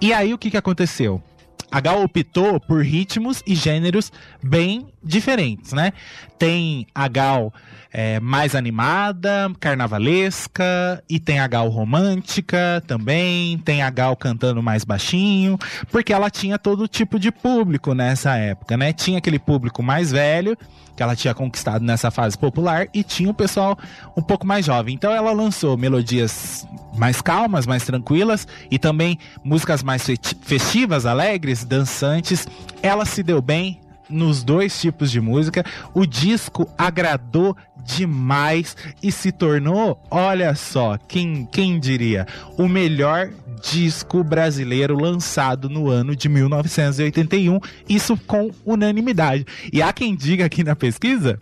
E 0.00 0.14
aí 0.14 0.32
o 0.32 0.38
que, 0.38 0.50
que 0.50 0.56
aconteceu? 0.56 1.22
A 1.70 1.78
Gal 1.78 2.02
optou 2.02 2.58
por 2.58 2.82
ritmos 2.82 3.42
e 3.46 3.54
gêneros 3.54 4.10
bem 4.42 4.88
diferentes, 5.02 5.72
né? 5.72 5.92
Tem 6.38 6.86
a 6.94 7.06
Gal 7.06 7.52
é, 7.92 8.20
mais 8.20 8.54
animada, 8.54 9.50
carnavalesca, 9.58 11.02
e 11.08 11.18
tem 11.18 11.40
a 11.40 11.46
Gal 11.46 11.68
romântica 11.68 12.82
também, 12.86 13.58
tem 13.58 13.82
a 13.82 13.90
Gal 13.90 14.16
cantando 14.16 14.62
mais 14.62 14.84
baixinho, 14.84 15.58
porque 15.90 16.12
ela 16.12 16.30
tinha 16.30 16.58
todo 16.58 16.86
tipo 16.86 17.18
de 17.18 17.32
público 17.32 17.94
nessa 17.94 18.36
época, 18.36 18.76
né? 18.76 18.92
Tinha 18.92 19.18
aquele 19.18 19.38
público 19.38 19.82
mais 19.82 20.12
velho, 20.12 20.56
que 20.96 21.02
ela 21.02 21.16
tinha 21.16 21.34
conquistado 21.34 21.84
nessa 21.84 22.10
fase 22.10 22.38
popular, 22.38 22.86
e 22.92 23.02
tinha 23.02 23.30
o 23.30 23.34
pessoal 23.34 23.76
um 24.16 24.22
pouco 24.22 24.46
mais 24.46 24.66
jovem. 24.66 24.94
Então 24.94 25.12
ela 25.12 25.32
lançou 25.32 25.76
melodias 25.76 26.66
mais 26.96 27.20
calmas, 27.20 27.66
mais 27.66 27.84
tranquilas 27.84 28.46
e 28.70 28.78
também 28.78 29.18
músicas 29.42 29.82
mais 29.82 30.04
festivas, 30.42 31.06
alegres, 31.06 31.64
dançantes. 31.64 32.46
Ela 32.82 33.04
se 33.04 33.22
deu 33.22 33.40
bem 33.40 33.80
nos 34.10 34.42
dois 34.42 34.78
tipos 34.80 35.10
de 35.10 35.20
música. 35.20 35.64
O 35.94 36.04
disco 36.04 36.68
agradou 36.76 37.56
demais 37.84 38.76
e 39.02 39.10
se 39.10 39.32
tornou, 39.32 40.00
olha 40.10 40.54
só, 40.54 40.98
quem, 41.08 41.48
quem 41.50 41.80
diria, 41.80 42.26
o 42.58 42.68
melhor 42.68 43.30
disco 43.62 44.22
brasileiro 44.22 44.98
lançado 44.98 45.68
no 45.68 45.88
ano 45.88 46.14
de 46.16 46.28
1981, 46.28 47.58
isso 47.88 48.16
com 48.26 48.50
unanimidade. 48.64 49.46
E 49.72 49.82
há 49.82 49.92
quem 49.92 50.14
diga 50.14 50.46
aqui 50.46 50.64
na 50.64 50.76
pesquisa 50.76 51.38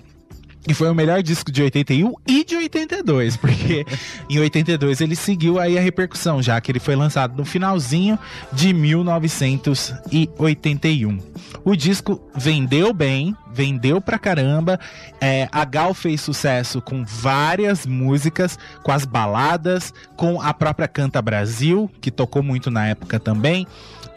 e 0.69 0.75
foi 0.75 0.91
o 0.91 0.95
melhor 0.95 1.23
disco 1.23 1.51
de 1.51 1.63
81 1.63 2.13
e 2.27 2.45
de 2.45 2.55
82, 2.55 3.39
porque 3.39 3.87
em 4.29 4.39
82 4.39 5.01
ele 5.01 5.17
seguiu 5.17 5.59
aí 5.59 5.79
a 5.79 5.81
repercussão, 5.81 6.43
já 6.43 6.61
que 6.61 6.71
ele 6.71 6.79
foi 6.79 6.95
lançado 6.95 7.35
no 7.35 7.47
finalzinho 7.47 8.19
de 8.53 8.75
1981. 8.75 11.19
O 11.65 11.75
disco 11.75 12.21
vendeu 12.37 12.93
bem, 12.93 13.35
vendeu 13.51 13.99
pra 13.99 14.19
caramba. 14.19 14.79
É, 15.19 15.49
a 15.51 15.65
Gal 15.65 15.95
fez 15.95 16.21
sucesso 16.21 16.83
com 16.83 17.03
várias 17.03 17.87
músicas, 17.87 18.59
com 18.83 18.93
as 18.93 19.07
baladas, 19.07 19.95
com 20.17 20.39
a 20.39 20.53
própria 20.53 20.87
Canta 20.87 21.23
Brasil, 21.23 21.91
que 21.99 22.11
tocou 22.11 22.43
muito 22.43 22.71
na 22.71 22.89
época 22.89 23.19
também. 23.19 23.67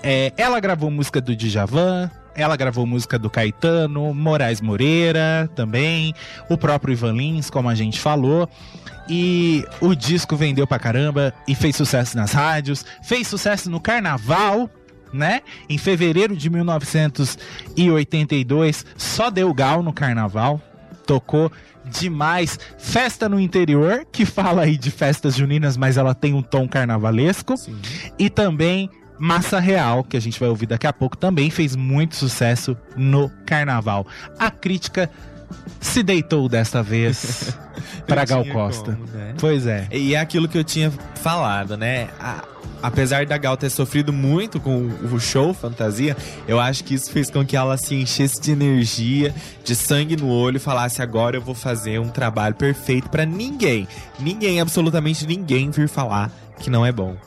É, 0.03 0.33
ela 0.35 0.59
gravou 0.59 0.91
música 0.91 1.21
do 1.21 1.33
Djavan, 1.33 2.11
ela 2.36 2.55
gravou 2.55 2.86
música 2.86 3.17
do 3.19 3.29
Caetano, 3.29 4.13
Moraes 4.13 4.61
Moreira 4.61 5.49
também, 5.55 6.13
o 6.49 6.57
próprio 6.57 6.93
Ivan 6.93 7.13
Lins, 7.13 7.49
como 7.49 7.67
a 7.69 7.75
gente 7.75 7.99
falou. 7.99 8.47
E 9.09 9.65
o 9.82 9.93
disco 9.95 10.38
vendeu 10.38 10.65
pra 10.65 10.79
caramba 10.79 11.34
e 11.47 11.55
fez 11.55 11.75
sucesso 11.75 12.15
nas 12.15 12.32
rádios, 12.32 12.86
fez 13.03 13.27
sucesso 13.27 13.69
no 13.69 13.77
carnaval, 13.79 14.69
né? 15.11 15.41
Em 15.67 15.77
fevereiro 15.77 16.38
de 16.38 16.49
1982, 16.49 18.86
só 18.95 19.29
deu 19.29 19.53
gal 19.53 19.84
no 19.84 19.91
carnaval, 19.91 20.61
tocou 21.05 21.51
demais. 21.84 22.59
Festa 22.77 23.27
no 23.27 23.39
interior, 23.39 24.05
que 24.11 24.25
fala 24.25 24.63
aí 24.63 24.77
de 24.77 24.91
festas 24.91 25.36
juninas, 25.36 25.75
mas 25.75 25.97
ela 25.97 26.13
tem 26.13 26.34
um 26.34 26.41
tom 26.41 26.67
carnavalesco. 26.67 27.57
Sim. 27.57 27.75
E 28.17 28.29
também 28.29 28.89
Massa 29.22 29.59
Real, 29.59 30.03
que 30.03 30.17
a 30.17 30.19
gente 30.19 30.39
vai 30.39 30.49
ouvir 30.49 30.65
daqui 30.65 30.88
a 30.88 30.91
pouco, 30.91 31.15
também 31.15 31.51
fez 31.51 31.76
muito 31.76 32.15
sucesso 32.15 32.76
no 32.97 33.30
carnaval. 33.45 34.07
A 34.39 34.49
crítica 34.49 35.07
se 35.80 36.01
deitou 36.01 36.49
desta 36.49 36.82
vez 36.82 37.55
para 38.07 38.26
Gal 38.26 38.43
Costa. 38.45 38.93
Como, 38.93 39.05
né? 39.13 39.36
Pois 39.39 39.67
é. 39.67 39.88
E 39.91 40.15
é 40.15 40.19
aquilo 40.19 40.47
que 40.47 40.57
eu 40.57 40.63
tinha 40.63 40.91
falado, 41.15 41.78
né? 41.78 42.09
A, 42.19 42.43
apesar 42.82 43.28
da 43.28 43.38
Gal 43.38 43.55
ter 43.55 43.69
sofrido 43.69 44.11
muito 44.11 44.59
com 44.59 44.88
o 44.88 45.19
show 45.19 45.53
Fantasia, 45.53 46.17
eu 46.47 46.59
acho 46.59 46.84
que 46.84 46.95
isso 46.95 47.11
fez 47.11 47.30
com 47.30 47.45
que 47.45 47.55
ela 47.55 47.78
se 47.78 47.93
enchesse 47.93 48.41
de 48.41 48.51
energia, 48.51 49.36
de 49.63 49.76
sangue 49.76 50.15
no 50.15 50.30
olho 50.30 50.57
e 50.57 50.59
falasse: 50.59 50.99
agora 51.01 51.38
eu 51.38 51.41
vou 51.41 51.55
fazer 51.55 51.99
um 51.99 52.09
trabalho 52.09 52.55
perfeito 52.55 53.07
para 53.09 53.24
ninguém, 53.24 53.88
ninguém, 54.19 54.59
absolutamente 54.59 55.28
ninguém 55.28 55.69
vir 55.69 55.88
falar 55.88 56.32
que 56.62 56.70
não 56.70 56.86
é 56.86 56.91
bom. 56.91 57.18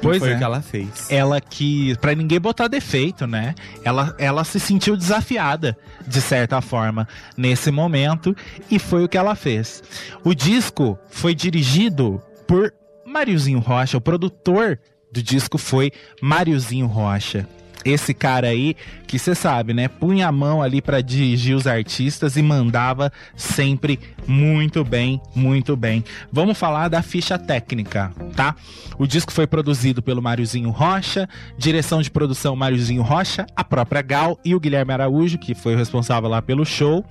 Pois 0.00 0.18
foi 0.18 0.32
é. 0.32 0.34
o 0.34 0.38
que 0.38 0.44
ela 0.44 0.60
fez. 0.60 1.10
Ela 1.10 1.40
que, 1.40 1.96
para 1.98 2.14
ninguém 2.14 2.38
botar 2.38 2.68
defeito, 2.68 3.26
né? 3.26 3.54
Ela, 3.82 4.14
ela 4.18 4.44
se 4.44 4.60
sentiu 4.60 4.96
desafiada, 4.96 5.76
de 6.06 6.20
certa 6.20 6.60
forma, 6.60 7.08
nesse 7.36 7.70
momento, 7.70 8.36
e 8.70 8.78
foi 8.78 9.04
o 9.04 9.08
que 9.08 9.16
ela 9.16 9.34
fez. 9.34 9.82
O 10.22 10.34
disco 10.34 10.98
foi 11.10 11.34
dirigido 11.34 12.22
por 12.46 12.72
Mariozinho 13.06 13.58
Rocha, 13.58 13.96
o 13.96 14.00
produtor 14.00 14.78
do 15.10 15.22
disco 15.22 15.58
foi 15.58 15.90
Mariozinho 16.20 16.86
Rocha 16.86 17.48
esse 17.84 18.14
cara 18.14 18.48
aí 18.48 18.76
que 19.06 19.18
você 19.18 19.34
sabe, 19.34 19.74
né? 19.74 19.88
Punha 19.88 20.28
a 20.28 20.32
mão 20.32 20.62
ali 20.62 20.80
para 20.80 21.00
dirigir 21.00 21.54
os 21.54 21.66
artistas 21.66 22.36
e 22.36 22.42
mandava 22.42 23.12
sempre 23.36 23.98
muito 24.26 24.84
bem, 24.84 25.20
muito 25.34 25.76
bem. 25.76 26.04
Vamos 26.32 26.56
falar 26.56 26.88
da 26.88 27.02
ficha 27.02 27.38
técnica, 27.38 28.12
tá? 28.34 28.54
O 28.98 29.06
disco 29.06 29.32
foi 29.32 29.46
produzido 29.46 30.02
pelo 30.02 30.22
Máriozinho 30.22 30.70
Rocha, 30.70 31.28
direção 31.58 32.00
de 32.00 32.10
produção 32.10 32.54
Máriozinho 32.54 33.02
Rocha, 33.02 33.46
a 33.56 33.64
própria 33.64 34.00
Gal 34.00 34.38
e 34.44 34.54
o 34.54 34.60
Guilherme 34.60 34.92
Araújo, 34.92 35.38
que 35.38 35.54
foi 35.54 35.74
o 35.74 35.78
responsável 35.78 36.30
lá 36.30 36.40
pelo 36.40 36.64
show. 36.64 37.04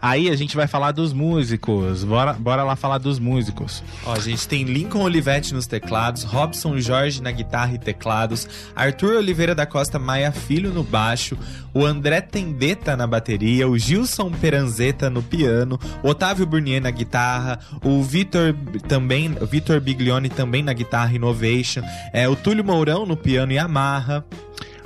Aí 0.00 0.28
a 0.28 0.36
gente 0.36 0.54
vai 0.54 0.66
falar 0.66 0.92
dos 0.92 1.12
músicos. 1.12 2.04
Bora, 2.04 2.34
bora 2.34 2.62
lá 2.62 2.76
falar 2.76 2.98
dos 2.98 3.18
músicos. 3.18 3.82
Ó, 4.04 4.12
a 4.12 4.20
gente 4.20 4.46
tem 4.46 4.64
Lincoln 4.64 5.02
Olivetti 5.02 5.54
nos 5.54 5.66
teclados, 5.66 6.22
Robson 6.22 6.78
Jorge 6.78 7.22
na 7.22 7.30
guitarra 7.30 7.74
e 7.74 7.78
teclados, 7.78 8.48
Arthur 8.76 9.16
Oliveira 9.16 9.54
da 9.54 9.66
Costa 9.66 9.98
mais 9.98 10.17
Maia 10.18 10.32
Filho 10.32 10.72
no 10.72 10.82
baixo, 10.82 11.38
o 11.72 11.86
André 11.86 12.20
Tendeta 12.20 12.96
na 12.96 13.06
bateria, 13.06 13.68
o 13.68 13.78
Gilson 13.78 14.32
Peranzeta 14.32 15.08
no 15.08 15.22
piano, 15.22 15.78
o 16.02 16.08
Otávio 16.08 16.44
Burnier 16.44 16.82
na 16.82 16.90
guitarra, 16.90 17.60
o 17.84 18.02
Vitor 18.02 18.52
também, 18.88 19.32
Vitor 19.48 19.80
Biglione 19.80 20.28
também 20.28 20.60
na 20.60 20.72
guitarra 20.72 21.14
Innovation, 21.14 21.82
é, 22.12 22.28
o 22.28 22.34
Túlio 22.34 22.64
Mourão 22.64 23.06
no 23.06 23.16
piano 23.16 23.52
e 23.52 23.58
amarra. 23.60 24.24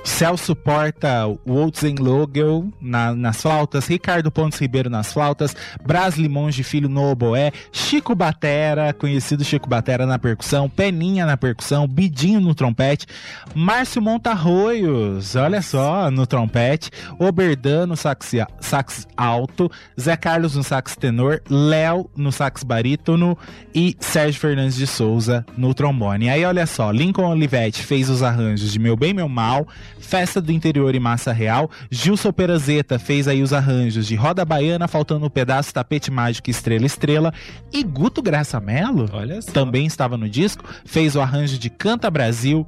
Celso 0.03 0.55
Porta, 0.55 1.25
Woltzen 1.45 1.95
Logel 1.95 2.71
na, 2.79 3.15
nas 3.15 3.41
flautas, 3.41 3.87
Ricardo 3.87 4.29
Pontes 4.29 4.59
Ribeiro 4.59 4.89
nas 4.89 5.13
flautas, 5.13 5.55
Bras 5.85 6.15
Limonge 6.15 6.63
Filho 6.63 6.89
no 6.89 7.09
oboé, 7.09 7.51
Chico 7.71 8.13
Batera, 8.13 8.93
conhecido 8.93 9.43
Chico 9.43 9.69
Batera 9.69 10.05
na 10.05 10.19
percussão, 10.19 10.69
Peninha 10.69 11.25
na 11.25 11.37
percussão, 11.37 11.87
Bidinho 11.87 12.41
no 12.41 12.53
trompete, 12.53 13.07
Márcio 13.55 14.01
Montarroios, 14.01 15.35
olha 15.35 15.61
só, 15.61 16.11
no 16.11 16.27
trompete, 16.27 16.91
Oberdan 17.17 17.87
no 17.87 17.95
sax, 17.95 18.33
sax 18.59 19.07
alto, 19.15 19.71
Zé 19.99 20.17
Carlos 20.17 20.55
no 20.55 20.63
sax 20.63 20.95
tenor, 20.95 21.41
Léo 21.49 22.09
no 22.15 22.31
sax 22.31 22.63
barítono 22.63 23.37
e 23.73 23.95
Sérgio 23.99 24.39
Fernandes 24.39 24.75
de 24.75 24.85
Souza 24.85 25.45
no 25.57 25.73
trombone. 25.73 26.29
Aí 26.29 26.43
olha 26.43 26.65
só, 26.65 26.91
Lincoln 26.91 27.29
Olivetti 27.29 27.83
fez 27.83 28.09
os 28.09 28.21
arranjos 28.21 28.71
de 28.71 28.79
Meu 28.79 28.95
Bem 28.95 29.13
Meu 29.13 29.29
Mal, 29.29 29.67
Festa 30.03 30.41
do 30.41 30.51
Interior 30.51 30.93
e 30.93 30.99
Massa 30.99 31.31
Real. 31.31 31.71
Gilson 31.89 32.31
Perazeta 32.31 32.99
fez 32.99 33.27
aí 33.27 33.41
os 33.41 33.53
arranjos 33.53 34.05
de 34.05 34.15
Roda 34.15 34.43
Baiana, 34.45 34.87
faltando 34.87 35.25
um 35.25 35.29
pedaço, 35.29 35.73
Tapete 35.73 36.11
Mágico 36.11 36.49
Estrela 36.49 36.85
Estrela. 36.85 37.33
E 37.71 37.83
Guto 37.83 38.21
Graça 38.21 38.59
Mello 38.59 39.09
também 39.53 39.85
estava 39.85 40.17
no 40.17 40.29
disco, 40.29 40.63
fez 40.85 41.15
o 41.15 41.21
arranjo 41.21 41.57
de 41.57 41.69
Canta 41.69 42.11
Brasil 42.11 42.67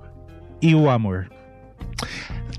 e 0.61 0.73
O 0.73 0.89
Amor. 0.89 1.27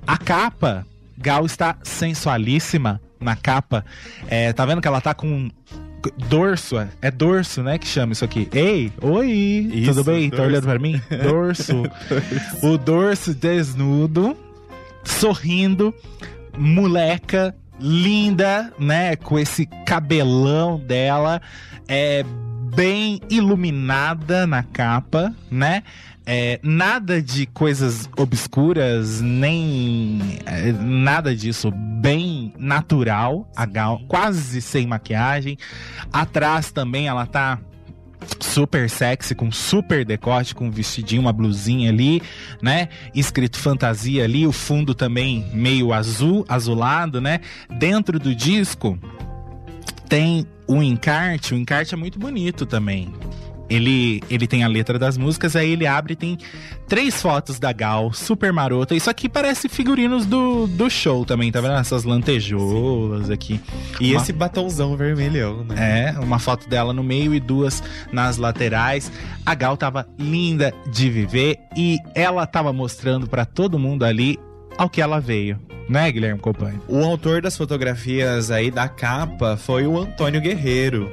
A 0.07 0.17
capa, 0.19 0.87
Gal 1.19 1.45
está 1.47 1.77
sensualíssima, 1.83 3.01
na 3.19 3.35
capa. 3.35 3.85
É, 4.29 4.53
tá 4.53 4.65
vendo 4.65 4.81
que 4.81 4.87
ela 4.89 5.01
tá 5.01 5.15
com 5.15 5.51
dorso, 6.29 6.77
é 7.03 7.11
dorso, 7.11 7.63
né, 7.63 7.79
que 7.79 7.87
chama 7.87 8.13
isso 8.13 8.25
aqui. 8.25 8.49
Ei, 8.53 8.93
oi, 9.01 9.29
Isso, 9.73 9.91
tudo 9.91 10.05
bem? 10.05 10.31
Tá 10.31 10.37
dorso. 10.37 10.51
olhando 10.51 10.65
pra 10.65 10.79
mim? 10.79 11.01
Dorso. 11.25 11.83
o 12.63 12.79
dorso 12.79 13.35
desnudo, 13.35 14.37
sorrindo, 15.07 15.95
moleca, 16.57 17.55
linda, 17.79 18.73
né, 18.79 19.17
com 19.17 19.39
esse 19.39 19.67
cabelão 19.85 20.79
dela, 20.79 21.41
é 21.89 22.25
bem 22.75 23.21
iluminada 23.31 24.47
na 24.47 24.63
capa, 24.63 25.35
né? 25.51 25.83
É, 26.29 26.59
nada 26.61 27.23
de 27.23 27.47
coisas 27.47 28.11
obscuras, 28.17 29.21
nem 29.21 30.41
é, 30.45 30.73
nada 30.73 31.35
disso. 31.37 31.71
Bem 31.71 32.53
natural, 32.59 33.49
a 33.57 33.65
Gal, 33.65 34.01
quase 34.09 34.61
sem 34.61 34.87
maquiagem. 34.87 35.57
Atrás 36.13 36.73
também 36.73 37.07
ela 37.07 37.27
tá 37.27 37.61
super 38.41 38.89
sexy, 38.89 39.35
com 39.35 39.51
super 39.51 40.05
decote, 40.05 40.55
com 40.55 40.67
um 40.67 40.71
vestidinho, 40.71 41.23
uma 41.23 41.33
blusinha 41.33 41.91
ali, 41.91 42.23
né? 42.63 42.89
Escrito 43.15 43.59
fantasia 43.59 44.25
ali, 44.25 44.47
o 44.47 44.53
fundo 44.53 44.95
também 44.95 45.47
meio 45.53 45.93
azul, 45.93 46.45
azulado, 46.49 47.21
né? 47.21 47.41
Dentro 47.79 48.19
do 48.19 48.35
disco 48.35 48.99
tem 50.09 50.47
o 50.67 50.83
encarte, 50.83 51.55
o 51.55 51.57
encarte 51.57 51.95
é 51.95 51.97
muito 51.97 52.19
bonito 52.19 52.67
também. 52.67 53.13
Ele, 53.69 54.23
ele 54.31 54.47
tem 54.47 54.63
a 54.63 54.69
letra 54.69 54.99
das 54.99 55.19
músicas, 55.19 55.57
aí 55.57 55.73
ele 55.73 55.87
abre 55.87 56.13
e 56.13 56.17
tem 56.17 56.39
três 56.87 57.21
fotos 57.21 57.59
da 57.59 57.73
Gal, 57.73 58.13
super 58.13 58.53
marota. 58.53 58.95
Isso 58.95 59.11
aqui 59.11 59.29
parece 59.29 59.69
figurinos 59.69 60.25
do, 60.25 60.67
do 60.69 60.89
show 60.89 61.25
também, 61.25 61.51
tá 61.51 61.61
vendo? 61.61 61.75
Essas 61.75 62.05
lantejoulas 62.05 63.29
aqui. 63.31 63.61
E 64.01 64.13
Uma- 64.13 64.23
esse 64.23 64.33
batomzão 64.33 64.97
vermelhão, 64.97 65.65
né? 65.65 66.15
É, 66.17 66.19
uma 66.21 66.39
foto 66.39 66.69
dela 66.69 66.93
no 66.93 67.03
meio 67.03 67.35
e 67.35 67.41
duas 67.41 67.83
nas 68.13 68.37
laterais. 68.37 69.11
A 69.45 69.55
Gal 69.55 69.77
tava 69.77 70.07
linda 70.19 70.73
de 70.91 71.11
viver 71.11 71.59
e 71.77 71.99
ela 72.15 72.47
tava 72.47 72.73
mostrando 72.73 73.27
pra 73.27 73.45
todo 73.45 73.79
mundo 73.79 74.05
ali 74.05 74.39
ao 74.79 74.89
que 74.89 75.01
ela 75.01 75.21
veio. 75.21 75.59
Né, 75.89 76.11
Guilherme 76.11 76.41
Companho? 76.41 76.83
O 76.89 77.05
autor 77.05 77.41
das 77.41 77.57
fotografias 77.57 78.51
aí 78.51 78.71
da 78.73 78.89
capa 78.89 79.57
foi 79.57 79.87
o 79.87 79.97
Antônio 79.99 80.41
Guerreiro. 80.41 81.11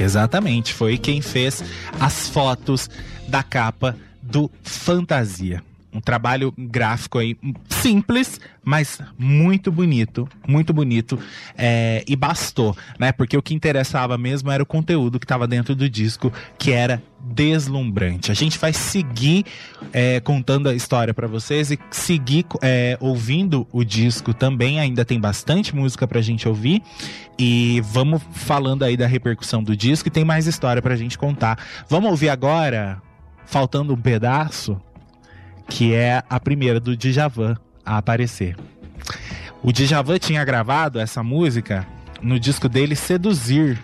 Exatamente, 0.00 0.72
foi 0.72 0.96
quem 0.96 1.20
fez 1.20 1.62
as 2.00 2.28
fotos 2.28 2.88
da 3.28 3.42
capa 3.42 3.96
do 4.22 4.50
Fantasia. 4.62 5.62
Um 5.92 6.00
trabalho 6.00 6.54
gráfico 6.56 7.18
aí 7.18 7.36
simples, 7.68 8.40
mas 8.62 9.00
muito 9.18 9.72
bonito, 9.72 10.28
muito 10.46 10.72
bonito. 10.72 11.18
é, 11.56 12.04
e 12.06 12.14
bastou, 12.16 12.76
né? 12.98 13.12
Porque 13.12 13.36
o 13.36 13.42
que 13.42 13.54
interessava 13.54 14.16
mesmo 14.16 14.50
era 14.50 14.62
o 14.62 14.66
conteúdo 14.66 15.18
que 15.18 15.24
estava 15.24 15.46
dentro 15.46 15.74
do 15.74 15.88
disco, 15.88 16.32
que 16.58 16.72
era 16.72 17.02
deslumbrante. 17.22 18.30
A 18.30 18.34
gente 18.34 18.58
vai 18.58 18.72
seguir 18.72 19.44
é, 19.92 20.20
contando 20.20 20.68
a 20.68 20.74
história 20.74 21.12
para 21.12 21.26
vocês 21.26 21.70
e 21.70 21.78
seguir 21.90 22.46
é, 22.62 22.96
ouvindo 23.00 23.66
o 23.72 23.84
disco 23.84 24.32
também. 24.32 24.80
Ainda 24.80 25.04
tem 25.04 25.20
bastante 25.20 25.74
música 25.74 26.06
pra 26.06 26.20
gente 26.20 26.48
ouvir. 26.48 26.82
E 27.38 27.80
vamos 27.84 28.22
falando 28.32 28.84
aí 28.84 28.96
da 28.96 29.06
repercussão 29.06 29.62
do 29.62 29.76
disco 29.76 30.08
e 30.08 30.10
tem 30.10 30.24
mais 30.24 30.46
história 30.46 30.80
pra 30.82 30.96
gente 30.96 31.18
contar. 31.18 31.58
Vamos 31.88 32.10
ouvir 32.10 32.28
agora, 32.28 33.00
faltando 33.46 33.94
um 33.94 34.00
pedaço, 34.00 34.80
que 35.70 35.94
é 35.94 36.22
a 36.28 36.38
primeira 36.38 36.78
do 36.78 36.94
Djavan 36.96 37.56
a 37.86 37.96
aparecer. 37.96 38.56
O 39.62 39.72
Djavan 39.72 40.18
tinha 40.18 40.44
gravado 40.44 40.98
essa 40.98 41.22
música 41.22 41.86
no 42.20 42.38
disco 42.38 42.68
dele 42.68 42.94
Seduzir, 42.94 43.78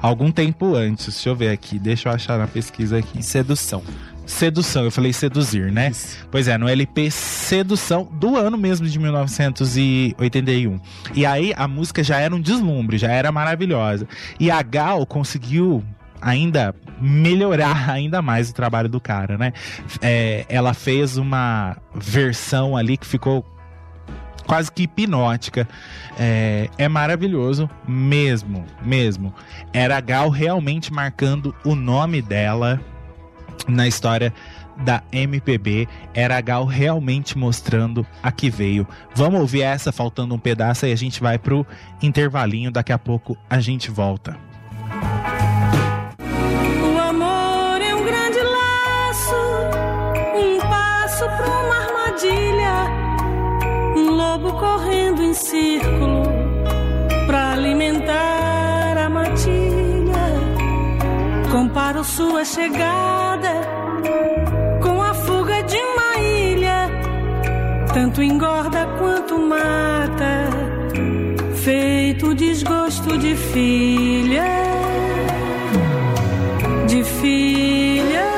algum 0.00 0.32
tempo 0.32 0.74
antes. 0.74 1.06
Deixa 1.06 1.28
eu 1.28 1.36
ver 1.36 1.50
aqui, 1.50 1.78
deixa 1.78 2.08
eu 2.08 2.12
achar 2.12 2.38
na 2.38 2.48
pesquisa 2.48 2.98
aqui. 2.98 3.22
Sedução. 3.22 3.82
Sedução, 4.26 4.84
eu 4.84 4.90
falei 4.90 5.12
seduzir, 5.12 5.72
né? 5.72 5.90
Pois 6.30 6.48
é, 6.48 6.58
no 6.58 6.68
LP 6.68 7.10
Sedução 7.10 8.04
do 8.12 8.36
ano 8.36 8.58
mesmo 8.58 8.86
de 8.86 8.98
1981. 8.98 10.78
E 11.14 11.24
aí 11.24 11.54
a 11.56 11.66
música 11.66 12.04
já 12.04 12.18
era 12.18 12.34
um 12.34 12.40
deslumbre, 12.40 12.98
já 12.98 13.10
era 13.10 13.32
maravilhosa. 13.32 14.06
E 14.38 14.50
a 14.50 14.60
Gal 14.62 15.06
conseguiu 15.06 15.82
ainda 16.20 16.74
melhorar 17.00 17.90
ainda 17.90 18.20
mais 18.22 18.50
o 18.50 18.54
trabalho 18.54 18.88
do 18.88 19.00
cara, 19.00 19.36
né? 19.36 19.52
É, 20.00 20.44
ela 20.48 20.74
fez 20.74 21.16
uma 21.16 21.76
versão 21.94 22.76
ali 22.76 22.96
que 22.96 23.06
ficou 23.06 23.44
quase 24.48 24.72
que 24.72 24.84
hipnótica. 24.84 25.68
É, 26.18 26.68
é 26.78 26.88
maravilhoso 26.88 27.70
mesmo, 27.86 28.64
mesmo. 28.82 29.32
Era 29.72 30.00
Gal 30.00 30.30
realmente 30.30 30.92
marcando 30.92 31.54
o 31.64 31.74
nome 31.76 32.20
dela 32.20 32.80
na 33.68 33.86
história 33.86 34.32
da 34.78 35.02
MPB. 35.12 35.86
Era 36.14 36.40
Gal 36.40 36.64
realmente 36.64 37.36
mostrando 37.36 38.06
a 38.22 38.32
que 38.32 38.48
veio. 38.48 38.86
Vamos 39.14 39.40
ouvir 39.40 39.62
essa 39.62 39.92
faltando 39.92 40.34
um 40.34 40.38
pedaço 40.38 40.86
e 40.86 40.92
a 40.92 40.96
gente 40.96 41.20
vai 41.20 41.38
pro 41.38 41.66
intervalinho. 42.02 42.70
Daqui 42.70 42.92
a 42.92 42.98
pouco 42.98 43.36
a 43.50 43.60
gente 43.60 43.90
volta. 43.90 44.36
O 45.44 45.47
círculo 55.38 56.22
para 57.26 57.52
alimentar 57.52 58.98
a 58.98 59.08
matilha. 59.08 60.26
Comparo 61.50 62.04
sua 62.04 62.44
chegada 62.44 63.52
com 64.82 65.00
a 65.00 65.14
fuga 65.14 65.62
de 65.62 65.76
uma 65.76 66.18
ilha, 66.18 66.90
tanto 67.94 68.22
engorda 68.22 68.86
quanto 68.98 69.38
mata, 69.38 70.50
feito 71.62 72.34
desgosto 72.34 73.16
de 73.16 73.34
filha 73.34 74.68
de 76.88 77.04
filha. 77.04 78.37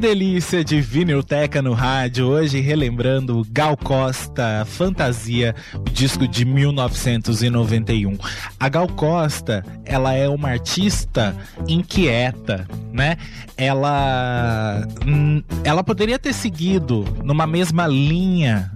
Delícia 0.00 0.64
de 0.64 0.80
vinilteca 0.80 1.60
no 1.60 1.74
rádio, 1.74 2.26
hoje 2.26 2.58
relembrando 2.58 3.46
Gal 3.50 3.76
Costa, 3.76 4.64
Fantasia, 4.64 5.54
o 5.74 5.90
disco 5.90 6.26
de 6.26 6.46
1991. 6.46 8.16
A 8.58 8.68
Gal 8.70 8.88
Costa, 8.88 9.62
ela 9.84 10.14
é 10.14 10.26
uma 10.26 10.48
artista 10.48 11.36
inquieta, 11.68 12.66
né? 12.90 13.18
Ela 13.58 14.88
hum, 15.06 15.42
ela 15.62 15.84
poderia 15.84 16.18
ter 16.18 16.32
seguido 16.32 17.04
numa 17.22 17.46
mesma 17.46 17.86
linha 17.86 18.72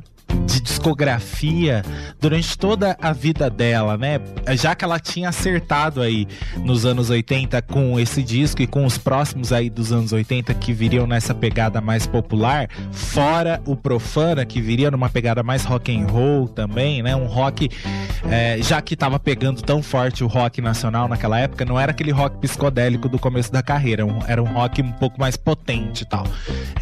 de 0.47 0.61
discografia 0.61 1.83
durante 2.21 2.59
toda 2.59 2.97
a 3.01 3.13
vida 3.13 3.49
dela, 3.49 3.97
né? 3.97 4.21
Já 4.55 4.75
que 4.75 4.85
ela 4.85 4.99
tinha 4.99 5.29
acertado 5.29 6.01
aí 6.01 6.27
nos 6.59 6.85
anos 6.85 7.11
80 7.11 7.63
com 7.63 7.99
esse 7.99 8.23
disco 8.23 8.63
e 8.63 8.67
com 8.67 8.85
os 8.85 8.99
próximos 8.99 9.53
aí 9.53 9.71
dos 9.71 9.93
anos 9.93 10.13
80 10.13 10.53
que 10.55 10.73
viriam 10.73 11.07
nessa 11.07 11.35
pegada 11.35 11.81
mais 11.81 12.07
popular, 12.07 12.69
fora 12.93 13.61
o 13.67 13.77
Profana 13.77 14.45
que 14.45 14.61
viria 14.61 14.91
numa 14.91 15.09
pegada 15.09 15.43
mais 15.43 15.65
rock 15.65 15.95
and 15.95 16.07
roll 16.07 16.49
também, 16.49 17.03
né? 17.03 17.15
Um 17.15 17.27
rock 17.27 17.71
é, 18.31 18.59
já 18.63 18.81
que 18.81 18.97
tava 18.97 19.19
pegando 19.19 19.63
tão 19.63 19.83
forte 19.83 20.25
o 20.25 20.27
rock 20.27 20.61
nacional 20.61 21.09
naquela 21.09 21.39
época, 21.39 21.65
não 21.65 21.79
era 21.79 21.93
aquele 21.93 22.11
rock 22.11 22.39
psicodélico 22.39 23.09
do 23.09 23.19
começo 23.19 23.53
da 23.53 23.63
carreira, 23.63 24.05
era 24.27 24.43
um 24.43 24.53
rock 24.53 24.83
um 24.83 24.93
pouco 24.93 25.21
mais 25.21 25.37
potente 25.37 26.03
e 26.03 26.07
tal, 26.07 26.27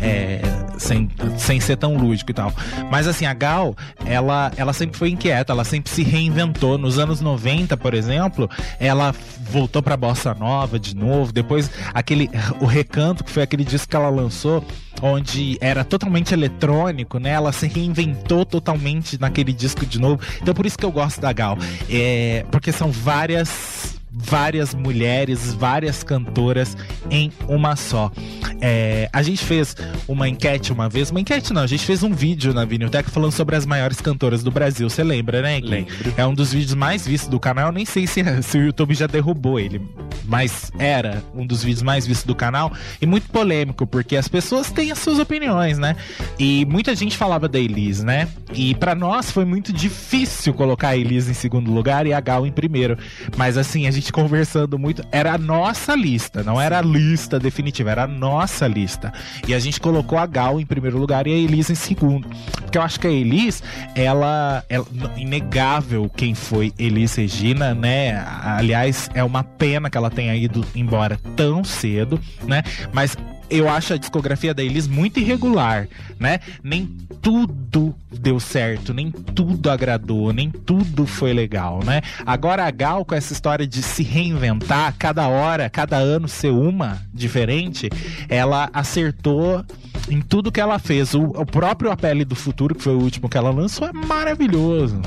é, 0.00 0.40
sem, 0.78 1.08
sem 1.36 1.60
ser 1.60 1.76
tão 1.76 1.96
lúdico 1.96 2.30
e 2.30 2.34
tal. 2.34 2.52
Mas 2.90 3.06
assim, 3.06 3.26
a 3.26 3.34
Gal, 3.42 3.74
ela, 4.06 4.52
ela 4.56 4.72
sempre 4.72 4.96
foi 4.96 5.10
inquieta, 5.10 5.52
ela 5.52 5.64
sempre 5.64 5.90
se 5.90 6.04
reinventou. 6.04 6.78
Nos 6.78 6.96
anos 6.96 7.20
90, 7.20 7.76
por 7.76 7.92
exemplo, 7.92 8.48
ela 8.78 9.12
voltou 9.50 9.82
pra 9.82 9.96
bossa 9.96 10.32
nova 10.32 10.78
de 10.78 10.94
novo. 10.94 11.32
Depois, 11.32 11.68
aquele 11.92 12.30
o 12.60 12.66
Recanto, 12.66 13.24
que 13.24 13.32
foi 13.32 13.42
aquele 13.42 13.64
disco 13.64 13.88
que 13.88 13.96
ela 13.96 14.08
lançou, 14.08 14.64
onde 15.02 15.58
era 15.60 15.82
totalmente 15.82 16.32
eletrônico, 16.32 17.18
né? 17.18 17.30
Ela 17.30 17.50
se 17.50 17.66
reinventou 17.66 18.44
totalmente 18.44 19.20
naquele 19.20 19.52
disco 19.52 19.84
de 19.84 19.98
novo. 19.98 20.20
Então, 20.40 20.54
por 20.54 20.64
isso 20.64 20.78
que 20.78 20.84
eu 20.84 20.92
gosto 20.92 21.20
da 21.20 21.32
Gal, 21.32 21.58
é, 21.90 22.46
porque 22.48 22.70
são 22.70 22.92
várias 22.92 24.00
várias 24.12 24.74
mulheres, 24.74 25.54
várias 25.54 26.02
cantoras 26.02 26.76
em 27.10 27.32
uma 27.48 27.76
só. 27.76 28.12
É, 28.60 29.08
a 29.12 29.22
gente 29.22 29.44
fez 29.44 29.74
uma 30.06 30.28
enquete 30.28 30.72
uma 30.72 30.88
vez, 30.88 31.10
uma 31.10 31.20
enquete 31.20 31.52
não, 31.52 31.62
a 31.62 31.66
gente 31.66 31.84
fez 31.84 32.02
um 32.02 32.12
vídeo 32.12 32.52
na 32.52 32.64
Vinilteca 32.64 33.10
falando 33.10 33.32
sobre 33.32 33.56
as 33.56 33.64
maiores 33.64 34.00
cantoras 34.00 34.42
do 34.42 34.50
Brasil. 34.50 34.88
Você 34.88 35.02
lembra, 35.02 35.42
né? 35.42 35.60
Gui? 35.60 35.68
Lembro. 35.68 36.14
É 36.16 36.26
um 36.26 36.34
dos 36.34 36.52
vídeos 36.52 36.74
mais 36.74 37.06
vistos 37.06 37.28
do 37.28 37.40
canal. 37.40 37.68
Eu 37.68 37.72
nem 37.72 37.84
sei 37.84 38.06
se, 38.06 38.22
se 38.42 38.58
o 38.58 38.62
YouTube 38.62 38.94
já 38.94 39.06
derrubou 39.06 39.58
ele, 39.58 39.80
mas 40.24 40.70
era 40.78 41.22
um 41.34 41.46
dos 41.46 41.62
vídeos 41.62 41.82
mais 41.82 42.06
vistos 42.06 42.26
do 42.26 42.34
canal 42.34 42.72
e 43.00 43.06
muito 43.06 43.28
polêmico, 43.30 43.86
porque 43.86 44.16
as 44.16 44.28
pessoas 44.28 44.70
têm 44.70 44.92
as 44.92 44.98
suas 44.98 45.18
opiniões, 45.18 45.78
né? 45.78 45.96
E 46.38 46.64
muita 46.66 46.94
gente 46.94 47.16
falava 47.16 47.48
da 47.48 47.58
Elise, 47.58 48.04
né? 48.04 48.28
E 48.52 48.74
pra 48.74 48.94
nós 48.94 49.30
foi 49.30 49.44
muito 49.44 49.72
difícil 49.72 50.52
colocar 50.52 50.88
a 50.88 50.96
Elise 50.96 51.30
em 51.30 51.34
segundo 51.34 51.72
lugar 51.72 52.06
e 52.06 52.12
a 52.12 52.20
Gal 52.20 52.46
em 52.46 52.52
primeiro. 52.52 52.98
Mas 53.36 53.56
assim, 53.56 53.86
a 53.86 53.90
gente 53.90 54.01
conversando 54.10 54.78
muito, 54.78 55.04
era 55.12 55.34
a 55.34 55.38
nossa 55.38 55.94
lista, 55.94 56.42
não 56.42 56.60
era 56.60 56.78
a 56.78 56.82
lista 56.82 57.38
definitiva, 57.38 57.90
era 57.90 58.04
a 58.04 58.06
nossa 58.06 58.66
lista. 58.66 59.12
E 59.46 59.54
a 59.54 59.58
gente 59.58 59.80
colocou 59.80 60.18
a 60.18 60.26
Gal 60.26 60.58
em 60.58 60.66
primeiro 60.66 60.98
lugar 60.98 61.26
e 61.26 61.32
a 61.32 61.36
Elise 61.36 61.72
em 61.72 61.76
segundo. 61.76 62.28
Porque 62.62 62.78
eu 62.78 62.82
acho 62.82 62.98
que 62.98 63.06
a 63.06 63.10
Elise, 63.10 63.62
ela 63.94 64.64
é 64.68 64.80
inegável 65.16 66.10
quem 66.16 66.34
foi 66.34 66.72
Elis 66.78 67.14
Regina, 67.14 67.74
né? 67.74 68.24
Aliás, 68.42 69.10
é 69.14 69.22
uma 69.22 69.44
pena 69.44 69.90
que 69.90 69.98
ela 69.98 70.10
tenha 70.10 70.34
ido 70.34 70.64
embora 70.74 71.18
tão 71.36 71.62
cedo, 71.62 72.18
né? 72.46 72.62
Mas 72.92 73.16
eu 73.52 73.68
acho 73.68 73.94
a 73.94 73.96
discografia 73.96 74.54
da 74.54 74.62
Elis 74.62 74.88
muito 74.88 75.20
irregular, 75.20 75.86
né? 76.18 76.40
Nem 76.62 76.86
tudo 77.20 77.94
deu 78.10 78.40
certo, 78.40 78.92
nem 78.94 79.10
tudo 79.10 79.70
agradou, 79.70 80.32
nem 80.32 80.50
tudo 80.50 81.06
foi 81.06 81.32
legal, 81.32 81.80
né? 81.84 82.00
Agora 82.24 82.66
a 82.66 82.70
Gal, 82.70 83.04
com 83.04 83.14
essa 83.14 83.32
história 83.32 83.66
de 83.66 83.82
se 83.82 84.02
reinventar, 84.02 84.94
cada 84.98 85.28
hora, 85.28 85.68
cada 85.68 85.96
ano 85.96 86.26
ser 86.26 86.50
uma 86.50 87.02
diferente, 87.12 87.88
ela 88.28 88.70
acertou 88.72 89.64
em 90.08 90.20
tudo 90.20 90.50
que 90.50 90.60
ela 90.60 90.78
fez. 90.78 91.14
O, 91.14 91.24
o 91.24 91.46
próprio 91.46 91.90
A 91.90 91.96
Pele 91.96 92.24
do 92.24 92.34
Futuro, 92.34 92.74
que 92.74 92.82
foi 92.82 92.94
o 92.94 93.00
último 93.00 93.28
que 93.28 93.36
ela 93.36 93.50
lançou, 93.50 93.86
é 93.86 93.92
maravilhoso. 93.92 95.00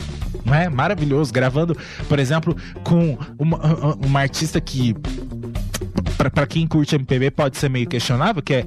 Não 0.46 0.54
é? 0.54 0.70
Maravilhoso. 0.70 1.34
Gravando, 1.34 1.76
por 2.08 2.20
exemplo, 2.20 2.56
com 2.84 3.18
uma, 3.38 3.96
uma 3.96 4.20
artista 4.20 4.62
que 4.62 4.96
para 6.18 6.48
quem 6.48 6.68
curte 6.68 6.96
MPB 6.96 7.32
pode 7.32 7.58
ser 7.58 7.70
meio 7.70 7.88
questionável, 7.88 8.42
que 8.42 8.54
é 8.54 8.66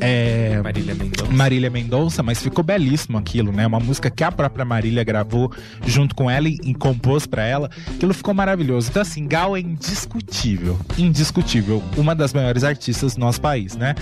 é, 0.00 0.60
Marília 0.62 0.94
Mendonça. 0.94 1.32
Marília 1.32 1.70
Mendonça, 1.70 2.22
mas 2.22 2.42
ficou 2.42 2.64
belíssimo 2.64 3.18
aquilo, 3.18 3.52
né? 3.52 3.66
Uma 3.66 3.80
música 3.80 4.10
que 4.10 4.24
a 4.24 4.32
própria 4.32 4.64
Marília 4.64 5.02
gravou 5.04 5.52
junto 5.84 6.14
com 6.14 6.30
ela 6.30 6.48
e, 6.48 6.58
e 6.62 6.74
compôs 6.74 7.26
para 7.26 7.44
ela. 7.44 7.70
Aquilo 7.94 8.14
ficou 8.14 8.34
maravilhoso. 8.34 8.90
Então, 8.90 9.02
assim, 9.02 9.26
Gal 9.26 9.56
é 9.56 9.60
indiscutível. 9.60 10.78
Indiscutível. 10.98 11.82
Uma 11.96 12.14
das 12.14 12.32
maiores 12.32 12.64
artistas 12.64 13.14
do 13.14 13.20
nosso 13.20 13.40
país, 13.40 13.76
né? 13.76 13.94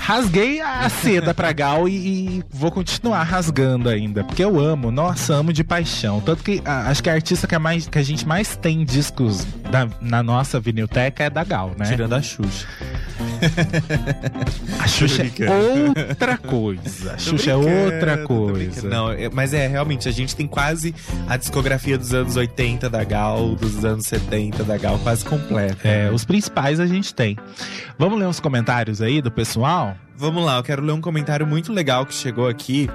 Rasguei 0.00 0.60
a 0.60 0.88
seda 0.88 1.32
pra 1.34 1.52
Gal 1.52 1.88
e, 1.88 2.38
e, 2.38 2.44
vou 2.50 2.70
continuar 2.70 3.22
rasgando 3.22 3.88
ainda, 3.88 4.24
porque 4.24 4.42
eu 4.42 4.58
amo, 4.58 4.90
nossa, 4.90 5.34
amo 5.34 5.52
de 5.52 5.62
paixão. 5.62 6.20
Tanto 6.20 6.42
que 6.42 6.62
a, 6.64 6.88
acho 6.88 7.02
que 7.02 7.10
a 7.10 7.12
artista 7.12 7.46
que, 7.46 7.54
é 7.54 7.58
mais, 7.58 7.86
que 7.86 7.98
a 7.98 8.02
gente 8.02 8.26
mais 8.26 8.56
tem 8.56 8.84
discos 8.84 9.44
da, 9.70 9.88
na 10.00 10.22
nossa 10.22 10.58
vinilteca 10.58 11.24
é 11.24 11.30
da 11.30 11.44
Gal, 11.44 11.72
né? 11.78 11.86
Tirando 11.86 12.14
a 12.14 12.22
Xuxa. 12.22 12.66
A 14.78 14.86
Xuxa 14.86 15.22
é 15.22 15.98
outra 15.98 16.36
coisa. 16.38 17.12
A 17.14 17.18
Xuxa 17.18 17.50
é 17.52 17.56
outra 17.56 18.18
coisa. 18.24 18.88
Não, 18.88 19.10
é- 19.10 19.28
mas 19.30 19.52
é, 19.54 19.66
realmente, 19.66 20.08
a 20.08 20.12
gente 20.12 20.34
tem 20.36 20.46
quase 20.46 20.94
a 21.28 21.36
discografia 21.36 21.96
dos 21.98 22.12
anos 22.14 22.36
80 22.36 22.88
da 22.90 23.04
Gal, 23.04 23.54
dos 23.54 23.84
anos 23.84 24.06
70 24.06 24.64
da 24.64 24.76
Gal, 24.76 24.98
quase 24.98 25.24
completa. 25.24 25.86
É, 25.86 26.10
os 26.10 26.24
principais 26.24 26.80
a 26.80 26.86
gente 26.86 27.14
tem. 27.14 27.36
Vamos 27.98 28.18
ler 28.18 28.26
uns 28.26 28.40
comentários 28.40 29.00
aí 29.02 29.20
do 29.22 29.30
pessoal? 29.30 29.96
Vamos 30.20 30.44
lá, 30.44 30.58
eu 30.58 30.62
quero 30.62 30.82
ler 30.82 30.92
um 30.92 31.00
comentário 31.00 31.46
muito 31.46 31.72
legal 31.72 32.04
que 32.04 32.12
chegou 32.12 32.46
aqui. 32.46 32.90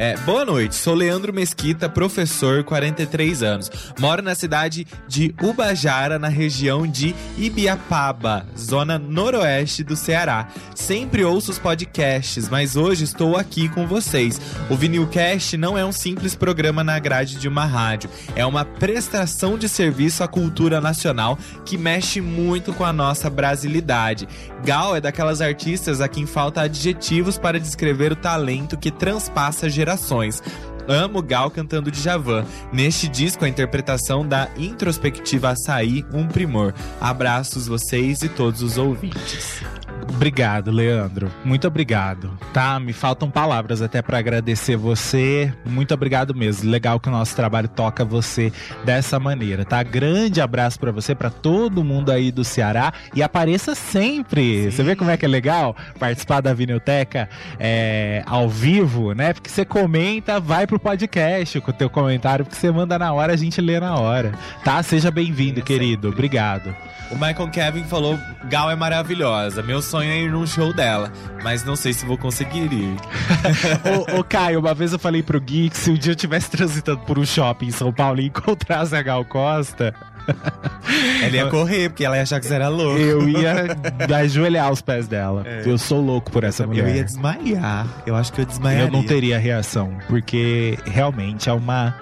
É, 0.00 0.16
boa 0.18 0.44
noite, 0.44 0.76
sou 0.76 0.94
Leandro 0.94 1.32
Mesquita, 1.32 1.88
professor, 1.88 2.62
43 2.62 3.42
anos. 3.42 3.68
Moro 3.98 4.22
na 4.22 4.32
cidade 4.32 4.86
de 5.08 5.34
Ubajara, 5.42 6.20
na 6.20 6.28
região 6.28 6.86
de 6.86 7.16
Ibiapaba, 7.36 8.46
zona 8.56 8.96
noroeste 8.96 9.82
do 9.82 9.96
Ceará. 9.96 10.46
Sempre 10.72 11.24
ouço 11.24 11.50
os 11.50 11.58
podcasts, 11.58 12.48
mas 12.48 12.76
hoje 12.76 13.02
estou 13.02 13.36
aqui 13.36 13.68
com 13.68 13.88
vocês. 13.88 14.40
O 14.70 14.76
Vinilcast 14.76 15.56
não 15.56 15.76
é 15.76 15.84
um 15.84 15.90
simples 15.90 16.36
programa 16.36 16.84
na 16.84 17.00
grade 17.00 17.34
de 17.34 17.48
uma 17.48 17.64
rádio, 17.64 18.08
é 18.36 18.46
uma 18.46 18.64
prestação 18.64 19.58
de 19.58 19.68
serviço 19.68 20.22
à 20.22 20.28
cultura 20.28 20.80
nacional 20.80 21.36
que 21.64 21.76
mexe 21.76 22.20
muito 22.20 22.72
com 22.72 22.84
a 22.84 22.92
nossa 22.92 23.28
brasilidade. 23.28 24.28
Gal 24.64 24.94
é 24.94 25.00
daquelas 25.00 25.40
artistas 25.40 26.00
a 26.00 26.06
quem 26.06 26.24
falta 26.24 26.67
adjetivos 26.68 27.36
para 27.36 27.58
descrever 27.58 28.12
o 28.12 28.16
talento 28.16 28.78
que 28.78 28.90
transpassa 28.90 29.68
gerações. 29.68 30.42
Amo 30.86 31.20
Gal 31.20 31.50
cantando 31.50 31.90
Djavan. 31.90 32.46
Neste 32.72 33.08
disco, 33.08 33.44
a 33.44 33.48
interpretação 33.48 34.26
da 34.26 34.48
introspectiva 34.56 35.50
Açaí, 35.50 36.04
um 36.12 36.26
primor. 36.26 36.72
Abraços 37.00 37.66
vocês 37.66 38.22
e 38.22 38.28
todos 38.28 38.62
os 38.62 38.78
ouvintes. 38.78 39.62
Obrigado, 40.02 40.70
Leandro. 40.70 41.30
Muito 41.44 41.66
obrigado. 41.68 42.36
Tá, 42.52 42.80
me 42.80 42.92
faltam 42.92 43.30
palavras 43.30 43.80
até 43.80 44.02
para 44.02 44.18
agradecer 44.18 44.76
você. 44.76 45.52
Muito 45.64 45.94
obrigado 45.94 46.34
mesmo. 46.34 46.70
Legal 46.70 46.98
que 46.98 47.08
o 47.08 47.12
nosso 47.12 47.36
trabalho 47.36 47.68
toca 47.68 48.04
você 48.04 48.52
dessa 48.84 49.20
maneira, 49.20 49.64
tá? 49.64 49.82
Grande 49.82 50.40
abraço 50.40 50.80
para 50.80 50.90
você, 50.90 51.14
para 51.14 51.30
todo 51.30 51.84
mundo 51.84 52.10
aí 52.10 52.32
do 52.32 52.44
Ceará 52.44 52.92
e 53.14 53.22
apareça 53.22 53.74
sempre. 53.74 54.64
Sim. 54.64 54.70
Você 54.70 54.82
vê 54.82 54.96
como 54.96 55.10
é 55.10 55.16
que 55.16 55.24
é 55.24 55.28
legal 55.28 55.76
participar 55.98 56.40
da 56.40 56.52
Vinilteca 56.52 57.28
é, 57.58 58.22
ao 58.26 58.48
vivo, 58.48 59.12
né? 59.12 59.32
Porque 59.32 59.48
você 59.48 59.64
comenta, 59.64 60.40
vai 60.40 60.66
pro 60.66 60.80
podcast 60.80 61.60
com 61.60 61.70
o 61.70 61.74
teu 61.74 61.88
comentário, 61.88 62.44
porque 62.44 62.58
você 62.58 62.70
manda 62.70 62.98
na 62.98 63.12
hora, 63.12 63.32
a 63.32 63.36
gente 63.36 63.60
lê 63.60 63.78
na 63.78 63.94
hora. 63.96 64.32
Tá? 64.64 64.82
Seja 64.82 65.10
bem-vindo, 65.10 65.60
Sim, 65.60 65.66
querido. 65.66 66.08
sempre. 66.08 66.08
Obrigado. 66.08 66.74
O 67.10 67.14
Michael 67.14 67.48
Kevin 67.50 67.84
falou: 67.84 68.18
Gal 68.50 68.70
é 68.70 68.76
maravilhosa. 68.76 69.62
Meu 69.62 69.80
sonho 69.88 70.10
é 70.10 70.20
ir 70.20 70.30
num 70.30 70.46
show 70.46 70.72
dela, 70.72 71.10
mas 71.42 71.64
não 71.64 71.74
sei 71.74 71.92
se 71.92 72.04
vou 72.04 72.18
conseguir 72.18 72.72
ir. 72.72 72.96
ô, 74.14 74.20
ô, 74.20 74.24
Caio, 74.24 74.60
uma 74.60 74.74
vez 74.74 74.92
eu 74.92 74.98
falei 74.98 75.22
pro 75.22 75.40
Gui 75.40 75.70
que 75.70 75.76
se 75.78 75.90
um 75.90 75.94
dia 75.94 76.10
eu 76.12 76.14
estivesse 76.14 76.50
transitando 76.50 77.00
por 77.00 77.18
um 77.18 77.24
shopping 77.24 77.66
em 77.66 77.70
São 77.70 77.92
Paulo 77.92 78.20
e 78.20 78.26
encontrasse 78.26 78.94
a 78.94 79.02
Gal 79.02 79.24
Costa, 79.24 79.94
Ela 81.22 81.36
ia 81.36 81.46
correr, 81.46 81.88
porque 81.88 82.04
ela 82.04 82.16
ia 82.16 82.22
achar 82.22 82.38
que 82.38 82.46
você 82.46 82.54
era 82.54 82.68
louco. 82.68 82.98
eu 82.98 83.28
ia 83.28 83.76
ajoelhar 84.14 84.66
aos 84.66 84.82
pés 84.82 85.08
dela. 85.08 85.42
É. 85.46 85.62
Eu 85.64 85.78
sou 85.78 86.00
louco 86.00 86.30
por 86.30 86.44
essa 86.44 86.64
Eu 86.64 86.68
mulher. 86.68 86.96
ia 86.96 87.04
desmaiar. 87.04 87.86
Eu 88.06 88.14
acho 88.14 88.32
que 88.32 88.40
eu 88.42 88.44
desmaiaria. 88.44 88.86
Eu 88.88 88.92
não 88.92 89.02
teria 89.02 89.38
reação, 89.38 89.96
porque 90.06 90.78
realmente 90.84 91.48
é 91.48 91.52
uma. 91.52 91.94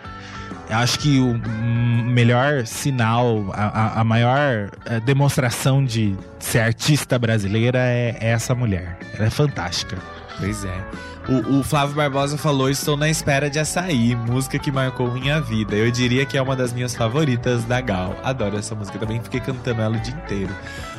Eu 0.69 0.77
Acho 0.77 0.99
que 0.99 1.19
o 1.21 1.35
melhor 2.09 2.67
sinal, 2.67 3.45
a, 3.53 4.01
a- 4.01 4.05
maior 4.05 4.71
eh, 4.87 5.01
demonstração 5.01 5.85
de 5.85 6.17
ser 6.39 6.61
artista 6.61 7.19
brasileira 7.19 7.79
é, 7.79 8.17
é 8.21 8.31
essa 8.31 8.55
mulher. 8.55 8.99
Ela 9.15 9.27
é 9.27 9.31
fantástica. 9.31 9.97
Pois 10.39 10.65
é. 10.65 10.85
O, 11.29 11.59
o 11.59 11.63
Flávio 11.65 11.97
Barbosa 11.97 12.37
falou: 12.39 12.69
Estou 12.71 12.97
na 12.97 13.09
espera 13.09 13.49
de 13.51 13.59
açaí, 13.59 14.15
música 14.15 14.59
que 14.59 14.71
marcou 14.71 15.11
minha 15.11 15.41
vida. 15.41 15.75
Eu 15.75 15.91
diria 15.91 16.25
que 16.27 16.37
é 16.37 16.43
uma 16.43 16.55
das 16.55 16.73
minhas 16.73 16.95
favoritas 16.95 17.65
da 17.65 17.81
Gal. 17.81 18.17
Adoro 18.23 18.57
essa 18.59 18.75
música 18.75 18.99
também, 18.99 19.21
fiquei 19.23 19.41
cantando 19.41 19.81
ela 19.83 19.97
o 19.97 20.01
dia 20.01 20.15
inteiro. 20.15 20.55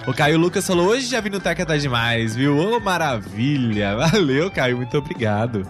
O 0.07 0.13
Caio 0.13 0.37
Lucas 0.39 0.65
falou: 0.67 0.87
Hoje 0.87 1.07
já 1.07 1.21
vi 1.21 1.29
no 1.29 1.39
Teca 1.39 1.65
tá 1.65 1.77
demais, 1.77 2.35
viu? 2.35 2.57
Ô, 2.57 2.79
maravilha! 2.79 3.95
Valeu, 4.11 4.49
Caio, 4.51 4.77
muito 4.77 4.97
obrigado. 4.97 5.65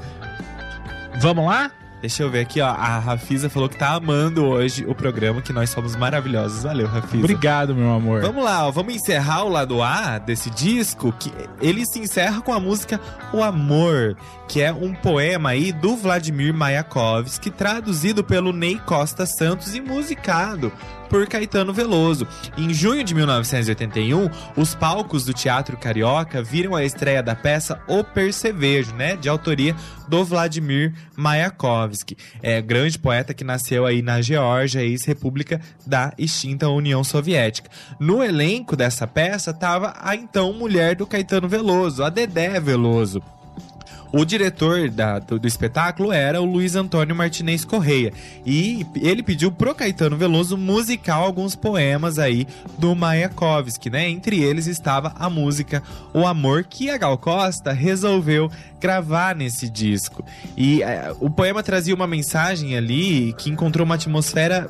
Vamos 1.20 1.46
lá? 1.46 1.70
Deixa 2.08 2.24
eu 2.24 2.30
ver 2.30 2.40
aqui, 2.40 2.62
ó. 2.62 2.68
A 2.68 3.00
Rafisa 3.00 3.50
falou 3.50 3.68
que 3.68 3.76
tá 3.76 3.90
amando 3.90 4.46
hoje 4.46 4.86
o 4.88 4.96
programa, 4.96 5.42
que 5.42 5.52
nós 5.52 5.70
somos 5.70 5.94
maravilhosos. 5.94 6.64
Valeu, 6.64 6.88
Rafisa. 6.88 7.18
Obrigado, 7.18 7.76
meu 7.76 7.92
amor. 7.92 8.22
Vamos 8.22 8.46
lá, 8.46 8.66
ó, 8.66 8.72
vamos 8.72 8.96
encerrar 8.96 9.44
o 9.44 9.50
lado 9.50 9.84
A 9.84 10.18
desse 10.18 10.50
disco, 10.50 11.14
que 11.20 11.30
ele 11.62 11.86
se 11.86 12.00
encerra 12.00 12.40
com 12.40 12.54
a 12.54 12.62
música 12.62 12.98
O 13.34 13.44
Amor, 13.44 14.16
que 14.48 14.62
é 14.62 14.72
um 14.72 14.94
poema 14.94 15.50
aí 15.50 15.74
do 15.74 15.98
Vladimir 15.98 16.54
Mayakovsky, 16.54 17.52
traduzido 17.52 18.24
pelo 18.24 18.54
Ney 18.54 18.80
Costa 18.86 19.26
Santos 19.26 19.76
e 19.76 19.82
musicado 19.82 20.72
por 21.10 21.26
Caetano 21.28 21.74
Veloso. 21.74 22.28
Em 22.58 22.74
junho 22.74 23.04
de 23.04 23.16
1981, 23.16 24.30
os 24.56 24.76
palcos 24.76 25.26
do 25.26 25.34
Teatro 25.34 25.78
Carioca 25.78 26.42
viram 26.44 26.76
a 26.76 26.84
estreia 26.84 27.24
da 27.24 27.36
peça 27.36 27.82
O 27.88 28.04
Percevejo, 28.04 28.96
né, 28.96 29.16
de 29.16 29.30
autoria 29.30 29.76
do 30.08 30.24
Vladimir 30.24 30.94
Mayakovsky, 31.16 32.18
é 32.42 32.62
grande 32.62 32.98
poeta 32.98 33.34
que 33.34 33.44
nasceu 33.44 33.86
aí 33.86 34.02
na 34.02 34.22
Geórgia, 34.22 34.82
ex-república 34.82 35.60
da 35.86 36.14
extinta 36.18 36.70
União 36.70 37.04
Soviética. 37.04 37.70
No 38.00 38.24
elenco 38.24 38.76
dessa 38.76 39.06
peça 39.06 39.52
estava 39.52 39.94
a 40.00 40.16
então 40.16 40.54
mulher 40.54 40.96
do 40.96 41.06
Caetano 41.06 41.48
Veloso, 41.48 42.04
a 42.04 42.10
Dedé 42.10 42.60
Veloso. 42.60 43.22
O 44.12 44.24
diretor 44.24 44.90
da, 44.90 45.20
do, 45.20 45.40
do, 45.40 45.48
espetáculo 45.48 46.12
era 46.12 46.42
o 46.42 46.46
Luiz 46.46 46.76
Antônio 46.76 47.16
Martinez 47.16 47.66
Correia. 47.66 48.14
E 48.46 48.86
ele 48.96 49.22
pediu 49.22 49.52
pro 49.52 49.76
Caetano 49.76 50.16
Veloso 50.16 50.58
musicar 50.58 51.18
alguns 51.18 51.56
poemas 51.56 52.18
aí 52.18 52.48
do 52.78 52.96
Mayakovsky, 52.96 53.90
né? 53.90 54.10
Entre 54.10 54.42
eles 54.42 54.68
estava 54.68 55.14
a 55.18 55.30
música 55.30 55.84
O 56.14 56.26
Amor, 56.26 56.64
que 56.64 56.90
a 56.90 56.98
Gal 56.98 57.18
Costa 57.18 57.72
resolveu 57.74 58.50
gravar 58.80 59.36
nesse 59.36 59.70
disco. 59.70 60.24
E 60.56 60.82
é, 60.84 61.14
o 61.20 61.30
poema 61.30 61.62
trazia 61.62 61.96
uma 61.96 62.08
mensagem 62.08 62.78
ali 62.78 63.34
que 63.38 63.50
encontrou 63.50 63.86
uma 63.86 63.96
atmosfera 63.96 64.68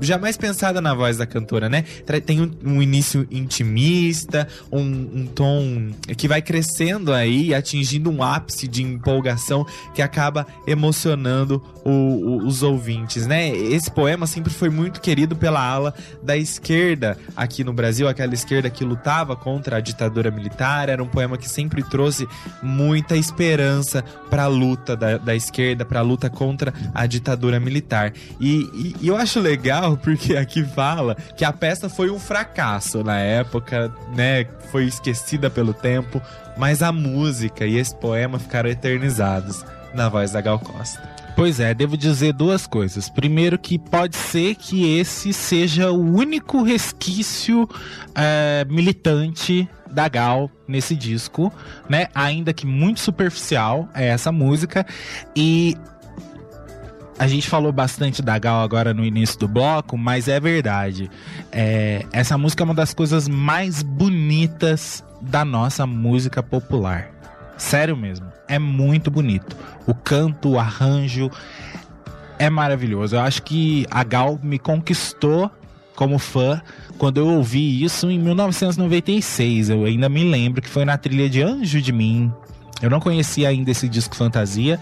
jamais 0.00 0.36
pensada 0.36 0.80
na 0.80 0.94
voz 0.94 1.18
da 1.18 1.26
cantora, 1.26 1.68
né? 1.68 1.84
Tem 2.24 2.40
um, 2.40 2.50
um 2.64 2.82
início 2.82 3.26
intimista, 3.30 4.48
um, 4.70 4.80
um, 4.80 5.26
tom 5.26 5.90
que 6.16 6.28
vai 6.28 6.42
crescendo 6.42 7.12
aí, 7.12 7.54
atingindo 7.54 8.10
um 8.10 8.22
ápice 8.22 8.66
de 8.68 8.82
empolgação 8.82 9.66
que 9.94 10.02
acaba 10.02 10.46
emocionando 10.66 11.62
o, 11.84 11.90
o, 11.90 12.46
os 12.46 12.62
ouvintes, 12.62 13.26
né? 13.26 13.48
Esse 13.50 13.90
poema 13.90 14.26
sempre 14.26 14.52
foi 14.52 14.70
muito 14.70 15.00
querido 15.00 15.36
pela 15.36 15.60
ala 15.60 15.94
da 16.22 16.36
esquerda 16.36 17.18
aqui 17.36 17.62
no 17.62 17.72
Brasil, 17.72 18.08
aquela 18.08 18.34
esquerda 18.34 18.70
que 18.70 18.84
lutava 18.84 19.36
contra 19.36 19.76
a 19.76 19.80
ditadura 19.80 20.30
militar. 20.30 20.88
Era 20.88 21.02
um 21.02 21.08
poema 21.08 21.36
que 21.36 21.48
sempre 21.48 21.82
trouxe 21.82 22.26
muita 22.62 23.16
esperança 23.16 24.02
para 24.30 24.44
a 24.44 24.48
luta 24.48 24.96
da, 24.96 25.18
da 25.18 25.34
esquerda, 25.34 25.84
para 25.84 26.00
a 26.00 26.02
luta 26.02 26.30
contra 26.30 26.72
a 26.94 27.06
ditadura 27.06 27.60
militar. 27.60 28.12
E, 28.40 28.68
e, 28.74 28.96
e 29.02 29.08
eu 29.08 29.16
acho 29.16 29.40
legal 29.40 29.93
legal 29.94 29.98
porque 30.02 30.36
aqui 30.36 30.64
fala 30.64 31.16
que 31.36 31.44
a 31.44 31.52
peça 31.52 31.88
foi 31.88 32.10
um 32.10 32.18
fracasso 32.18 33.02
na 33.02 33.18
época, 33.18 33.92
né? 34.14 34.46
Foi 34.70 34.84
esquecida 34.84 35.48
pelo 35.48 35.72
tempo, 35.72 36.20
mas 36.56 36.82
a 36.82 36.92
música 36.92 37.66
e 37.66 37.76
esse 37.76 37.94
poema 37.94 38.38
ficaram 38.38 38.68
eternizados 38.68 39.64
na 39.94 40.08
voz 40.08 40.32
da 40.32 40.40
Gal 40.40 40.58
Costa. 40.58 41.14
Pois 41.36 41.58
é, 41.58 41.74
devo 41.74 41.96
dizer 41.96 42.32
duas 42.32 42.64
coisas. 42.64 43.08
Primeiro, 43.08 43.58
que 43.58 43.76
pode 43.76 44.16
ser 44.16 44.54
que 44.54 44.98
esse 44.98 45.32
seja 45.32 45.90
o 45.90 46.00
único 46.16 46.62
resquício 46.62 47.68
é, 48.14 48.64
militante 48.70 49.68
da 49.90 50.08
Gal 50.08 50.48
nesse 50.66 50.94
disco, 50.94 51.52
né? 51.88 52.06
Ainda 52.14 52.52
que 52.52 52.64
muito 52.64 53.00
superficial 53.00 53.88
é 53.94 54.06
essa 54.06 54.30
música. 54.30 54.86
E 55.34 55.76
a 57.18 57.26
gente 57.26 57.48
falou 57.48 57.72
bastante 57.72 58.20
da 58.20 58.38
Gal 58.38 58.62
agora 58.62 58.92
no 58.92 59.04
início 59.04 59.38
do 59.38 59.48
bloco, 59.48 59.96
mas 59.96 60.28
é 60.28 60.40
verdade. 60.40 61.10
É, 61.52 62.04
essa 62.12 62.36
música 62.36 62.62
é 62.62 62.66
uma 62.66 62.74
das 62.74 62.92
coisas 62.92 63.28
mais 63.28 63.82
bonitas 63.82 65.04
da 65.20 65.44
nossa 65.44 65.86
música 65.86 66.42
popular. 66.42 67.10
Sério 67.56 67.96
mesmo, 67.96 68.26
é 68.48 68.58
muito 68.58 69.10
bonito. 69.10 69.56
O 69.86 69.94
canto, 69.94 70.50
o 70.50 70.58
arranjo 70.58 71.30
é 72.38 72.50
maravilhoso. 72.50 73.16
Eu 73.16 73.20
acho 73.20 73.42
que 73.42 73.86
a 73.90 74.02
Gal 74.02 74.38
me 74.42 74.58
conquistou 74.58 75.50
como 75.94 76.18
fã 76.18 76.60
quando 76.98 77.18
eu 77.18 77.28
ouvi 77.28 77.82
isso 77.82 78.10
em 78.10 78.18
1996. 78.18 79.70
Eu 79.70 79.84
ainda 79.84 80.08
me 80.08 80.24
lembro 80.24 80.60
que 80.60 80.68
foi 80.68 80.84
na 80.84 80.98
trilha 80.98 81.28
de 81.28 81.42
Anjo 81.42 81.80
de 81.80 81.92
Mim. 81.92 82.32
Eu 82.82 82.90
não 82.90 83.00
conhecia 83.00 83.48
ainda 83.48 83.70
esse 83.70 83.88
disco 83.88 84.14
Fantasia, 84.16 84.80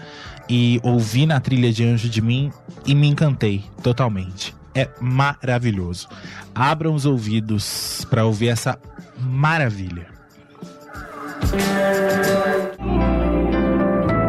e 0.49 0.79
ouvi 0.83 1.25
na 1.25 1.39
trilha 1.39 1.71
de 1.71 1.85
Anjo 1.85 2.09
de 2.09 2.21
Mim 2.21 2.51
e 2.85 2.93
me 2.93 3.07
encantei 3.07 3.63
totalmente. 3.81 4.53
É 4.75 4.89
maravilhoso. 4.99 6.09
Abram 6.53 6.93
os 6.95 7.05
ouvidos 7.05 8.05
para 8.09 8.25
ouvir 8.25 8.49
essa 8.49 8.77
maravilha. 9.19 10.07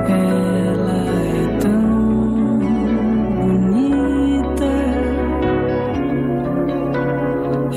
Ela 0.09 0.93
é 1.01 1.59
tão 1.61 2.59
bonita. 3.39 4.65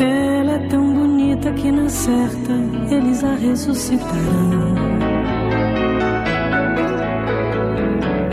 Ela 0.03 0.51
é 0.51 0.67
tão 0.67 0.93
bonita 0.93 1.53
que 1.53 1.71
na 1.71 1.89
certa 1.89 2.53
eles 2.91 3.23
a 3.23 3.33
ressuscitarão. 3.35 4.86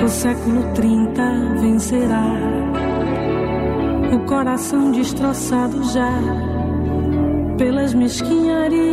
O 0.05 0.09
século 0.09 0.63
30 0.75 1.23
vencerá. 1.61 2.27
O 4.15 4.27
coração 4.27 4.93
destroçado 4.93 5.83
já 5.85 6.13
pelas 7.57 7.95
mesquinharias 7.95 8.84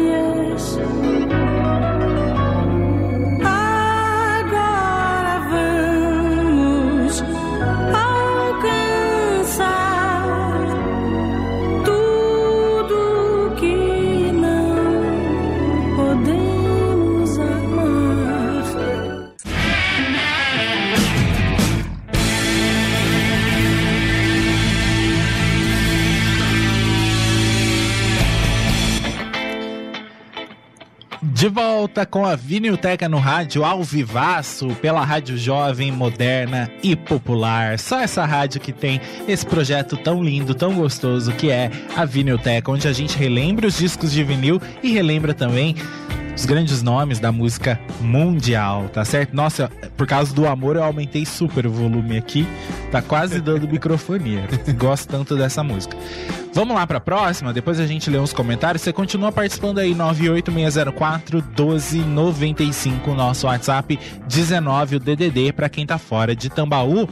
De 31.42 31.50
volta 31.50 32.06
com 32.06 32.24
a 32.24 32.36
Vinilteca 32.36 33.10
no 33.10 33.18
rádio 33.18 33.66
ao 33.66 33.84
vivaço, 33.84 34.76
pela 34.76 35.04
rádio 35.04 35.36
jovem, 35.36 35.92
moderna 35.92 36.70
e 36.84 36.96
popular. 36.96 37.80
Só 37.80 38.00
essa 38.00 38.24
rádio 38.26 38.62
que 38.62 38.72
tem 38.72 39.02
esse 39.28 39.44
projeto 39.44 39.98
tão 39.98 40.24
lindo, 40.24 40.54
tão 40.54 40.76
gostoso 40.76 41.32
que 41.32 41.50
é 41.50 41.72
a 41.98 42.06
Vinilteca, 42.06 42.72
onde 42.72 42.88
a 42.88 42.94
gente 42.94 43.18
relembra 43.18 43.66
os 43.66 43.80
discos 43.80 44.12
de 44.12 44.24
vinil 44.24 44.62
e 44.84 44.92
relembra 44.92 45.34
também 45.34 45.76
os 46.36 46.46
grandes 46.46 46.82
nomes 46.82 47.20
da 47.20 47.32
música 47.32 47.80
mundial, 48.00 48.90
tá 48.90 49.04
certo? 49.06 49.36
Nossa, 49.36 49.70
por 49.96 50.08
causa 50.08 50.34
do 50.34 50.48
amor 50.48 50.76
eu 50.76 50.84
aumentei 50.84 51.26
super 51.26 51.66
o 51.68 51.72
volume 51.72 52.18
aqui, 52.18 52.48
tá 52.92 53.02
quase 53.02 53.42
dando 53.42 53.68
microfonia. 53.70 54.48
Gosto 54.78 55.10
tanto 55.10 55.36
dessa 55.36 55.64
música. 55.64 55.96
Vamos 56.54 56.76
lá 56.76 56.86
para 56.86 56.98
a 56.98 57.02
próxima, 57.02 57.54
depois 57.54 57.80
a 57.80 57.88
gente 57.88 58.10
lê 58.10 58.18
uns 58.18 58.34
comentários. 58.34 58.82
Você 58.82 58.92
continua 58.92 59.32
participando 59.32 59.78
aí, 59.80 59.96
98604 59.96 61.38
1295, 61.38 63.14
nosso 63.14 63.48
WhatsApp 63.48 63.98
19, 64.28 64.98
o 64.98 65.00
DDD, 65.00 65.54
para 65.54 65.70
quem 65.70 65.86
tá 65.86 65.98
fora 65.98 66.36
de 66.36 66.50
Tambaú. 66.50 67.08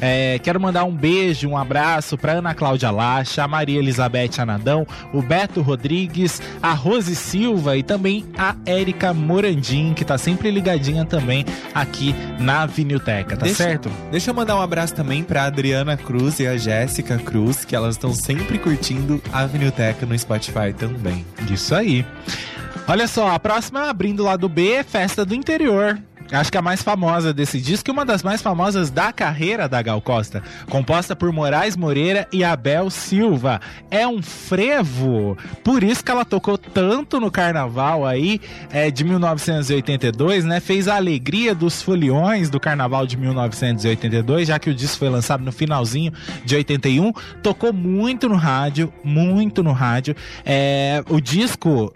É, 0.00 0.38
quero 0.38 0.60
mandar 0.60 0.84
um 0.84 0.94
beijo, 0.94 1.48
um 1.48 1.56
abraço 1.56 2.16
para 2.16 2.32
Ana 2.32 2.54
Cláudia 2.54 2.90
Lacha, 2.90 3.42
a 3.44 3.48
Maria 3.48 3.78
Elizabeth 3.78 4.38
Anadão, 4.38 4.86
o 5.12 5.22
Beto 5.22 5.62
Rodrigues, 5.62 6.40
a 6.62 6.72
Rose 6.72 7.14
Silva 7.14 7.76
e 7.76 7.82
também 7.82 8.24
a 8.36 8.54
Érica 8.64 9.12
Morandim, 9.12 9.94
que 9.94 10.04
tá 10.04 10.18
sempre 10.18 10.50
ligadinha 10.50 11.04
também 11.04 11.44
aqui 11.74 12.14
na 12.38 12.66
Vinilteca, 12.66 13.36
tá 13.36 13.44
deixa, 13.44 13.64
certo? 13.64 13.90
Deixa 14.10 14.30
eu 14.30 14.34
mandar 14.34 14.56
um 14.56 14.62
abraço 14.62 14.94
também 14.94 15.22
pra 15.22 15.44
Adriana 15.44 15.96
Cruz 15.96 16.40
e 16.40 16.46
a 16.46 16.56
Jéssica 16.56 17.18
Cruz, 17.18 17.64
que 17.64 17.74
elas 17.76 17.96
estão 17.96 18.12
sempre 18.12 18.58
curtindo 18.58 19.22
a 19.32 19.46
Vinilteca 19.46 20.06
no 20.06 20.18
Spotify 20.18 20.72
também. 20.76 21.24
Isso 21.50 21.74
aí. 21.74 22.04
Olha 22.86 23.06
só, 23.06 23.30
a 23.30 23.38
próxima 23.38 23.88
abrindo 23.88 24.24
lá 24.24 24.36
do 24.36 24.48
B 24.48 24.72
é 24.72 24.82
Festa 24.82 25.24
do 25.24 25.34
Interior. 25.34 26.00
Acho 26.32 26.52
que 26.52 26.58
a 26.58 26.62
mais 26.62 26.80
famosa 26.80 27.34
desse 27.34 27.60
disco 27.60 27.90
e 27.90 27.92
uma 27.92 28.04
das 28.04 28.22
mais 28.22 28.40
famosas 28.40 28.88
da 28.88 29.12
carreira 29.12 29.68
da 29.68 29.82
Gal 29.82 30.00
Costa, 30.00 30.42
composta 30.68 31.16
por 31.16 31.32
Moraes 31.32 31.76
Moreira 31.76 32.28
e 32.32 32.44
Abel 32.44 32.88
Silva. 32.88 33.60
É 33.90 34.06
um 34.06 34.22
frevo, 34.22 35.36
por 35.64 35.82
isso 35.82 36.04
que 36.04 36.10
ela 36.10 36.24
tocou 36.24 36.56
tanto 36.56 37.18
no 37.18 37.30
carnaval 37.30 38.06
aí 38.06 38.40
é, 38.70 38.90
de 38.90 39.02
1982, 39.02 40.44
né? 40.44 40.60
Fez 40.60 40.86
a 40.86 40.96
alegria 40.96 41.54
dos 41.54 41.82
foliões 41.82 42.48
do 42.48 42.60
carnaval 42.60 43.06
de 43.06 43.16
1982, 43.16 44.46
já 44.46 44.58
que 44.58 44.70
o 44.70 44.74
disco 44.74 44.98
foi 44.98 45.08
lançado 45.08 45.42
no 45.42 45.50
finalzinho 45.50 46.12
de 46.44 46.54
81. 46.54 47.12
Tocou 47.42 47.72
muito 47.72 48.28
no 48.28 48.36
rádio, 48.36 48.92
muito 49.02 49.62
no 49.62 49.72
rádio. 49.72 50.14
É, 50.44 51.02
o 51.08 51.20
disco 51.20 51.92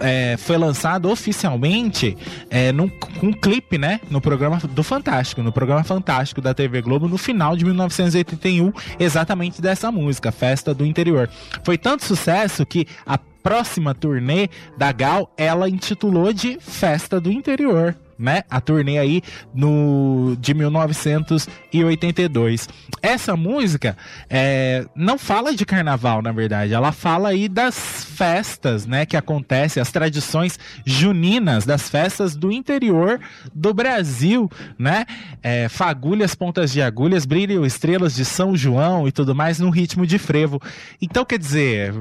é, 0.00 0.36
foi 0.36 0.56
lançado 0.56 1.10
oficialmente 1.10 2.16
é, 2.50 2.72
num, 2.72 2.88
com 2.88 3.26
um 3.26 3.32
clipe, 3.32 3.78
né? 3.78 4.00
No 4.10 4.20
programa 4.20 4.58
do 4.58 4.82
Fantástico, 4.82 5.42
no 5.42 5.52
programa 5.52 5.84
Fantástico 5.84 6.40
da 6.40 6.54
TV 6.54 6.82
Globo, 6.82 7.08
no 7.08 7.18
final 7.18 7.56
de 7.56 7.64
1981, 7.64 8.72
exatamente 8.98 9.60
dessa 9.60 9.90
música, 9.90 10.32
Festa 10.32 10.74
do 10.74 10.84
Interior. 10.84 11.28
Foi 11.64 11.76
tanto 11.78 12.04
sucesso 12.04 12.64
que 12.64 12.86
a 13.06 13.18
próxima 13.18 13.94
turnê 13.94 14.48
da 14.76 14.92
Gal 14.92 15.32
ela 15.36 15.68
intitulou 15.68 16.32
de 16.32 16.58
Festa 16.60 17.20
do 17.20 17.30
Interior. 17.30 17.96
Né? 18.18 18.42
A 18.50 18.60
turnê 18.60 18.98
aí 18.98 19.22
no 19.54 20.36
de 20.40 20.52
1982. 20.54 22.68
Essa 23.00 23.36
música 23.36 23.96
é, 24.28 24.84
não 24.94 25.16
fala 25.16 25.54
de 25.54 25.64
carnaval, 25.64 26.20
na 26.20 26.32
verdade. 26.32 26.74
Ela 26.74 26.90
fala 26.90 27.28
aí 27.28 27.48
das 27.48 28.04
festas, 28.04 28.86
né? 28.86 29.06
Que 29.06 29.16
acontecem, 29.16 29.80
as 29.80 29.92
tradições 29.92 30.58
juninas 30.84 31.64
das 31.64 31.88
festas 31.88 32.34
do 32.34 32.50
interior 32.50 33.20
do 33.54 33.72
Brasil, 33.72 34.50
né? 34.78 35.06
É, 35.42 35.68
fagulhas, 35.68 36.34
pontas 36.34 36.72
de 36.72 36.82
agulhas, 36.82 37.24
brilham 37.24 37.64
estrelas 37.64 38.14
de 38.14 38.24
São 38.24 38.56
João 38.56 39.06
e 39.06 39.12
tudo 39.12 39.34
mais 39.34 39.60
no 39.60 39.70
ritmo 39.70 40.06
de 40.06 40.18
frevo. 40.18 40.60
Então, 41.00 41.24
quer 41.24 41.38
dizer, 41.38 41.94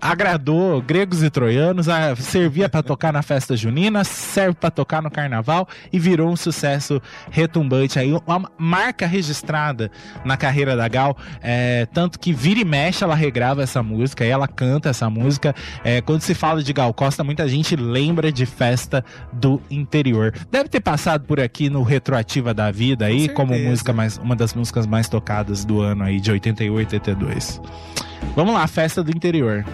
agradou 0.00 0.82
gregos 0.82 1.22
e 1.22 1.30
troianos, 1.30 1.88
a, 1.88 2.16
servia 2.16 2.68
para 2.68 2.82
tocar 2.82 3.12
na 3.12 3.22
festa 3.22 3.56
junina, 3.56 4.02
serve 4.02 4.54
para 4.54 4.70
tocar 4.70 5.02
no 5.02 5.10
carnaval 5.10 5.59
e 5.92 5.98
virou 5.98 6.30
um 6.30 6.36
sucesso 6.36 7.00
retumbante 7.30 7.98
aí, 7.98 8.12
uma 8.12 8.50
marca 8.58 9.06
registrada 9.06 9.90
na 10.24 10.36
carreira 10.36 10.76
da 10.76 10.88
Gal, 10.88 11.16
é, 11.42 11.86
tanto 11.92 12.18
que 12.18 12.32
vira 12.32 12.60
e 12.60 12.64
mexe 12.64 13.04
ela 13.04 13.14
regrava 13.14 13.62
essa 13.62 13.82
música, 13.82 14.24
e 14.24 14.28
ela 14.28 14.46
canta 14.46 14.90
essa 14.90 15.08
música. 15.08 15.54
É, 15.84 16.00
quando 16.00 16.22
se 16.22 16.34
fala 16.34 16.62
de 16.62 16.72
Gal 16.72 16.92
Costa, 16.92 17.24
muita 17.24 17.48
gente 17.48 17.76
lembra 17.76 18.30
de 18.32 18.46
festa 18.46 19.04
do 19.32 19.60
interior. 19.70 20.34
Deve 20.50 20.68
ter 20.68 20.80
passado 20.80 21.24
por 21.24 21.40
aqui 21.40 21.70
no 21.70 21.82
Retroativa 21.82 22.52
da 22.52 22.70
Vida 22.70 23.06
aí, 23.06 23.28
Com 23.28 23.40
como 23.40 23.58
música 23.58 23.92
mais, 23.92 24.18
uma 24.18 24.36
das 24.36 24.54
músicas 24.54 24.86
mais 24.86 25.08
tocadas 25.08 25.64
do 25.64 25.80
ano 25.80 26.04
aí, 26.04 26.20
de 26.20 26.30
88 26.30 26.94
e 26.94 26.96
82. 26.96 27.60
Vamos 28.36 28.54
lá, 28.54 28.66
festa 28.66 29.02
do 29.02 29.10
interior. 29.10 29.64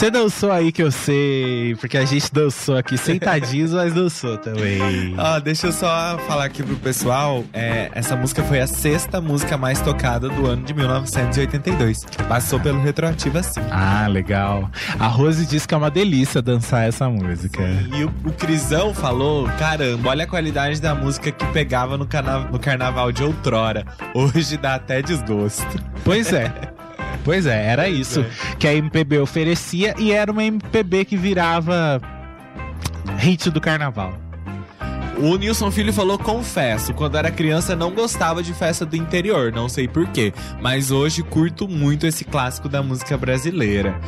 Você 0.00 0.10
dançou 0.10 0.50
aí 0.50 0.72
que 0.72 0.82
eu 0.82 0.90
sei, 0.90 1.76
porque 1.78 1.98
a 1.98 2.06
gente 2.06 2.32
dançou 2.32 2.74
aqui 2.74 2.96
sentadinhos, 2.96 3.74
mas 3.74 3.92
dançou 3.92 4.38
também. 4.38 5.14
Ó, 5.18 5.38
deixa 5.40 5.66
eu 5.66 5.72
só 5.72 6.18
falar 6.26 6.46
aqui 6.46 6.62
pro 6.62 6.74
pessoal. 6.76 7.44
é, 7.52 7.90
essa 7.92 8.16
música 8.16 8.42
foi 8.42 8.60
a 8.60 8.66
sexta 8.66 9.20
música 9.20 9.58
mais 9.58 9.78
tocada 9.82 10.30
do 10.30 10.46
ano 10.46 10.64
de 10.64 10.72
1982. 10.72 12.06
Passou 12.26 12.58
pelo 12.58 12.80
Retroativa 12.80 13.42
sim. 13.42 13.60
Ah, 13.70 14.06
legal. 14.06 14.70
A 14.98 15.06
Rose 15.06 15.44
disse 15.44 15.68
que 15.68 15.74
é 15.74 15.76
uma 15.76 15.90
delícia 15.90 16.40
dançar 16.40 16.88
essa 16.88 17.06
música. 17.06 17.60
E 17.94 18.02
o, 18.02 18.08
o 18.24 18.32
Crisão 18.32 18.94
falou: 18.94 19.50
caramba, 19.58 20.08
olha 20.08 20.24
a 20.24 20.26
qualidade 20.26 20.80
da 20.80 20.94
música 20.94 21.30
que 21.30 21.44
pegava 21.48 21.98
no, 21.98 22.08
no 22.50 22.58
carnaval 22.58 23.12
de 23.12 23.22
outrora. 23.22 23.84
Hoje 24.14 24.56
dá 24.56 24.76
até 24.76 25.02
desgosto. 25.02 25.78
Pois 26.02 26.32
é. 26.32 26.50
Pois 27.24 27.46
é, 27.46 27.66
era 27.66 27.88
isso 27.88 28.24
que 28.58 28.66
a 28.66 28.74
MPB 28.74 29.18
oferecia 29.18 29.94
e 29.98 30.12
era 30.12 30.30
uma 30.30 30.44
MPB 30.44 31.04
que 31.04 31.16
virava 31.16 32.00
hit 33.18 33.50
do 33.50 33.60
carnaval. 33.60 34.29
O 35.22 35.36
Nilson 35.36 35.70
Filho 35.70 35.92
falou: 35.92 36.18
confesso, 36.18 36.94
quando 36.94 37.16
era 37.18 37.30
criança 37.30 37.76
não 37.76 37.90
gostava 37.90 38.42
de 38.42 38.54
festa 38.54 38.86
do 38.86 38.96
interior, 38.96 39.52
não 39.52 39.68
sei 39.68 39.86
porquê, 39.86 40.32
mas 40.62 40.90
hoje 40.90 41.22
curto 41.22 41.68
muito 41.68 42.06
esse 42.06 42.24
clássico 42.24 42.70
da 42.70 42.82
música 42.82 43.18
brasileira. 43.18 44.00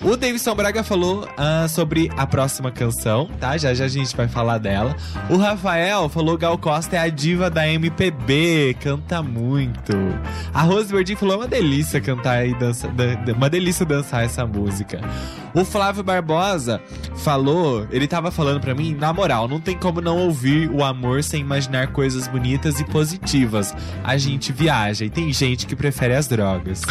O 0.00 0.16
Davidson 0.16 0.54
Braga 0.54 0.84
falou 0.84 1.28
ah, 1.36 1.66
sobre 1.68 2.08
a 2.16 2.24
próxima 2.24 2.70
canção, 2.70 3.28
tá? 3.40 3.56
Já 3.56 3.74
já 3.74 3.86
a 3.86 3.88
gente 3.88 4.16
vai 4.16 4.28
falar 4.28 4.58
dela. 4.58 4.94
O 5.28 5.36
Rafael 5.36 6.08
falou: 6.08 6.38
Gal 6.38 6.56
Costa 6.56 6.94
é 6.94 7.00
a 7.00 7.08
diva 7.08 7.50
da 7.50 7.68
MPB, 7.68 8.76
canta 8.80 9.20
muito. 9.22 9.92
A 10.54 10.62
Rose 10.62 10.92
Verdin 10.92 11.16
falou: 11.16 11.34
é 11.34 11.38
uma 11.38 11.48
delícia 11.48 12.00
cantar 12.00 12.46
e 12.46 12.54
dançar, 12.54 12.92
uma 13.36 13.50
delícia 13.50 13.84
dançar 13.84 14.24
essa 14.24 14.46
música. 14.46 15.00
O 15.54 15.64
Flávio 15.64 16.02
Barbosa 16.02 16.80
falou, 17.16 17.86
ele 17.90 18.06
tava 18.06 18.30
falando 18.30 18.60
pra 18.60 18.74
mim, 18.74 18.94
na 18.94 19.12
moral, 19.12 19.48
não 19.48 19.60
tem 19.60 19.76
como 19.76 20.00
não 20.00 20.18
ouvir 20.18 20.70
o 20.70 20.84
amor 20.84 21.24
sem 21.24 21.40
imaginar 21.40 21.88
coisas 21.88 22.28
bonitas 22.28 22.78
e 22.80 22.84
positivas. 22.84 23.74
A 24.04 24.16
gente 24.16 24.52
viaja 24.52 25.04
e 25.04 25.10
tem 25.10 25.32
gente 25.32 25.66
que 25.66 25.74
prefere 25.74 26.14
as 26.14 26.28
drogas. 26.28 26.82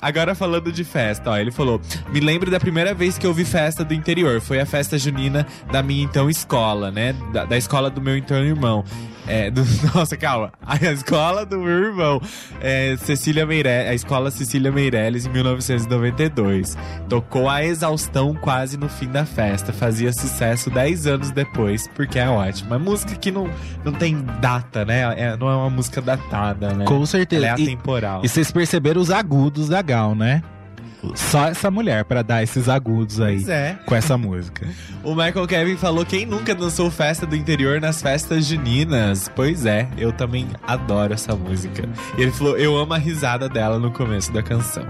Agora 0.00 0.34
falando 0.34 0.70
de 0.70 0.84
festa, 0.84 1.30
ó, 1.30 1.36
ele 1.36 1.50
falou: 1.50 1.80
Me 2.12 2.20
lembro 2.20 2.50
da 2.50 2.60
primeira 2.60 2.94
vez 2.94 3.18
que 3.18 3.26
eu 3.26 3.34
vi 3.34 3.44
festa 3.44 3.84
do 3.84 3.94
interior. 3.94 4.40
Foi 4.40 4.60
a 4.60 4.66
festa 4.66 4.98
junina 4.98 5.46
da 5.70 5.82
minha 5.82 6.04
então 6.04 6.28
escola, 6.30 6.90
né? 6.90 7.14
Da, 7.32 7.44
da 7.44 7.56
escola 7.56 7.90
do 7.90 8.00
meu 8.00 8.16
então 8.16 8.36
irmão. 8.38 8.84
É, 9.28 9.50
do- 9.50 9.64
nossa, 9.94 10.16
calma. 10.16 10.52
A 10.64 10.76
escola 10.76 11.44
do 11.44 11.58
meu 11.58 11.84
irmão. 11.86 12.20
É, 12.60 12.96
Cecília 12.98 13.44
Meirelles, 13.44 13.90
a 13.90 13.94
escola 13.94 14.30
Cecília 14.30 14.70
Meirelles, 14.70 15.26
em 15.26 15.30
1992. 15.30 16.76
Tocou 17.08 17.48
a 17.48 17.64
exaustão 17.64 18.34
quase 18.34 18.76
no 18.76 18.88
fim 18.88 19.08
da 19.08 19.24
festa. 19.26 19.72
Fazia 19.72 20.12
sucesso 20.12 20.70
10 20.70 21.06
anos 21.06 21.30
depois, 21.30 21.88
porque 21.94 22.18
é 22.18 22.28
ótima. 22.28 22.76
É 22.76 22.78
música 22.78 23.14
que 23.16 23.30
não, 23.30 23.48
não 23.84 23.92
tem 23.92 24.16
data, 24.40 24.84
né? 24.84 25.00
É- 25.16 25.36
não 25.36 25.48
é 25.48 25.54
uma 25.56 25.70
música 25.70 26.00
datada, 26.00 26.72
né? 26.74 26.84
Com 26.84 27.04
certeza. 27.04 27.46
Ela 27.46 27.56
é 27.56 27.60
E- 27.60 27.62
atemporal. 27.64 28.20
E 28.24 28.28
vocês 28.28 28.50
perceberam 28.50 29.00
os 29.00 29.10
agudos 29.10 29.68
da 29.68 29.82
Gal, 29.82 30.14
né? 30.14 30.42
Só 31.14 31.46
essa 31.46 31.70
mulher 31.70 32.04
pra 32.04 32.22
dar 32.22 32.42
esses 32.42 32.68
agudos 32.68 33.20
aí 33.20 33.44
é. 33.48 33.76
com 33.86 33.94
essa 33.94 34.16
música. 34.16 34.66
O 35.02 35.14
Michael 35.14 35.46
Kevin 35.46 35.76
falou: 35.76 36.04
quem 36.04 36.26
nunca 36.26 36.54
dançou 36.54 36.90
festa 36.90 37.26
do 37.26 37.36
interior 37.36 37.80
nas 37.80 38.02
festas 38.02 38.46
juninas? 38.46 39.30
Pois 39.34 39.66
é, 39.66 39.88
eu 39.96 40.12
também 40.12 40.48
adoro 40.66 41.12
essa 41.12 41.34
música. 41.34 41.88
E 42.16 42.22
ele 42.22 42.30
falou: 42.30 42.56
eu 42.56 42.76
amo 42.76 42.94
a 42.94 42.98
risada 42.98 43.48
dela 43.48 43.78
no 43.78 43.90
começo 43.90 44.32
da 44.32 44.42
canção. 44.42 44.84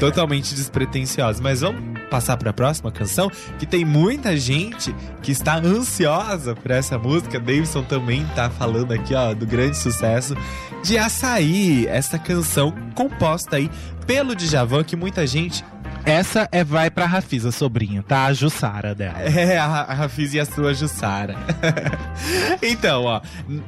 Totalmente 0.00 0.54
despretensiosa. 0.54 1.42
Mas 1.42 1.60
vamos 1.60 1.98
passar 2.08 2.36
pra 2.36 2.52
próxima 2.52 2.90
canção? 2.90 3.30
Que 3.58 3.66
tem 3.66 3.84
muita 3.84 4.36
gente 4.36 4.94
que 5.22 5.32
está 5.32 5.56
ansiosa 5.56 6.54
por 6.54 6.70
essa 6.70 6.98
música. 6.98 7.38
Davidson 7.38 7.82
também 7.82 8.24
tá 8.34 8.50
falando 8.50 8.92
aqui, 8.92 9.14
ó, 9.14 9.34
do 9.34 9.46
grande 9.46 9.76
sucesso 9.76 10.36
de 10.82 10.98
Açaí. 10.98 11.86
Essa 11.86 12.18
canção 12.18 12.72
composta 12.94 13.56
aí 13.56 13.70
pelo 14.06 14.34
Djavan, 14.34 14.84
que 14.84 14.96
muita 14.96 15.26
gente 15.26 15.64
Essa 16.04 16.46
é 16.52 16.62
vai 16.62 16.90
pra 16.90 17.06
Rafisa, 17.06 17.50
sobrinho, 17.50 18.02
tá? 18.02 18.26
A 18.26 18.32
Jussara 18.32 18.94
dela. 18.94 19.18
É, 19.24 19.58
a, 19.58 19.64
a 19.64 19.94
Rafiz 19.94 20.34
e 20.34 20.40
a 20.40 20.44
sua 20.44 20.74
Jussara. 20.74 21.34
então, 22.62 23.04
ó, 23.04 23.20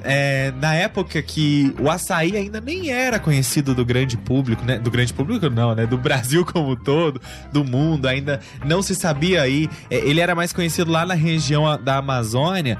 é, 0.04 0.52
na 0.60 0.74
época 0.74 1.20
que 1.22 1.74
o 1.80 1.90
açaí 1.90 2.36
ainda 2.36 2.60
nem 2.60 2.90
era 2.90 3.18
conhecido 3.18 3.74
do 3.74 3.84
grande 3.84 4.16
público, 4.16 4.64
né? 4.64 4.78
Do 4.78 4.90
grande 4.90 5.14
público 5.14 5.48
não, 5.48 5.74
né? 5.74 5.86
Do 5.86 5.96
Brasil 5.96 6.44
como 6.46 6.72
um 6.72 6.76
todo, 6.76 7.20
do 7.52 7.64
mundo, 7.64 8.06
ainda 8.06 8.40
não 8.64 8.82
se 8.82 8.94
sabia 8.94 9.42
aí. 9.42 9.68
É, 9.90 9.96
ele 9.96 10.20
era 10.20 10.34
mais 10.34 10.52
conhecido 10.52 10.90
lá 10.90 11.06
na 11.06 11.14
região 11.14 11.64
da 11.82 11.96
Amazônia. 11.96 12.78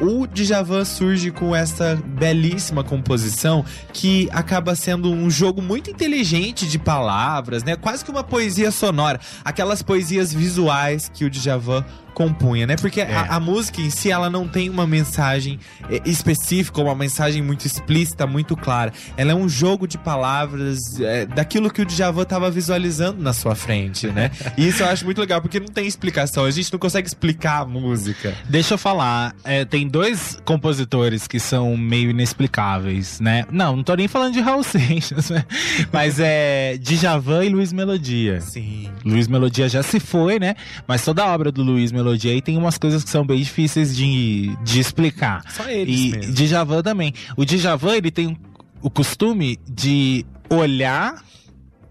O 0.00 0.26
Djavan 0.26 0.84
surge 0.84 1.30
com 1.30 1.54
essa 1.54 1.96
belíssima 2.04 2.82
composição 2.82 3.64
que 3.92 4.28
acaba 4.32 4.74
sendo 4.74 5.10
um 5.10 5.30
jogo 5.30 5.62
muito 5.62 5.90
inteligente 5.90 6.66
de 6.66 6.78
palavras, 6.78 7.62
né? 7.62 7.76
Quase 7.76 8.04
que 8.04 8.10
uma 8.10 8.24
poesia 8.24 8.70
sonora. 8.70 9.20
Aquelas 9.44 9.82
poesias 9.82 10.32
visuais 10.32 11.10
que 11.12 11.24
o 11.24 11.30
Djavan 11.30 11.84
compunha, 12.14 12.66
né? 12.66 12.76
Porque 12.76 13.00
É. 13.00 13.14
a, 13.14 13.36
a 13.36 13.40
música 13.40 13.80
em 13.80 13.90
si, 13.90 14.10
ela 14.10 14.30
não 14.30 14.46
tem 14.48 14.70
uma 14.70 14.86
mensagem 14.86 15.58
eh, 15.90 16.00
específica, 16.06 16.80
uma 16.80 16.94
mensagem 16.94 17.42
muito 17.42 17.66
explícita, 17.66 18.26
muito 18.26 18.56
clara. 18.56 18.92
Ela 19.16 19.32
é 19.32 19.34
um 19.34 19.48
jogo 19.48 19.86
de 19.86 19.98
palavras 19.98 20.98
eh, 21.00 21.26
daquilo 21.26 21.70
que 21.70 21.82
o 21.82 21.84
Djavan 21.84 22.24
tava 22.24 22.50
visualizando 22.50 23.20
na 23.22 23.32
sua 23.32 23.54
frente, 23.54 24.06
né? 24.06 24.30
E 24.56 24.68
isso 24.68 24.82
eu 24.82 24.88
acho 24.88 25.04
muito 25.04 25.20
legal, 25.20 25.40
porque 25.42 25.58
não 25.60 25.66
tem 25.68 25.86
explicação. 25.86 26.44
A 26.44 26.50
gente 26.50 26.72
não 26.72 26.78
consegue 26.78 27.06
explicar 27.08 27.62
a 27.62 27.64
música. 27.66 28.32
Deixa 28.48 28.74
eu 28.74 28.78
falar, 28.78 29.34
é, 29.44 29.64
tem 29.64 29.88
dois 29.88 30.38
compositores 30.44 31.26
que 31.26 31.40
são 31.40 31.76
meio 31.76 32.10
inexplicáveis, 32.10 33.18
né? 33.20 33.44
Não, 33.50 33.76
não 33.76 33.82
tô 33.82 33.94
nem 33.94 34.06
falando 34.06 34.34
de 34.34 34.40
Raul 34.40 34.62
Seixas, 34.64 35.30
né? 35.30 35.44
Mas 35.92 36.18
é 36.20 36.76
Djavan 36.78 37.44
e 37.44 37.48
Luiz 37.48 37.72
Melodia. 37.72 38.40
Sim. 38.40 38.88
Luiz 39.04 39.26
Melodia 39.26 39.68
já 39.68 39.82
se 39.82 39.98
foi, 39.98 40.38
né? 40.38 40.54
Mas 40.86 41.04
toda 41.04 41.24
a 41.24 41.32
obra 41.34 41.50
do 41.50 41.62
Luiz 41.62 41.90
Melodia 41.90 42.03
melodia 42.04 42.34
e 42.34 42.42
tem 42.42 42.56
umas 42.56 42.78
coisas 42.78 43.02
que 43.02 43.10
são 43.10 43.24
bem 43.24 43.38
difíceis 43.38 43.96
de, 43.96 44.56
de 44.62 44.80
explicar. 44.80 45.42
Só 45.50 45.68
eles 45.68 46.00
E 46.00 46.10
mesmo. 46.10 46.32
Djavan 46.34 46.82
também. 46.82 47.14
O 47.36 47.44
Djavan, 47.44 47.96
ele 47.96 48.10
tem 48.10 48.36
o 48.82 48.90
costume 48.90 49.58
de 49.68 50.24
olhar 50.50 51.24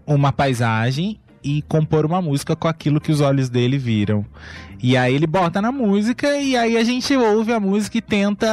uma 0.06 0.32
paisagem 0.32 1.18
e 1.42 1.60
compor 1.62 2.06
uma 2.06 2.22
música 2.22 2.56
com 2.56 2.68
aquilo 2.68 3.00
que 3.00 3.12
os 3.12 3.20
olhos 3.20 3.50
dele 3.50 3.76
viram. 3.76 4.24
E 4.82 4.96
aí 4.96 5.14
ele 5.14 5.26
bota 5.26 5.60
na 5.60 5.70
música 5.70 6.38
e 6.38 6.56
aí 6.56 6.76
a 6.76 6.84
gente 6.84 7.14
ouve 7.16 7.52
a 7.52 7.60
música 7.60 7.98
e 7.98 8.00
tenta 8.02 8.46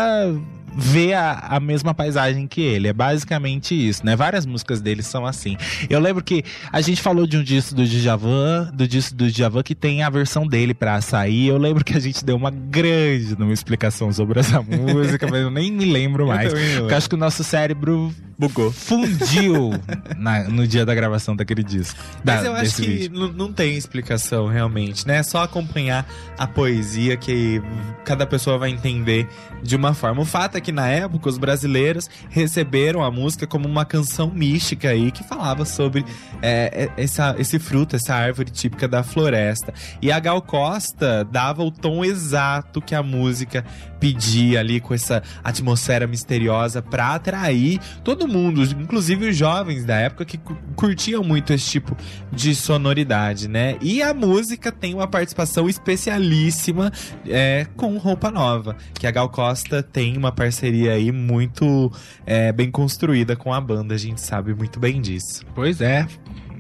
ver 0.74 1.14
a, 1.14 1.34
a 1.50 1.60
mesma 1.60 1.94
paisagem 1.94 2.48
que 2.48 2.62
ele. 2.62 2.88
É 2.88 2.94
basicamente 2.94 3.74
isso, 3.76 4.06
né? 4.06 4.16
Várias 4.16 4.46
músicas 4.46 4.82
dele 4.82 5.04
são 5.04 5.26
assim. 5.26 5.58
Eu 5.90 6.00
lembro 6.00 6.24
que 6.24 6.44
a 6.72 6.82
gente 6.82 7.02
falou 7.02 7.28
de 7.28 7.38
um 7.38 7.44
disco 7.44 7.76
do 7.76 7.86
Djavan, 7.86 8.72
do 8.74 8.88
disco 8.88 9.16
do 9.16 9.30
Djavan 9.30 9.64
que 9.64 9.76
tem 9.76 10.04
a 10.04 10.10
versão 10.10 10.48
dele 10.48 10.74
pra 10.74 10.96
açaí. 10.96 11.48
Eu 11.48 11.58
lembro 11.58 11.84
que 11.84 11.96
a 11.96 12.00
gente 12.00 12.24
deu 12.24 12.36
uma 12.36 12.52
grande 12.52 13.38
numa 13.38 13.54
explicação 13.54 14.12
sobre 14.14 14.40
essa 14.40 14.62
música, 14.64 15.28
mas 15.30 15.42
eu 15.42 15.52
nem 15.52 15.72
me 15.72 15.86
lembro 15.86 16.28
mais. 16.28 16.50
também 16.50 16.70
não 16.70 16.78
Porque 16.82 16.94
eu 16.94 16.98
acho 16.98 17.10
que 17.10 17.16
o 17.16 17.18
nosso 17.18 17.44
cérebro 17.44 18.14
Bugou. 18.38 18.72
fundiu 18.72 19.72
na- 20.18 20.46
no 20.46 20.66
dia 20.68 20.86
da 20.86 20.96
gravação 20.96 21.36
daquele 21.36 21.64
disco. 21.64 22.00
Mas 22.24 22.42
da- 22.42 22.48
eu 22.48 22.54
acho 22.56 22.76
que 22.82 23.10
não 23.10 23.52
tem 23.52 23.76
explicação 23.76 24.48
realmente, 24.48 25.06
né? 25.08 25.18
É 25.18 25.24
só 25.24 25.44
acompanhar 25.44 26.08
a 26.38 26.48
poesia 26.48 27.18
que 27.18 27.62
cada 28.06 28.26
pessoa 28.26 28.58
vai 28.58 28.70
entender 28.72 29.28
de 29.62 29.76
uma 29.76 29.94
forma. 29.94 30.22
O 30.22 30.26
fato 30.26 30.56
é 30.58 30.61
que 30.62 30.72
na 30.72 30.88
época 30.88 31.28
os 31.28 31.38
brasileiros 31.38 32.10
receberam 32.30 33.04
a 33.04 33.12
música 33.12 33.46
como 33.46 33.68
uma 33.68 33.84
canção 33.84 34.32
mística 34.34 34.90
aí 34.90 35.12
que 35.12 35.24
falava 35.24 35.66
sobre 35.66 36.06
é, 36.42 36.90
é, 36.96 37.02
essa, 37.04 37.36
esse 37.38 37.60
fruto, 37.60 37.96
essa 37.96 38.16
árvore 38.16 38.50
típica 38.52 38.88
da 38.88 39.04
floresta. 39.04 39.74
E 40.02 40.12
a 40.12 40.20
Gal 40.20 40.42
Costa 40.42 41.26
dava 41.26 41.64
o 41.64 41.72
tom 41.72 42.06
exato 42.06 42.82
que 42.82 42.96
a 42.96 43.04
música 43.04 43.66
pedia 44.00 44.60
ali 44.60 44.80
com 44.80 44.94
essa 44.94 45.22
atmosfera 45.44 46.08
misteriosa 46.08 46.82
pra 46.82 47.14
atrair 47.16 47.80
todo 48.04 48.28
mundo, 48.28 48.64
inclusive 48.64 49.30
os 49.30 49.38
jovens 49.38 49.86
da 49.86 49.96
época 49.96 50.26
que 50.26 50.38
cu- 50.40 50.58
curtiam 50.76 51.24
muito 51.24 51.54
esse 51.54 51.70
tipo 51.70 51.96
de 52.32 52.56
sonoridade, 52.56 53.48
né? 53.48 53.78
E 53.80 54.02
a 54.02 54.12
música 54.12 54.72
tem 54.72 54.96
uma 54.96 55.08
participação 55.08 55.70
especialíssima 55.70 56.92
é, 57.28 57.68
com 57.76 57.96
Roupa 57.98 58.32
Nova, 58.32 58.76
que 58.96 59.06
a 59.06 59.12
Gal 59.12 59.30
Costa 59.30 59.84
tem 59.84 60.18
uma 60.18 60.32
parceria 60.52 60.92
aí 60.92 61.14
muito 61.14 61.90
é, 62.26 62.52
bem 62.52 62.70
construída 62.70 63.38
com 63.38 63.54
a 63.54 63.62
banda, 63.62 63.96
a 63.96 63.98
gente 63.98 64.20
sabe 64.20 64.54
muito 64.54 64.80
bem 64.82 65.00
disso. 65.02 65.46
Pois 65.56 65.80
é. 65.80 66.06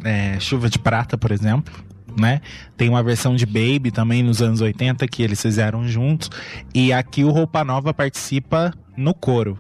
É, 0.03 0.39
Chuva 0.39 0.69
de 0.69 0.79
Prata, 0.79 1.17
por 1.17 1.29
exemplo. 1.29 1.73
Né? 2.17 2.41
Tem 2.75 2.89
uma 2.89 3.03
versão 3.03 3.35
de 3.35 3.45
Baby 3.45 3.91
também 3.91 4.23
nos 4.23 4.41
anos 4.41 4.61
80 4.61 5.05
que 5.07 5.21
eles 5.21 5.41
fizeram 5.41 5.87
juntos. 5.87 6.29
E 6.73 6.91
aqui 6.91 7.23
o 7.23 7.29
Roupa 7.29 7.63
Nova 7.63 7.93
participa 7.93 8.73
no 8.97 9.13
coro 9.13 9.57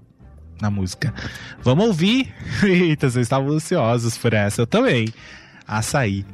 na 0.61 0.69
música. 0.69 1.13
Vamos 1.61 1.85
ouvir? 1.85 2.33
Eita, 2.63 3.09
vocês 3.09 3.25
estavam 3.25 3.51
ansiosos 3.51 4.17
por 4.17 4.33
essa. 4.33 4.61
Eu 4.61 4.67
também. 4.67 5.07
Açaí. 5.67 6.25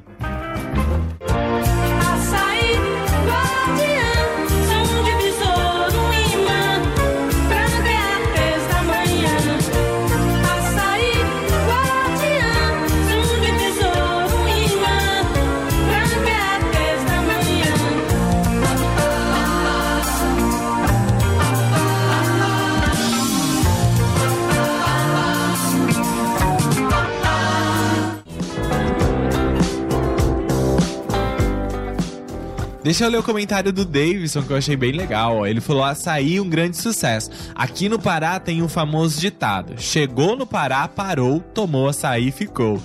Deixa 32.88 33.04
eu 33.04 33.10
ler 33.10 33.18
o 33.18 33.24
comentário 33.24 33.74
do 33.74 33.84
Davidson 33.84 34.44
que 34.44 34.52
eu 34.52 34.56
achei 34.56 34.78
bem 34.78 34.94
legal. 34.94 35.46
Ele 35.46 35.60
falou: 35.60 35.84
açaí, 35.84 36.40
um 36.40 36.48
grande 36.48 36.78
sucesso. 36.78 37.30
Aqui 37.54 37.90
no 37.90 38.00
Pará 38.00 38.40
tem 38.40 38.64
um 38.64 38.70
famoso 38.70 39.20
ditado: 39.20 39.74
chegou 39.78 40.38
no 40.38 40.48
Pará, 40.48 40.88
parou, 40.88 41.42
tomou 41.42 41.90
açaí 41.90 42.30
e 42.30 42.32
ficou. 42.32 42.82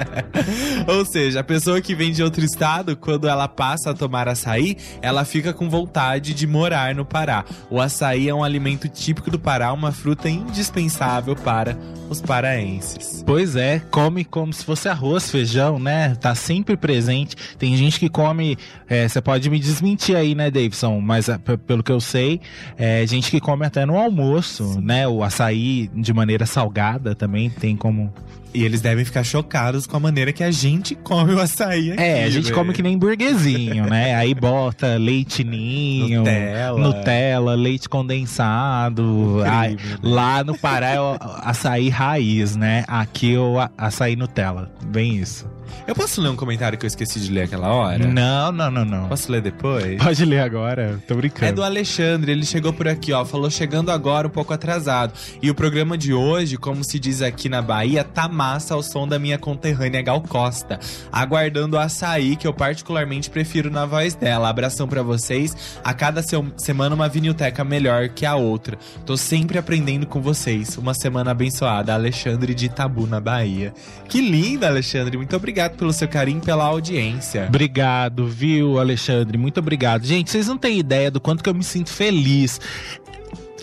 Ou 0.88 1.04
seja, 1.04 1.40
a 1.40 1.44
pessoa 1.44 1.78
que 1.82 1.94
vem 1.94 2.10
de 2.10 2.22
outro 2.22 2.42
estado, 2.42 2.96
quando 2.96 3.28
ela 3.28 3.46
passa 3.46 3.90
a 3.90 3.94
tomar 3.94 4.26
açaí, 4.28 4.78
ela 5.02 5.26
fica 5.26 5.52
com 5.52 5.68
vontade 5.68 6.32
de 6.32 6.46
morar 6.46 6.94
no 6.94 7.04
Pará. 7.04 7.44
O 7.68 7.82
açaí 7.82 8.30
é 8.30 8.34
um 8.34 8.42
alimento 8.42 8.88
típico 8.88 9.30
do 9.30 9.38
Pará, 9.38 9.74
uma 9.74 9.92
fruta 9.92 10.30
indispensável 10.30 11.36
para 11.36 11.76
os 12.08 12.22
paraenses. 12.22 13.22
Pois 13.26 13.56
é, 13.56 13.82
come 13.90 14.24
como 14.24 14.54
se 14.54 14.64
fosse 14.64 14.88
arroz, 14.88 15.30
feijão, 15.30 15.78
né? 15.78 16.14
Tá 16.14 16.34
sempre 16.34 16.78
presente. 16.78 17.36
Tem 17.58 17.76
gente 17.76 18.00
que 18.00 18.08
come. 18.08 18.56
é, 18.88 19.06
Você 19.18 19.22
pode 19.22 19.50
me 19.50 19.58
desmentir 19.58 20.14
aí, 20.14 20.32
né, 20.32 20.48
Davidson? 20.48 21.00
Mas 21.00 21.28
é, 21.28 21.36
pelo 21.66 21.82
que 21.82 21.90
eu 21.90 22.00
sei, 22.00 22.40
é 22.76 23.04
gente 23.04 23.32
que 23.32 23.40
come 23.40 23.66
até 23.66 23.84
no 23.84 23.98
almoço, 23.98 24.80
né? 24.80 25.08
O 25.08 25.24
açaí 25.24 25.90
de 25.92 26.14
maneira 26.14 26.46
salgada 26.46 27.16
também 27.16 27.50
tem 27.50 27.76
como. 27.76 28.12
E 28.52 28.64
eles 28.64 28.80
devem 28.80 29.04
ficar 29.04 29.24
chocados 29.24 29.86
com 29.86 29.96
a 29.96 30.00
maneira 30.00 30.32
que 30.32 30.42
a 30.42 30.50
gente 30.50 30.94
come 30.94 31.34
o 31.34 31.40
açaí 31.40 31.92
aqui. 31.92 32.02
É, 32.02 32.24
a 32.24 32.30
gente 32.30 32.52
come 32.52 32.72
que 32.72 32.82
nem 32.82 32.96
burguesinho, 32.96 33.86
né? 33.86 34.14
Aí 34.14 34.34
bota 34.34 34.96
leite 34.96 35.44
ninho, 35.44 36.20
Nutella. 36.20 36.78
Nutella, 36.78 37.54
leite 37.54 37.88
condensado. 37.88 39.42
Ai, 39.46 39.72
né? 39.72 39.78
lá 40.02 40.42
no 40.42 40.56
Pará 40.56 40.88
é 40.90 41.00
o 41.00 41.16
açaí 41.42 41.88
raiz, 41.88 42.56
né? 42.56 42.84
Aqui 42.88 43.34
é 43.34 43.38
o 43.38 43.56
açaí 43.76 44.16
Nutella. 44.16 44.70
Bem 44.86 45.16
isso. 45.16 45.46
Eu 45.86 45.94
posso 45.94 46.20
ler 46.20 46.28
um 46.28 46.36
comentário 46.36 46.76
que 46.76 46.84
eu 46.84 46.88
esqueci 46.88 47.18
de 47.18 47.32
ler 47.32 47.42
aquela 47.42 47.68
hora? 47.68 48.06
Não, 48.06 48.52
não, 48.52 48.70
não, 48.70 48.84
não. 48.84 49.08
Posso 49.08 49.32
ler 49.32 49.40
depois? 49.40 50.02
Pode 50.02 50.24
ler 50.24 50.40
agora, 50.40 51.02
tô 51.06 51.14
brincando. 51.14 51.46
É 51.46 51.52
do 51.52 51.62
Alexandre, 51.62 52.32
ele 52.32 52.44
chegou 52.44 52.72
por 52.72 52.86
aqui, 52.86 53.12
ó, 53.12 53.24
falou 53.24 53.50
chegando 53.50 53.90
agora 53.90 54.26
um 54.26 54.30
pouco 54.30 54.52
atrasado. 54.52 55.14
E 55.40 55.50
o 55.50 55.54
programa 55.54 55.96
de 55.96 56.12
hoje, 56.12 56.56
como 56.56 56.84
se 56.84 56.98
diz 56.98 57.22
aqui 57.22 57.48
na 57.48 57.62
Bahia, 57.62 58.04
tá 58.04 58.28
massa 58.38 58.74
ao 58.74 58.84
som 58.84 59.08
da 59.08 59.18
minha 59.18 59.36
conterrânea 59.36 60.00
Gal 60.00 60.20
Costa. 60.20 60.78
Aguardando 61.10 61.76
o 61.76 61.80
açaí, 61.80 62.36
que 62.36 62.46
eu 62.46 62.54
particularmente 62.54 63.28
prefiro 63.28 63.68
na 63.68 63.84
voz 63.84 64.14
dela. 64.14 64.48
Abração 64.48 64.86
pra 64.86 65.02
vocês. 65.02 65.56
A 65.82 65.92
cada 65.92 66.22
semana 66.56 66.94
uma 66.94 67.08
vinilteca 67.08 67.64
melhor 67.64 68.10
que 68.10 68.24
a 68.24 68.36
outra. 68.36 68.78
Tô 69.04 69.16
sempre 69.16 69.58
aprendendo 69.58 70.06
com 70.06 70.22
vocês. 70.22 70.78
Uma 70.78 70.94
semana 70.94 71.32
abençoada. 71.32 71.92
Alexandre 71.92 72.54
de 72.54 72.66
Itabu, 72.66 73.08
na 73.08 73.18
Bahia. 73.18 73.74
Que 74.08 74.20
linda, 74.20 74.68
Alexandre. 74.68 75.16
Muito 75.16 75.34
obrigado 75.34 75.76
pelo 75.76 75.92
seu 75.92 76.06
carinho 76.06 76.40
pela 76.40 76.64
audiência. 76.64 77.46
Obrigado, 77.48 78.28
viu, 78.28 78.78
Alexandre? 78.78 79.36
Muito 79.36 79.58
obrigado. 79.58 80.06
Gente, 80.06 80.30
vocês 80.30 80.46
não 80.46 80.56
têm 80.56 80.78
ideia 80.78 81.10
do 81.10 81.20
quanto 81.20 81.42
que 81.42 81.50
eu 81.50 81.54
me 81.54 81.64
sinto 81.64 81.90
feliz 81.90 82.60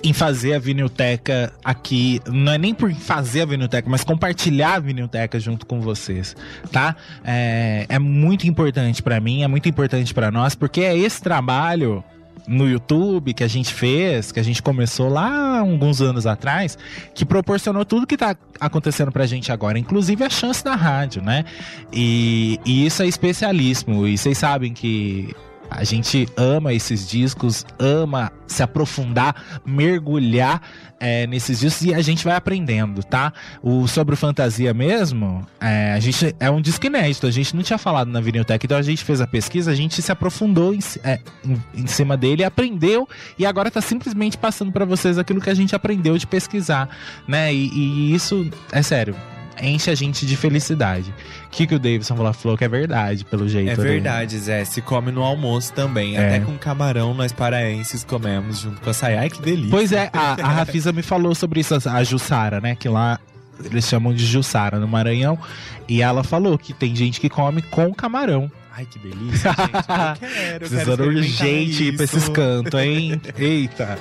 em 0.03 0.13
fazer 0.13 0.53
a 0.53 0.59
vinilteca 0.59 1.51
aqui. 1.63 2.21
Não 2.27 2.51
é 2.51 2.57
nem 2.57 2.73
por 2.73 2.93
fazer 2.93 3.41
a 3.41 3.45
vinilteca, 3.45 3.89
mas 3.89 4.03
compartilhar 4.03 4.75
a 4.75 4.79
vinilteca 4.79 5.39
junto 5.39 5.65
com 5.65 5.81
vocês, 5.81 6.35
tá? 6.71 6.95
É, 7.23 7.85
é 7.89 7.99
muito 7.99 8.47
importante 8.47 9.01
pra 9.01 9.19
mim, 9.19 9.43
é 9.43 9.47
muito 9.47 9.67
importante 9.67 10.13
pra 10.13 10.31
nós, 10.31 10.55
porque 10.55 10.81
é 10.81 10.97
esse 10.97 11.21
trabalho 11.21 12.03
no 12.47 12.69
YouTube 12.69 13.33
que 13.33 13.43
a 13.43 13.47
gente 13.47 13.73
fez, 13.73 14.31
que 14.31 14.39
a 14.39 14.43
gente 14.43 14.61
começou 14.61 15.09
lá 15.09 15.59
alguns 15.59 16.01
anos 16.01 16.27
atrás, 16.27 16.77
que 17.13 17.25
proporcionou 17.25 17.83
tudo 17.85 18.05
que 18.05 18.17
tá 18.17 18.35
acontecendo 18.59 19.11
pra 19.11 19.25
gente 19.25 19.51
agora, 19.51 19.79
inclusive 19.79 20.23
a 20.23 20.29
chance 20.29 20.63
da 20.63 20.75
rádio, 20.75 21.21
né? 21.21 21.45
E, 21.91 22.59
e 22.65 22.85
isso 22.85 23.01
é 23.01 23.07
especialíssimo. 23.07 24.07
E 24.07 24.17
vocês 24.17 24.37
sabem 24.37 24.73
que 24.73 25.35
a 25.70 25.84
gente 25.84 26.28
ama 26.38 26.74
esses 26.74 27.07
discos, 27.07 27.66
ama 27.80 28.32
se 28.47 28.61
aprofundar, 28.61 29.61
mergulhar 29.66 30.61
é, 30.99 31.28
nesses 31.28 31.59
discos 31.59 31.84
e 31.84 31.93
a 31.93 32.01
gente 32.01 32.24
vai 32.24 32.36
aprendendo, 32.36 33.03
tá? 33.03 33.34
O 33.61 33.88
sobre 33.88 34.16
fantasia 34.16 34.74
mesmo, 34.74 35.45
é, 35.59 35.93
a 35.93 35.99
gente 35.99 36.36
é 36.39 36.49
um 36.49 36.61
disco 36.61 36.86
inédito, 36.86 37.28
a 37.28 37.32
gente 37.32 37.55
não 37.55 37.63
tinha 37.63 37.78
falado 37.78 38.09
na 38.09 38.22
Viniltech, 38.22 38.66
então 38.66 38.78
a 38.78 38.82
gente 38.82 39.03
fez 39.03 39.20
a 39.22 39.28
pesquisa, 39.28 39.72
a 39.72 39.76
gente 39.76 40.01
se 40.01 40.11
aprofundou 40.11 40.74
em, 40.74 40.80
é, 41.03 41.20
em, 41.43 41.61
em 41.74 41.88
cima 41.88 42.16
dele, 42.16 42.43
aprendeu 42.43 43.07
e 43.38 43.45
agora 43.45 43.70
tá 43.72 43.82
simplesmente 43.82 44.38
passando 44.38 44.72
pra 44.72 44.86
vocês 44.86 45.18
aquilo 45.18 45.41
que 45.41 45.49
a 45.49 45.55
gente 45.55 45.76
aprendeu 45.76 46.18
de 46.18 46.28
pesquisar, 46.28 46.89
né? 47.28 47.53
E, 47.53 47.68
e 47.68 48.13
isso, 48.13 48.49
é 48.72 48.82
sério, 48.82 49.16
enche 49.62 49.89
a 49.89 49.95
gente 49.95 50.26
de 50.26 50.36
felicidade. 50.36 51.14
O 51.45 51.49
que, 51.49 51.68
que 51.68 51.76
o 51.76 51.80
Davidson 51.80 52.16
falou, 52.16 52.34
falou 52.34 52.58
que 52.58 52.64
é 52.64 52.68
verdade, 52.68 53.26
pelo 53.26 53.47
jeito. 53.47 53.72
É 53.72 53.78
né? 53.78 53.84
verdade, 53.84 54.38
Zé. 54.38 54.66
Se 54.66 54.82
come 54.82 55.12
no 55.12 55.24
almoço 55.24 55.74
também. 55.74 56.18
É. 56.18 56.28
Até 56.28 56.39
com 56.39 56.58
camarão 56.58 57.14
nós 57.14 57.32
paraenses 57.32 58.03
comemos 58.03 58.60
junto 58.60 58.82
com 58.82 58.89
açaí. 58.89 59.16
Ai, 59.16 59.30
que 59.30 59.41
delícia. 59.41 59.72
Pois 59.72 59.91
é, 59.91 60.10
a, 60.14 60.34
a 60.34 60.49
Rafisa 60.49 60.91
me 60.91 61.01
falou 61.01 61.34
sobre 61.36 61.60
isso, 61.60 61.76
a 61.89 62.03
Jussara, 62.03 62.60
né? 62.60 62.76
Que 62.76 62.89
lá 62.89 63.20
eles 63.64 63.88
chamam 63.88 64.14
de 64.14 64.26
Jussara 64.26 64.80
no 64.80 64.88
Maranhão. 64.88 65.38
E 65.88 66.01
ela 66.01 66.24
falou 66.24 66.58
que 66.58 66.74
tem 66.74 66.95
gente 66.95 67.22
que 67.22 67.30
come 67.30 67.62
com 67.62 67.93
camarão. 67.93 68.51
Ai, 68.78 68.86
que 68.86 68.99
delícia, 68.99 69.51
gente. 69.51 69.74
Eu 69.74 69.84
quero, 69.88 70.26
eu 70.26 70.30
quero 70.30 70.60
Precisando 70.60 71.03
urgente 71.03 71.84
ir 71.86 71.95
pra 71.95 72.03
isso. 72.03 72.18
esses 72.18 72.30
cantos, 72.30 72.78
hein? 72.80 73.22
Eita. 73.38 73.97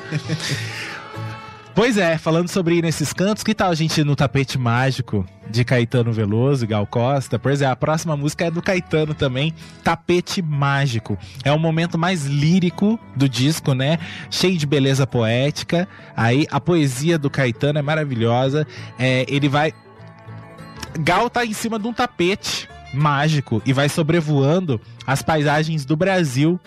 Pois 1.75 1.99
é, 1.99 2.17
falando 2.17 2.49
sobre 2.49 2.77
ir 2.77 2.83
nesses 2.83 3.13
cantos, 3.13 3.43
que 3.43 3.53
tal 3.53 3.69
a 3.69 3.75
gente 3.75 4.01
ir 4.01 4.05
no 4.05 4.15
tapete 4.15 4.57
mágico 4.57 5.27
de 5.51 5.65
Caetano 5.65 6.13
Veloso 6.13 6.65
e 6.65 6.69
Gal 6.69 6.87
Costa? 6.87 7.37
Pois 7.37 7.61
é, 7.63 7.67
a 7.67 7.75
próxima 7.75 8.17
música 8.17 8.45
é 8.45 8.51
do 8.51 8.63
Caetano 8.63 9.13
também, 9.13 9.53
Tapete 9.83 10.41
Mágico. 10.41 11.19
É 11.43 11.51
o 11.51 11.59
momento 11.59 11.99
mais 11.99 12.27
lírico 12.27 12.97
do 13.17 13.29
disco, 13.29 13.75
né? 13.75 13.99
Cheio 14.31 14.57
de 14.57 14.65
beleza 14.67 15.05
poética. 15.05 15.89
Aí 16.17 16.47
a 16.49 16.61
poesia 16.61 17.19
do 17.19 17.29
Caetano 17.29 17.81
é 17.81 17.83
maravilhosa. 17.83 18.65
É, 18.97 19.27
ele 19.29 19.49
vai. 19.49 19.73
Gal 21.01 21.29
tá 21.29 21.45
em 21.45 21.53
cima 21.53 21.77
de 21.77 21.89
um 21.89 21.93
tapete 21.93 22.69
mágico 22.93 23.61
e 23.67 23.73
vai 23.73 23.89
sobrevoando 23.89 24.81
as 25.05 25.23
paisagens 25.23 25.85
do 25.85 25.97
Brasil. 25.97 26.61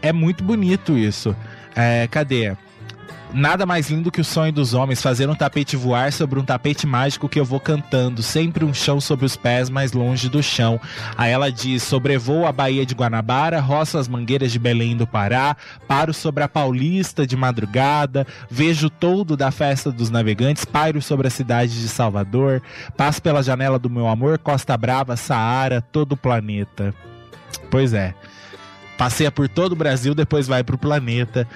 É 0.00 0.14
muito 0.14 0.42
bonito 0.42 0.96
isso. 0.96 1.36
É, 1.74 2.08
cadê? 2.10 2.56
Nada 3.36 3.66
mais 3.66 3.90
lindo 3.90 4.10
que 4.10 4.22
o 4.22 4.24
sonho 4.24 4.50
dos 4.50 4.72
homens, 4.72 5.02
fazer 5.02 5.28
um 5.28 5.34
tapete 5.34 5.76
voar 5.76 6.10
sobre 6.10 6.40
um 6.40 6.42
tapete 6.42 6.86
mágico 6.86 7.28
que 7.28 7.38
eu 7.38 7.44
vou 7.44 7.60
cantando, 7.60 8.22
sempre 8.22 8.64
um 8.64 8.72
chão 8.72 8.98
sob 8.98 9.26
os 9.26 9.36
pés, 9.36 9.68
mais 9.68 9.92
longe 9.92 10.30
do 10.30 10.42
chão. 10.42 10.80
Aí 11.18 11.32
ela 11.32 11.52
diz: 11.52 11.82
sobrevoo 11.82 12.46
a 12.46 12.52
Baía 12.52 12.86
de 12.86 12.94
Guanabara, 12.94 13.60
roço 13.60 13.98
as 13.98 14.08
mangueiras 14.08 14.50
de 14.50 14.58
Belém 14.58 14.96
do 14.96 15.06
Pará, 15.06 15.54
paro 15.86 16.14
sobre 16.14 16.44
a 16.44 16.48
Paulista 16.48 17.26
de 17.26 17.36
madrugada, 17.36 18.26
vejo 18.50 18.88
todo 18.88 19.36
da 19.36 19.50
festa 19.50 19.92
dos 19.92 20.08
navegantes, 20.08 20.64
pairo 20.64 21.02
sobre 21.02 21.26
a 21.26 21.30
cidade 21.30 21.78
de 21.78 21.90
Salvador, 21.90 22.62
passo 22.96 23.20
pela 23.20 23.42
janela 23.42 23.78
do 23.78 23.90
meu 23.90 24.08
amor, 24.08 24.38
Costa 24.38 24.78
Brava, 24.78 25.14
Saara, 25.14 25.82
todo 25.82 26.12
o 26.12 26.16
planeta. 26.16 26.94
Pois 27.70 27.92
é. 27.92 28.14
Passeia 28.96 29.30
por 29.30 29.46
todo 29.46 29.72
o 29.72 29.76
Brasil, 29.76 30.14
depois 30.14 30.46
vai 30.46 30.64
pro 30.64 30.78
planeta 30.78 31.46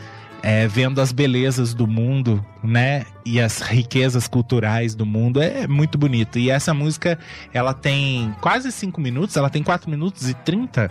é, 0.42 0.66
vendo 0.66 1.00
as 1.00 1.12
belezas 1.12 1.74
do 1.74 1.86
mundo, 1.86 2.44
né? 2.62 3.04
E 3.24 3.40
as 3.40 3.60
riquezas 3.60 4.26
culturais 4.26 4.94
do 4.94 5.04
mundo. 5.04 5.42
É 5.42 5.66
muito 5.66 5.98
bonito. 5.98 6.38
E 6.38 6.50
essa 6.50 6.72
música, 6.72 7.18
ela 7.52 7.74
tem 7.74 8.34
quase 8.40 8.70
5 8.72 9.00
minutos, 9.00 9.36
ela 9.36 9.50
tem 9.50 9.62
4 9.62 9.90
minutos 9.90 10.28
e 10.28 10.34
30. 10.34 10.90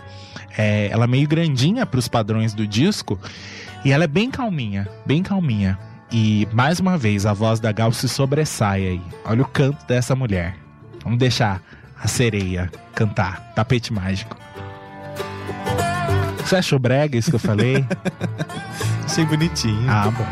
É, 0.56 0.88
ela 0.90 1.04
é 1.04 1.08
meio 1.08 1.28
grandinha 1.28 1.84
para 1.84 1.98
os 1.98 2.08
padrões 2.08 2.54
do 2.54 2.66
disco. 2.66 3.18
E 3.84 3.92
ela 3.92 4.04
é 4.04 4.08
bem 4.08 4.30
calminha, 4.30 4.88
bem 5.06 5.22
calminha. 5.22 5.78
E 6.12 6.46
mais 6.52 6.80
uma 6.80 6.98
vez, 6.98 7.24
a 7.24 7.32
voz 7.32 7.60
da 7.60 7.70
Gal 7.72 7.92
se 7.92 8.08
sobressai 8.08 8.86
aí. 8.86 9.02
Olha 9.24 9.42
o 9.42 9.48
canto 9.48 9.86
dessa 9.86 10.14
mulher. 10.14 10.56
Vamos 11.02 11.18
deixar 11.18 11.62
a 12.00 12.08
sereia 12.08 12.70
cantar. 12.94 13.52
Tapete 13.54 13.92
mágico. 13.92 14.36
Você 16.44 16.56
achou 16.56 16.78
brega 16.78 17.16
isso 17.16 17.30
que 17.30 17.36
eu 17.36 17.40
falei? 17.40 17.84
Achei 19.04 19.24
bonitinho. 19.24 19.90
ah, 19.90 20.10
bom. 20.10 20.26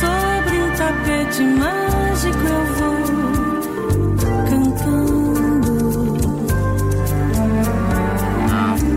Sobre 0.00 0.56
o 0.56 0.70
tapete 0.76 1.42
mágico 1.42 2.38
eu 2.46 2.66
vou 2.76 2.96
cantando. 4.48 5.72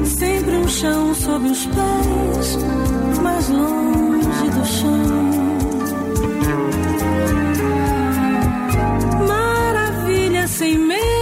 Sempre 0.05 0.55
um 0.57 0.67
chão 0.67 1.15
sob 1.15 1.47
os 1.47 1.65
pés, 1.65 2.57
mais 3.21 3.49
longe 3.49 4.49
do 4.51 4.65
chão. 4.65 5.31
Maravilha, 9.27 10.47
sem 10.47 10.77
medo 10.77 11.14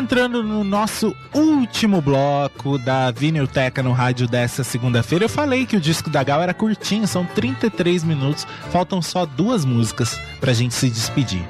Entrando 0.00 0.42
no 0.42 0.64
nosso 0.64 1.14
último 1.34 2.00
bloco 2.00 2.78
da 2.78 3.10
Vinilteca 3.10 3.82
no 3.82 3.92
rádio 3.92 4.26
dessa 4.26 4.64
segunda-feira, 4.64 5.26
eu 5.26 5.28
falei 5.28 5.66
que 5.66 5.76
o 5.76 5.80
disco 5.80 6.08
da 6.08 6.22
Gal 6.22 6.40
era 6.40 6.54
curtinho, 6.54 7.06
são 7.06 7.26
33 7.26 8.02
minutos, 8.02 8.46
faltam 8.70 9.02
só 9.02 9.26
duas 9.26 9.62
músicas 9.62 10.18
pra 10.40 10.54
gente 10.54 10.72
se 10.72 10.88
despedir. 10.88 11.46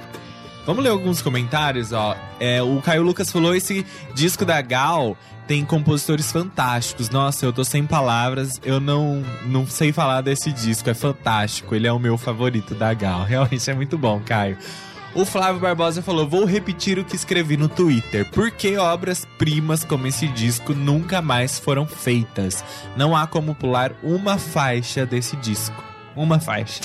Vamos 0.66 0.82
ler 0.82 0.90
alguns 0.90 1.22
comentários, 1.22 1.92
ó. 1.92 2.16
É, 2.40 2.60
o 2.60 2.82
Caio 2.82 3.04
Lucas 3.04 3.30
falou: 3.30 3.54
esse 3.54 3.86
disco 4.16 4.44
da 4.44 4.60
Gal 4.60 5.16
tem 5.46 5.64
compositores 5.64 6.32
fantásticos. 6.32 7.08
Nossa, 7.08 7.46
eu 7.46 7.52
tô 7.52 7.62
sem 7.62 7.86
palavras, 7.86 8.60
eu 8.64 8.80
não, 8.80 9.22
não 9.46 9.64
sei 9.64 9.92
falar 9.92 10.22
desse 10.22 10.50
disco, 10.52 10.90
é 10.90 10.94
fantástico. 10.94 11.72
Ele 11.72 11.86
é 11.86 11.92
o 11.92 12.00
meu 12.00 12.18
favorito 12.18 12.74
da 12.74 12.92
Gal. 12.94 13.22
Realmente 13.26 13.70
é 13.70 13.74
muito 13.74 13.96
bom, 13.96 14.20
Caio. 14.26 14.58
O 15.14 15.24
Flávio 15.24 15.60
Barbosa 15.60 16.02
falou: 16.02 16.28
Vou 16.28 16.44
repetir 16.44 16.98
o 16.98 17.04
que 17.04 17.16
escrevi 17.16 17.56
no 17.56 17.68
Twitter. 17.68 18.28
Por 18.30 18.50
que 18.50 18.76
obras-primas 18.76 19.84
como 19.84 20.06
esse 20.06 20.28
disco 20.28 20.72
nunca 20.72 21.20
mais 21.20 21.58
foram 21.58 21.86
feitas? 21.86 22.64
Não 22.96 23.16
há 23.16 23.26
como 23.26 23.54
pular 23.54 23.92
uma 24.02 24.38
faixa 24.38 25.04
desse 25.04 25.36
disco. 25.36 25.82
Uma 26.14 26.38
faixa. 26.40 26.80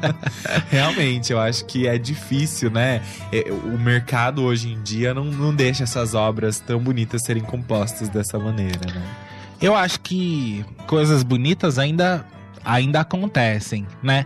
Realmente, 0.70 1.32
eu 1.32 1.40
acho 1.40 1.64
que 1.64 1.86
é 1.86 1.98
difícil, 1.98 2.70
né? 2.70 3.02
É, 3.32 3.50
O 3.50 3.78
mercado 3.78 4.42
hoje 4.42 4.72
em 4.72 4.82
dia 4.82 5.12
não, 5.14 5.24
não 5.24 5.54
deixa 5.54 5.84
essas 5.84 6.14
obras 6.14 6.60
tão 6.60 6.78
bonitas 6.78 7.22
serem 7.22 7.42
compostas 7.42 8.08
dessa 8.08 8.38
maneira, 8.38 8.80
né? 8.86 9.02
Eu 9.60 9.74
acho 9.74 10.00
que 10.00 10.64
coisas 10.86 11.22
bonitas 11.22 11.78
ainda, 11.78 12.24
ainda 12.64 13.00
acontecem, 13.00 13.86
né? 14.02 14.24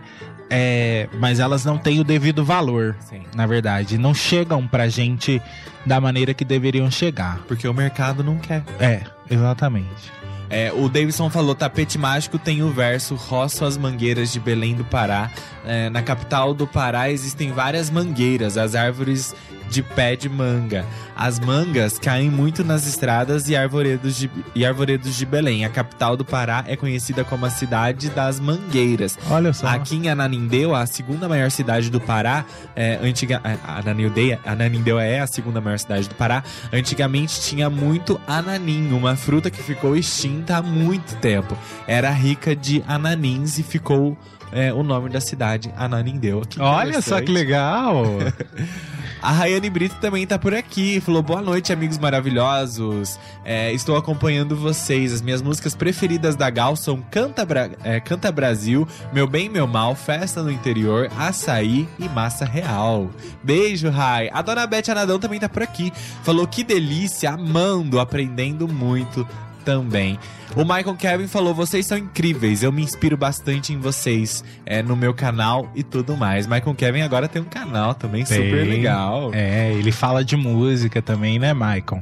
É, 0.49 1.09
mas 1.19 1.39
elas 1.39 1.65
não 1.65 1.77
têm 1.77 1.99
o 1.99 2.03
devido 2.03 2.45
valor, 2.45 2.95
Sim. 2.99 3.23
na 3.35 3.47
verdade. 3.47 3.97
Não 3.97 4.13
chegam 4.13 4.67
pra 4.67 4.87
gente 4.87 5.41
da 5.85 5.99
maneira 5.99 6.33
que 6.33 6.45
deveriam 6.45 6.89
chegar. 6.89 7.39
Porque 7.47 7.67
o 7.67 7.73
mercado 7.73 8.23
não 8.23 8.37
quer. 8.37 8.63
É, 8.79 9.01
exatamente. 9.29 10.13
É, 10.49 10.71
o 10.71 10.87
Davidson 10.87 11.29
falou: 11.29 11.55
tapete 11.55 11.97
mágico 11.97 12.37
tem 12.37 12.61
o 12.61 12.69
verso 12.69 13.15
Roço 13.15 13.65
as 13.65 13.77
mangueiras 13.77 14.31
de 14.31 14.39
Belém 14.39 14.75
do 14.75 14.85
Pará. 14.85 15.31
É, 15.65 15.89
na 15.89 16.01
capital 16.01 16.53
do 16.53 16.67
Pará 16.67 17.09
existem 17.09 17.51
várias 17.51 17.89
mangueiras, 17.89 18.57
as 18.57 18.75
árvores 18.75 19.33
de 19.69 19.81
pé 19.83 20.15
de 20.15 20.29
manga. 20.29 20.85
As 21.15 21.39
mangas 21.39 21.97
caem 21.97 22.29
muito 22.29 22.63
nas 22.63 22.85
estradas 22.85 23.47
e 23.49 23.55
arvoredos 23.55 24.17
de, 24.17 24.29
e 24.53 24.65
arvoredos 24.65 25.15
de 25.15 25.25
Belém. 25.25 25.63
A 25.65 25.69
capital 25.69 26.17
do 26.17 26.25
Pará 26.25 26.63
é 26.67 26.75
conhecida 26.75 27.23
como 27.23 27.45
a 27.45 27.49
cidade 27.49 28.09
das 28.09 28.39
mangueiras. 28.39 29.17
Olha 29.29 29.53
só. 29.53 29.67
Aqui 29.67 29.95
em 29.95 30.09
Ananindeua, 30.09 30.79
a 30.81 30.85
segunda 30.85 31.29
maior 31.29 31.49
cidade 31.51 31.89
do 31.89 32.01
Pará, 32.01 32.43
é, 32.75 32.99
antiga, 33.01 33.41
a- 33.43 33.79
Ananindeua, 33.79 34.39
Ananindeua 34.45 35.03
é 35.03 35.19
a 35.21 35.27
segunda 35.27 35.61
maior 35.61 35.79
cidade 35.79 36.09
do 36.09 36.15
Pará. 36.15 36.43
Antigamente 36.71 37.39
tinha 37.41 37.69
muito 37.69 38.19
ananim, 38.27 38.91
uma 38.91 39.15
fruta 39.15 39.49
que 39.49 39.61
ficou 39.63 39.95
extinta 39.95 40.57
há 40.57 40.61
muito 40.61 41.15
tempo. 41.17 41.57
Era 41.87 42.09
rica 42.11 42.55
de 42.55 42.83
ananins 42.87 43.57
e 43.57 43.63
ficou 43.63 44.17
é, 44.55 44.73
o 44.73 44.81
nome 44.81 45.09
da 45.09 45.19
cidade, 45.21 45.71
Ananindeua. 45.77 46.43
Olha 46.59 47.01
só 47.01 47.21
que 47.21 47.31
legal. 47.31 48.03
A 49.21 49.31
Rayane 49.31 49.71
Brito 49.71 49.95
também 49.95 50.27
tá 50.27 50.37
por 50.37 50.53
aqui. 50.53 51.01
Falou: 51.01 51.23
boa 51.23 51.41
noite, 51.41 51.73
amigos 51.73 51.97
maravilhosos. 51.97 53.19
É, 53.43 53.71
estou 53.73 53.95
acompanhando 53.97 54.55
vocês. 54.55 55.11
As 55.11 55.21
minhas 55.21 55.41
músicas 55.41 55.73
preferidas 55.73 56.35
da 56.35 56.47
Gal 56.51 56.75
são 56.75 57.01
Canta, 57.09 57.43
Bra- 57.43 57.69
é, 57.83 57.99
Canta 57.99 58.31
Brasil, 58.31 58.87
Meu 59.11 59.25
Bem 59.25 59.49
Meu 59.49 59.65
Mal, 59.65 59.95
Festa 59.95 60.43
no 60.43 60.51
Interior, 60.51 61.09
Açaí 61.17 61.87
e 61.97 62.07
Massa 62.09 62.45
Real. 62.45 63.09
Beijo, 63.41 63.89
Rai. 63.89 64.29
A 64.31 64.43
dona 64.43 64.67
Beth 64.67 64.89
Anadão 64.89 65.17
também 65.17 65.39
tá 65.39 65.49
por 65.49 65.63
aqui. 65.63 65.91
Falou: 66.21 66.45
que 66.45 66.63
delícia, 66.63 67.31
amando, 67.31 67.99
aprendendo 67.99 68.67
muito 68.67 69.27
também. 69.65 70.17
O 70.55 70.61
Michael 70.61 70.95
Kevin 70.95 71.27
falou: 71.27 71.53
vocês 71.53 71.85
são 71.85 71.97
incríveis, 71.97 72.63
eu 72.63 72.71
me 72.71 72.83
inspiro 72.83 73.17
bastante 73.17 73.73
em 73.73 73.79
vocês 73.79 74.43
é, 74.65 74.81
no 74.83 74.95
meu 74.95 75.13
canal 75.13 75.69
e 75.75 75.83
tudo 75.83 76.15
mais. 76.15 76.45
Michael 76.45 76.75
Kevin 76.75 77.01
agora 77.01 77.27
tem 77.27 77.41
um 77.41 77.45
canal 77.45 77.95
também 77.95 78.23
super 78.23 78.61
Tem. 78.61 78.69
legal. 78.69 79.31
É, 79.33 79.73
ele 79.73 79.91
fala 79.91 80.23
de 80.23 80.37
música 80.37 81.01
também, 81.01 81.39
né, 81.39 81.53
Maicon? 81.53 81.99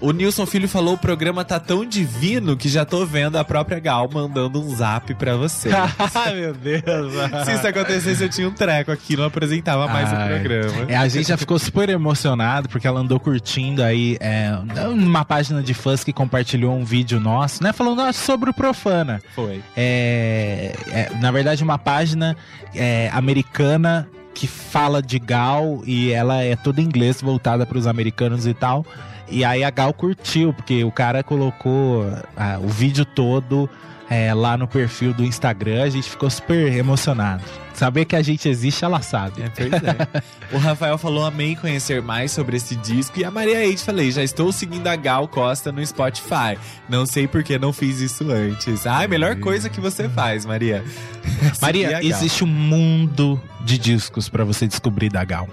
O 0.00 0.12
Nilson 0.12 0.46
Filho 0.46 0.68
falou: 0.68 0.94
o 0.94 0.98
programa 0.98 1.44
tá 1.44 1.58
tão 1.58 1.84
divino 1.84 2.56
que 2.56 2.68
já 2.68 2.84
tô 2.84 3.04
vendo 3.04 3.36
a 3.36 3.44
própria 3.44 3.78
Gal 3.78 4.08
mandando 4.12 4.60
um 4.60 4.74
zap 4.74 5.12
pra 5.14 5.36
você. 5.36 5.70
Ai, 6.14 6.34
meu 6.34 6.54
Deus. 6.54 7.12
Se 7.44 7.52
isso 7.54 7.66
acontecesse, 7.66 8.22
eu 8.22 8.28
tinha 8.28 8.48
um 8.48 8.52
treco 8.52 8.90
aqui, 8.92 9.16
não 9.16 9.24
apresentava 9.24 9.88
mais 9.88 10.12
Ai. 10.12 10.24
o 10.24 10.28
programa. 10.28 10.90
É, 10.90 10.96
a 10.96 11.08
gente 11.08 11.28
já 11.28 11.36
ficou 11.36 11.58
super 11.58 11.88
emocionado 11.88 12.68
porque 12.68 12.86
ela 12.86 13.00
andou 13.00 13.18
curtindo 13.18 13.82
aí 13.82 14.16
é, 14.20 14.56
uma 14.88 15.24
página 15.24 15.62
de 15.62 15.74
fãs 15.74 16.04
que 16.04 16.12
compartilhou 16.12 16.74
um 16.74 16.84
vídeo 16.84 17.18
nosso, 17.18 17.62
né? 17.62 17.72
Falando 17.72 18.02
ah, 18.02 18.12
sobre 18.12 18.50
o 18.50 18.54
Profana. 18.54 19.20
Foi. 19.34 19.62
É, 19.76 20.74
é, 20.90 21.10
na 21.20 21.30
verdade, 21.30 21.62
uma 21.62 21.78
página 21.78 22.36
é, 22.74 23.10
americana 23.12 24.08
que 24.34 24.46
fala 24.46 25.02
de 25.02 25.18
Gal 25.18 25.82
e 25.84 26.12
ela 26.12 26.42
é 26.42 26.54
toda 26.54 26.80
em 26.80 26.84
inglês, 26.84 27.20
voltada 27.20 27.66
para 27.66 27.76
os 27.76 27.88
americanos 27.88 28.46
e 28.46 28.54
tal. 28.54 28.86
E 29.30 29.44
aí 29.44 29.62
a 29.62 29.70
Gal 29.70 29.92
curtiu, 29.92 30.52
porque 30.52 30.84
o 30.84 30.90
cara 30.90 31.22
colocou 31.22 32.06
ah, 32.36 32.58
o 32.62 32.68
vídeo 32.68 33.04
todo 33.04 33.68
é, 34.10 34.32
lá 34.32 34.56
no 34.56 34.66
perfil 34.66 35.12
do 35.12 35.24
Instagram, 35.24 35.82
a 35.82 35.90
gente 35.90 36.08
ficou 36.08 36.30
super 36.30 36.72
emocionado. 36.72 37.42
Saber 37.74 38.06
que 38.06 38.16
a 38.16 38.22
gente 38.22 38.48
existe, 38.48 38.84
ela 38.84 39.00
sabe. 39.02 39.42
É, 39.42 39.50
pois 39.50 39.72
é. 39.72 40.22
o 40.52 40.58
Rafael 40.58 40.98
falou: 40.98 41.24
amei 41.24 41.54
conhecer 41.54 42.02
mais 42.02 42.32
sobre 42.32 42.56
esse 42.56 42.74
disco. 42.74 43.20
E 43.20 43.24
a 43.24 43.30
Maria 43.30 43.64
Eide 43.64 43.82
falei: 43.82 44.10
já 44.10 44.22
estou 44.22 44.50
seguindo 44.50 44.86
a 44.88 44.96
Gal 44.96 45.28
Costa 45.28 45.70
no 45.70 45.84
Spotify. 45.86 46.58
Não 46.88 47.06
sei 47.06 47.28
por 47.28 47.44
que 47.44 47.58
não 47.58 47.72
fiz 47.72 48.00
isso 48.00 48.28
antes. 48.32 48.86
Ai, 48.86 49.06
melhor 49.06 49.36
coisa 49.36 49.68
que 49.68 49.80
você 49.80 50.08
faz, 50.08 50.44
Maria. 50.44 50.82
A 51.60 51.66
Maria, 51.66 52.02
existe 52.02 52.42
um 52.42 52.48
mundo 52.48 53.40
de 53.60 53.78
discos 53.78 54.28
pra 54.28 54.44
você 54.44 54.66
descobrir 54.66 55.10
da 55.10 55.22
Gal. 55.24 55.48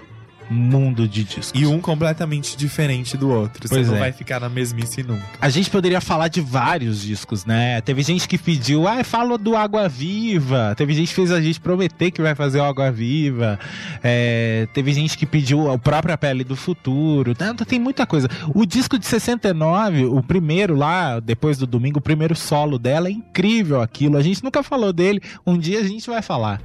Mundo 0.48 1.08
de 1.08 1.24
discos. 1.24 1.52
E 1.54 1.66
um 1.66 1.80
completamente 1.80 2.56
diferente 2.56 3.16
do 3.16 3.30
outro. 3.30 3.68
Pois 3.68 3.86
você 3.86 3.90
não 3.90 3.96
é. 3.96 4.00
vai 4.00 4.12
ficar 4.12 4.40
na 4.40 4.48
mesmice 4.48 5.02
nunca. 5.02 5.24
A 5.40 5.48
gente 5.48 5.70
poderia 5.70 6.00
falar 6.00 6.28
de 6.28 6.40
vários 6.40 7.02
discos, 7.02 7.44
né? 7.44 7.80
Teve 7.80 8.02
gente 8.02 8.28
que 8.28 8.38
pediu, 8.38 8.86
ah, 8.86 9.02
fala 9.02 9.36
do 9.36 9.56
Água 9.56 9.88
Viva. 9.88 10.74
Teve 10.76 10.94
gente 10.94 11.08
que 11.08 11.14
fez 11.14 11.32
a 11.32 11.40
gente 11.40 11.60
prometer 11.60 12.10
que 12.10 12.22
vai 12.22 12.34
fazer 12.34 12.60
o 12.60 12.64
Água 12.64 12.90
Viva. 12.90 13.58
É, 14.02 14.68
teve 14.72 14.92
gente 14.92 15.18
que 15.18 15.26
pediu 15.26 15.70
a 15.70 15.78
própria 15.78 16.16
Pele 16.16 16.44
do 16.44 16.56
Futuro. 16.56 17.34
Tanto, 17.34 17.64
tem 17.64 17.78
muita 17.78 18.06
coisa. 18.06 18.28
O 18.54 18.64
disco 18.64 18.98
de 18.98 19.06
69, 19.06 20.06
o 20.06 20.22
primeiro 20.22 20.74
lá, 20.74 21.20
depois 21.20 21.58
do 21.58 21.66
domingo, 21.66 21.98
o 21.98 22.02
primeiro 22.02 22.34
solo 22.34 22.78
dela, 22.78 23.08
é 23.08 23.10
incrível 23.10 23.80
aquilo. 23.80 24.16
A 24.16 24.22
gente 24.22 24.42
nunca 24.44 24.62
falou 24.62 24.92
dele. 24.92 25.20
Um 25.46 25.58
dia 25.58 25.80
a 25.80 25.84
gente 25.84 26.08
vai 26.08 26.22
falar. 26.22 26.60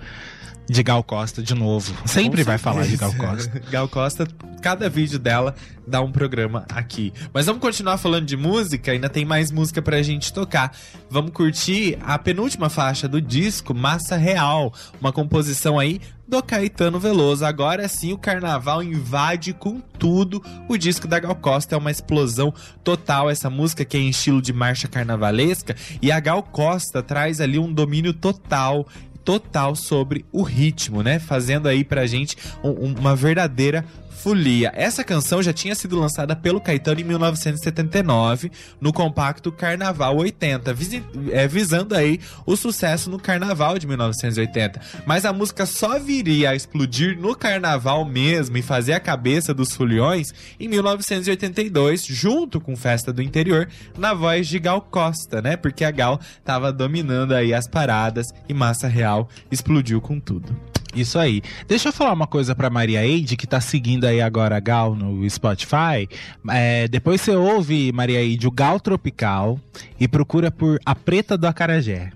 De 0.69 0.83
Gal 0.83 1.03
Costa 1.03 1.41
de 1.41 1.53
novo. 1.53 1.93
Sempre 2.05 2.43
vai 2.43 2.57
falar 2.57 2.85
de 2.85 2.95
Gal. 2.95 3.13
Costa. 3.13 3.59
Gal 3.69 3.87
Costa, 3.87 4.27
cada 4.61 4.89
vídeo 4.89 5.19
dela 5.19 5.55
dá 5.85 6.01
um 6.01 6.11
programa 6.11 6.65
aqui. 6.69 7.11
Mas 7.33 7.45
vamos 7.45 7.61
continuar 7.61 7.97
falando 7.97 8.25
de 8.25 8.37
música, 8.37 8.91
ainda 8.91 9.09
tem 9.09 9.25
mais 9.25 9.51
música 9.51 9.81
pra 9.81 10.01
gente 10.01 10.31
tocar. 10.31 10.75
Vamos 11.09 11.31
curtir 11.31 11.97
a 12.01 12.17
penúltima 12.17 12.69
faixa 12.69 13.07
do 13.07 13.21
disco, 13.21 13.73
Massa 13.73 14.15
Real, 14.15 14.73
uma 14.99 15.11
composição 15.11 15.77
aí 15.77 15.99
do 16.31 16.41
Caetano 16.41 16.97
Veloso. 16.97 17.43
Agora 17.43 17.85
sim 17.89 18.13
o 18.13 18.17
carnaval 18.17 18.81
invade 18.81 19.51
com 19.51 19.81
tudo. 19.81 20.41
O 20.69 20.77
disco 20.77 21.05
da 21.05 21.19
Gal 21.19 21.35
Costa 21.35 21.75
é 21.75 21.77
uma 21.77 21.91
explosão 21.91 22.53
total. 22.85 23.29
Essa 23.29 23.49
música 23.49 23.83
que 23.83 23.97
é 23.97 23.99
em 23.99 24.09
estilo 24.09 24.41
de 24.41 24.53
marcha 24.53 24.87
carnavalesca. 24.87 25.75
E 26.01 26.09
a 26.09 26.19
Gal 26.21 26.41
Costa 26.41 27.03
traz 27.03 27.41
ali 27.41 27.59
um 27.59 27.73
domínio 27.73 28.13
total 28.13 28.87
total 29.23 29.75
sobre 29.75 30.25
o 30.31 30.41
ritmo, 30.43 31.01
né? 31.03 31.19
Fazendo 31.19 31.67
aí 31.67 31.83
pra 31.83 32.05
gente 32.05 32.35
um- 32.63 32.69
um- 32.87 32.95
uma 32.99 33.15
verdadeira 33.15 33.85
folia. 34.21 34.71
Essa 34.75 35.03
canção 35.03 35.41
já 35.41 35.51
tinha 35.53 35.73
sido 35.75 35.99
lançada 35.99 36.35
pelo 36.35 36.61
Caetano 36.61 36.99
em 37.01 37.03
1979 37.03 38.51
no 38.79 38.93
compacto 38.93 39.51
Carnaval 39.51 40.17
80, 40.17 40.73
visi- 40.73 41.03
é, 41.31 41.47
visando 41.47 41.95
aí 41.95 42.19
o 42.45 42.55
sucesso 42.55 43.09
no 43.09 43.19
Carnaval 43.19 43.77
de 43.79 43.87
1980. 43.87 44.79
Mas 45.05 45.25
a 45.25 45.33
música 45.33 45.65
só 45.65 45.97
viria 45.99 46.51
a 46.51 46.55
explodir 46.55 47.19
no 47.19 47.35
Carnaval 47.35 48.05
mesmo 48.05 48.57
e 48.57 48.61
fazer 48.61 48.93
a 48.93 48.99
cabeça 48.99 49.53
dos 49.53 49.73
foliões 49.73 50.33
em 50.59 50.67
1982, 50.67 52.05
junto 52.05 52.59
com 52.59 52.75
Festa 52.75 53.11
do 53.11 53.21
Interior, 53.21 53.67
na 53.97 54.13
voz 54.13 54.47
de 54.47 54.59
Gal 54.59 54.81
Costa, 54.81 55.41
né? 55.41 55.55
Porque 55.57 55.83
a 55.83 55.91
Gal 55.91 56.19
tava 56.43 56.71
dominando 56.71 57.33
aí 57.33 57.53
as 57.53 57.67
paradas 57.67 58.27
e 58.47 58.53
Massa 58.53 58.87
Real 58.87 59.27
explodiu 59.51 59.99
com 60.01 60.19
tudo. 60.19 60.70
Isso 60.95 61.17
aí. 61.17 61.41
Deixa 61.67 61.89
eu 61.89 61.93
falar 61.93 62.13
uma 62.13 62.27
coisa 62.27 62.53
pra 62.53 62.69
Maria 62.69 63.05
Eide, 63.05 63.37
que 63.37 63.47
tá 63.47 63.61
seguindo 63.61 64.05
aí 64.05 64.21
agora 64.21 64.57
a 64.57 64.59
Gal 64.59 64.95
no 64.95 65.27
Spotify. 65.29 66.07
É, 66.49 66.87
depois 66.87 67.21
você 67.21 67.35
ouve, 67.35 67.91
Maria 67.91 68.21
Eide, 68.21 68.47
o 68.47 68.51
Gal 68.51 68.79
Tropical 68.79 69.59
e 69.99 70.07
procura 70.07 70.51
por 70.51 70.79
A 70.85 70.93
Preta 70.93 71.37
do 71.37 71.47
Acarajé. 71.47 72.11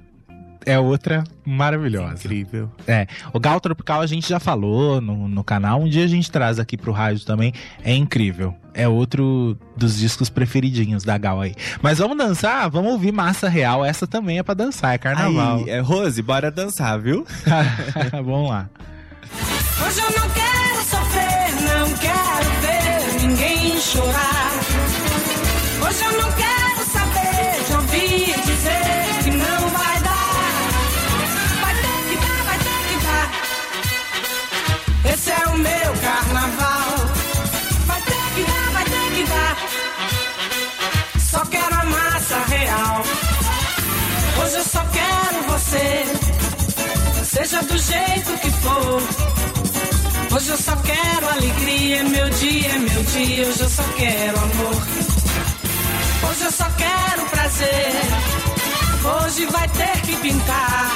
É 0.65 0.79
outra 0.79 1.23
maravilhosa. 1.45 2.15
Incrível. 2.15 2.71
É, 2.87 3.07
o 3.31 3.39
Gal 3.39 3.59
Tropical 3.59 4.01
a 4.01 4.07
gente 4.07 4.27
já 4.27 4.39
falou 4.39 4.99
no, 4.99 5.27
no 5.27 5.43
canal, 5.43 5.79
um 5.79 5.87
dia 5.87 6.03
a 6.03 6.07
gente 6.07 6.31
traz 6.31 6.59
aqui 6.59 6.75
pro 6.75 6.91
rádio 6.91 7.25
também, 7.25 7.53
é 7.83 7.93
incrível. 7.93 8.53
É 8.73 8.87
outro 8.87 9.57
dos 9.77 9.97
discos 9.97 10.29
preferidinhos 10.29 11.03
da 11.03 11.17
Gal 11.17 11.39
aí. 11.39 11.55
Mas 11.81 11.99
vamos 11.99 12.17
dançar? 12.17 12.69
Vamos 12.69 12.91
ouvir 12.93 13.11
Massa 13.11 13.47
Real, 13.47 13.85
essa 13.85 14.07
também 14.07 14.39
é 14.39 14.43
pra 14.43 14.53
dançar, 14.53 14.95
é 14.95 14.97
carnaval. 14.97 15.59
Aí, 15.59 15.69
é, 15.69 15.79
Rose, 15.79 16.21
bora 16.21 16.51
dançar, 16.51 16.99
viu? 16.99 17.25
vamos 18.11 18.49
lá. 18.49 18.69
Hoje 19.85 19.99
eu 19.99 20.21
não 20.21 20.29
quero 20.29 20.83
sofrer, 20.83 21.51
não 21.61 21.97
quero 21.97 22.61
ver 22.61 23.27
ninguém 23.27 23.79
chorar. 23.79 24.44
Hoje 44.45 44.57
eu 44.57 44.63
só 44.63 44.85
quero 44.93 45.43
você. 45.47 46.05
Seja 47.23 47.63
do 47.63 47.77
jeito 47.79 48.31
que 48.41 48.51
for. 48.61 49.01
Hoje 50.35 50.49
eu 50.49 50.57
só 50.57 50.75
quero 50.75 51.29
alegria, 51.29 52.01
é 52.01 52.03
meu 52.03 52.29
dia, 52.29 52.69
é 52.69 52.77
meu 52.77 53.03
dia, 53.05 53.47
hoje 53.47 53.61
eu 53.61 53.69
só 53.69 53.83
quero 53.97 54.37
amor. 54.37 54.87
Hoje 56.29 56.43
eu 56.43 56.51
só 56.51 56.65
quero 56.77 57.25
prazer, 57.31 57.95
hoje 59.17 59.45
vai 59.47 59.67
ter 59.69 60.01
que 60.01 60.15
pintar. 60.17 60.91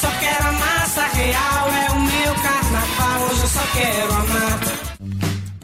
Só 0.00 0.10
quero 0.18 0.48
a 0.48 0.52
massa 0.52 1.02
real, 1.12 1.68
é 1.68 1.90
o 1.90 2.00
meu 2.00 2.34
carnaval, 2.36 3.28
hoje 3.30 3.42
eu 3.42 3.48
só 3.48 3.62
quero 3.74 4.14
amar. 4.14 4.31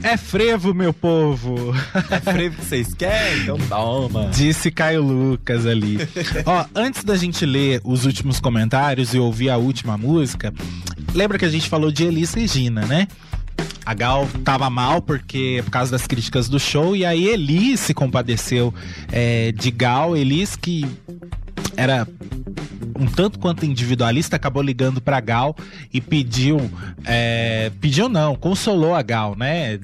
É 0.09 0.17
frevo, 0.17 0.73
meu 0.73 0.95
povo! 0.95 1.75
É 2.11 2.19
frevo 2.19 2.57
que 2.57 2.65
vocês 2.65 2.95
querem? 2.95 3.43
Então 3.43 3.59
toma. 3.69 4.31
Disse 4.31 4.71
Caio 4.71 5.03
Lucas 5.03 5.67
ali. 5.67 5.99
Ó, 6.47 6.65
antes 6.75 7.05
da 7.05 7.15
gente 7.15 7.45
ler 7.45 7.83
os 7.85 8.07
últimos 8.07 8.41
comentários 8.41 9.13
e 9.13 9.19
ouvir 9.19 9.51
a 9.51 9.59
última 9.59 9.99
música, 9.99 10.51
lembra 11.13 11.37
que 11.37 11.45
a 11.45 11.51
gente 11.51 11.69
falou 11.69 11.93
de 11.93 12.05
Elis 12.05 12.33
Regina, 12.33 12.87
né? 12.87 13.07
A 13.85 13.93
Gal 13.93 14.27
tava 14.43 14.71
mal 14.71 15.03
porque 15.03 15.61
por 15.63 15.71
causa 15.71 15.93
das 15.93 16.07
críticas 16.07 16.49
do 16.49 16.59
show 16.59 16.97
e 16.97 17.05
aí 17.05 17.29
Elis 17.29 17.81
se 17.81 17.93
compadeceu 17.93 18.73
é, 19.13 19.53
de 19.53 19.71
Gal, 19.71 20.17
Elis 20.17 20.57
que 20.57 20.87
era 21.77 22.09
um 22.99 23.07
tanto 23.07 23.39
quanto 23.39 23.65
individualista, 23.65 24.37
acabou 24.37 24.63
ligando 24.63 25.01
pra 25.01 25.21
Gal 25.21 25.55
e 25.93 26.01
pediu. 26.01 26.71
é, 27.05 27.71
pediu 27.81 28.09
não, 28.09 28.35
consolou 28.35 28.95
a 28.95 29.03
Gal, 29.03 29.37
né? 29.37 29.79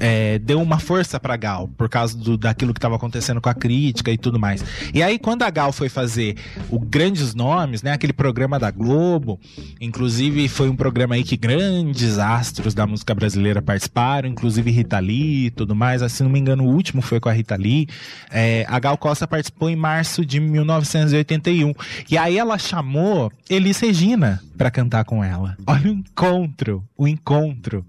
É, 0.00 0.38
deu 0.38 0.60
uma 0.60 0.78
força 0.78 1.18
pra 1.18 1.36
Gal 1.36 1.68
por 1.76 1.88
causa 1.88 2.16
do, 2.16 2.36
daquilo 2.36 2.72
que 2.72 2.78
estava 2.78 2.96
acontecendo 2.96 3.40
com 3.40 3.48
a 3.48 3.54
crítica 3.54 4.10
e 4.10 4.18
tudo 4.18 4.38
mais. 4.38 4.64
E 4.92 5.02
aí, 5.02 5.18
quando 5.18 5.42
a 5.42 5.50
Gal 5.50 5.72
foi 5.72 5.88
fazer 5.88 6.36
o 6.70 6.78
Grandes 6.78 7.34
Nomes, 7.34 7.82
né? 7.82 7.92
Aquele 7.92 8.12
programa 8.12 8.58
da 8.58 8.70
Globo, 8.70 9.38
inclusive 9.80 10.48
foi 10.48 10.68
um 10.68 10.76
programa 10.76 11.14
aí 11.14 11.24
que 11.24 11.36
grandes 11.36 12.18
astros 12.18 12.74
da 12.74 12.86
música 12.86 13.14
brasileira 13.14 13.62
participaram, 13.62 14.28
inclusive 14.28 14.70
Rita 14.70 14.98
Lee 14.98 15.46
e 15.46 15.50
tudo 15.50 15.74
mais. 15.74 16.00
Se 16.12 16.22
não 16.22 16.30
me 16.30 16.38
engano, 16.38 16.64
o 16.64 16.68
último 16.68 17.02
foi 17.02 17.20
com 17.20 17.28
a 17.28 17.32
Rita 17.32 17.56
Lee. 17.56 17.88
É, 18.30 18.64
a 18.68 18.78
Gal 18.78 18.96
Costa 18.96 19.26
participou 19.26 19.68
em 19.68 19.76
março 19.76 20.24
de 20.24 20.40
1981. 20.40 21.72
E 22.10 22.18
aí 22.18 22.38
ela 22.38 22.58
chamou 22.58 23.32
Elis 23.48 23.80
Regina 23.80 24.40
pra 24.56 24.70
cantar 24.70 25.04
com 25.04 25.22
ela. 25.22 25.56
Olha 25.66 25.90
o 25.90 25.94
encontro, 25.94 26.84
o 26.96 27.06
encontro, 27.06 27.84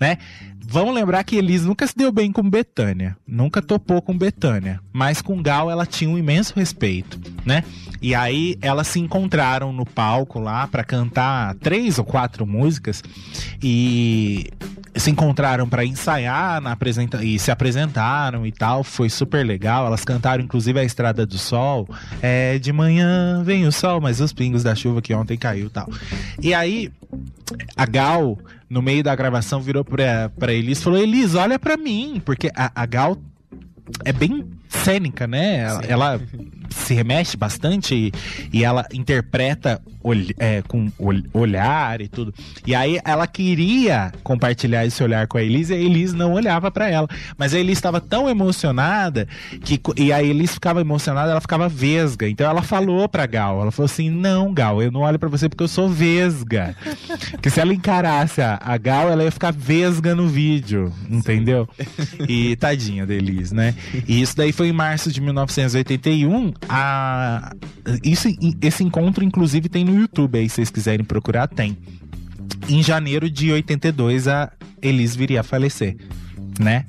né? 0.00 0.18
Vamos 0.72 0.94
lembrar 0.94 1.22
que 1.22 1.36
Elis 1.36 1.66
nunca 1.66 1.86
se 1.86 1.94
deu 1.94 2.10
bem 2.10 2.32
com 2.32 2.48
Betânia, 2.48 3.14
nunca 3.26 3.60
topou 3.60 4.00
com 4.00 4.16
Betânia, 4.16 4.80
mas 4.90 5.20
com 5.20 5.42
Gal 5.42 5.70
ela 5.70 5.84
tinha 5.84 6.08
um 6.08 6.16
imenso 6.16 6.54
respeito, 6.56 7.20
né? 7.44 7.62
E 8.00 8.14
aí 8.14 8.56
elas 8.62 8.86
se 8.88 8.98
encontraram 8.98 9.70
no 9.70 9.84
palco 9.84 10.40
lá 10.40 10.66
pra 10.66 10.82
cantar 10.82 11.56
três 11.56 11.98
ou 11.98 12.06
quatro 12.06 12.46
músicas 12.46 13.02
e 13.62 14.50
se 14.96 15.10
encontraram 15.10 15.68
para 15.68 15.84
ensaiar 15.84 16.58
na 16.62 16.72
apresenta 16.72 17.22
e 17.22 17.38
se 17.38 17.50
apresentaram 17.50 18.46
e 18.46 18.50
tal. 18.50 18.82
Foi 18.82 19.10
super 19.10 19.44
legal. 19.44 19.86
Elas 19.86 20.04
cantaram, 20.04 20.42
inclusive, 20.42 20.80
a 20.80 20.84
Estrada 20.84 21.24
do 21.26 21.38
Sol. 21.38 21.88
É, 22.20 22.58
de 22.58 22.72
manhã 22.72 23.42
vem 23.44 23.66
o 23.66 23.72
sol, 23.72 24.00
mas 24.00 24.20
os 24.20 24.32
pingos 24.32 24.62
da 24.62 24.74
chuva 24.74 25.00
que 25.00 25.14
ontem 25.14 25.36
caiu 25.36 25.70
tal. 25.70 25.88
E 26.40 26.52
aí, 26.52 26.90
a 27.76 27.86
Gal, 27.86 28.38
no 28.72 28.80
meio 28.80 29.04
da 29.04 29.14
gravação, 29.14 29.60
virou 29.60 29.84
pra, 29.84 30.30
pra 30.30 30.50
Elis 30.50 30.78
e 30.78 30.82
falou: 30.82 30.98
Elis, 30.98 31.34
olha 31.34 31.58
pra 31.58 31.76
mim, 31.76 32.22
porque 32.24 32.50
a, 32.56 32.72
a 32.74 32.86
Gal 32.86 33.18
é 34.02 34.12
bem 34.14 34.48
cênica, 34.72 35.26
né? 35.26 35.58
Ela, 35.58 35.84
ela 35.84 36.20
se 36.70 36.94
remexe 36.94 37.36
bastante 37.36 37.94
e, 37.94 38.12
e 38.52 38.64
ela 38.64 38.86
interpreta 38.92 39.80
ol- 40.02 40.14
é, 40.38 40.62
com 40.66 40.90
ol- 40.98 41.22
olhar 41.34 42.00
e 42.00 42.08
tudo. 42.08 42.32
E 42.66 42.74
aí 42.74 42.98
ela 43.04 43.26
queria 43.26 44.10
compartilhar 44.22 44.86
esse 44.86 45.02
olhar 45.02 45.26
com 45.26 45.36
a 45.38 45.42
Elise 45.42 45.72
e 45.74 45.76
a 45.76 45.78
Elise 45.80 46.16
não 46.16 46.32
olhava 46.32 46.70
pra 46.70 46.88
ela. 46.88 47.06
Mas 47.36 47.52
a 47.54 47.58
Elise 47.58 47.74
estava 47.78 48.00
tão 48.00 48.28
emocionada 48.28 49.28
que 49.62 49.80
e 49.96 50.12
a 50.12 50.22
Elise 50.22 50.54
ficava 50.54 50.80
emocionada, 50.80 51.30
ela 51.32 51.40
ficava 51.40 51.68
vesga. 51.68 52.28
Então 52.28 52.48
ela 52.48 52.62
falou 52.62 53.08
pra 53.08 53.26
Gal, 53.26 53.60
ela 53.60 53.70
falou 53.70 53.86
assim: 53.86 54.10
"Não, 54.10 54.52
Gal, 54.54 54.82
eu 54.82 54.90
não 54.90 55.00
olho 55.02 55.18
pra 55.18 55.28
você 55.28 55.48
porque 55.48 55.62
eu 55.64 55.68
sou 55.68 55.88
vesga". 55.88 56.74
que 57.42 57.50
se 57.50 57.60
ela 57.60 57.74
encarasse 57.74 58.40
a, 58.40 58.58
a 58.62 58.76
Gal, 58.78 59.10
ela 59.10 59.22
ia 59.24 59.30
ficar 59.30 59.52
vesga 59.52 60.14
no 60.14 60.26
vídeo, 60.28 60.92
entendeu? 61.10 61.68
E 62.28 62.56
tadinha 62.56 63.06
da 63.06 63.14
Elise, 63.14 63.54
né? 63.54 63.74
E 64.08 64.20
isso 64.22 64.36
daí 64.36 64.52
foi 64.52 64.61
em 64.64 64.72
março 64.72 65.10
de 65.10 65.20
1981. 65.20 66.52
A... 66.68 67.52
Isso, 68.02 68.28
esse 68.60 68.82
encontro, 68.82 69.24
inclusive, 69.24 69.68
tem 69.68 69.84
no 69.84 69.98
YouTube. 69.98 70.38
Aí, 70.38 70.48
se 70.48 70.56
vocês 70.56 70.70
quiserem 70.70 71.04
procurar, 71.04 71.48
tem. 71.48 71.76
Em 72.68 72.82
janeiro 72.82 73.28
de 73.28 73.52
82, 73.52 74.28
a 74.28 74.52
Elise 74.80 75.16
viria 75.16 75.40
a 75.40 75.42
falecer, 75.42 75.96
né? 76.60 76.86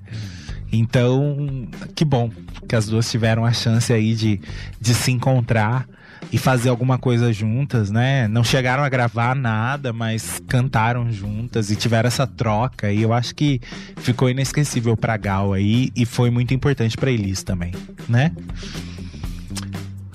Então, 0.71 1.67
que 1.95 2.03
bom 2.03 2.31
que 2.67 2.75
as 2.75 2.87
duas 2.87 3.09
tiveram 3.09 3.45
a 3.45 3.51
chance 3.51 3.91
aí 3.93 4.15
de, 4.15 4.39
de 4.79 4.93
se 4.93 5.11
encontrar 5.11 5.87
e 6.31 6.37
fazer 6.37 6.69
alguma 6.69 6.97
coisa 6.97 7.31
juntas, 7.31 7.91
né? 7.91 8.27
Não 8.27 8.43
chegaram 8.43 8.83
a 8.83 8.89
gravar 8.89 9.35
nada, 9.35 9.93
mas 9.93 10.41
cantaram 10.47 11.11
juntas 11.11 11.69
e 11.69 11.75
tiveram 11.75 12.07
essa 12.07 12.25
troca. 12.25 12.91
E 12.91 13.01
eu 13.01 13.13
acho 13.13 13.35
que 13.35 13.61
ficou 13.97 14.29
inesquecível 14.29 14.97
pra 14.97 15.17
Gal 15.17 15.53
aí 15.53 15.91
e 15.95 16.05
foi 16.05 16.29
muito 16.29 16.53
importante 16.53 16.97
pra 16.97 17.11
Elis 17.11 17.43
também, 17.43 17.73
né? 18.07 18.31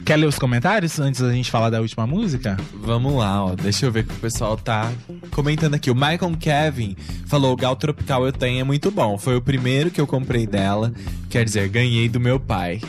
Quer 0.08 0.16
ler 0.16 0.26
os 0.26 0.38
comentários 0.38 0.98
antes 0.98 1.20
da 1.20 1.30
gente 1.30 1.50
falar 1.50 1.68
da 1.68 1.82
última 1.82 2.06
música? 2.06 2.56
Vamos 2.82 3.12
lá, 3.12 3.44
ó. 3.44 3.54
Deixa 3.54 3.84
eu 3.84 3.92
ver 3.92 4.04
o 4.04 4.06
que 4.06 4.14
o 4.14 4.18
pessoal 4.18 4.56
tá 4.56 4.90
comentando 5.32 5.74
aqui. 5.74 5.90
O 5.90 5.94
Michael 5.94 6.34
Kevin 6.40 6.96
falou: 7.26 7.54
Gal 7.54 7.76
Tropical 7.76 8.24
eu 8.24 8.32
tenho 8.32 8.58
é 8.58 8.64
muito 8.64 8.90
bom. 8.90 9.18
Foi 9.18 9.36
o 9.36 9.42
primeiro 9.42 9.90
que 9.90 10.00
eu 10.00 10.06
comprei 10.06 10.46
dela. 10.46 10.94
Quer 11.28 11.44
dizer, 11.44 11.68
ganhei 11.68 12.08
do 12.08 12.18
meu 12.18 12.40
pai. 12.40 12.80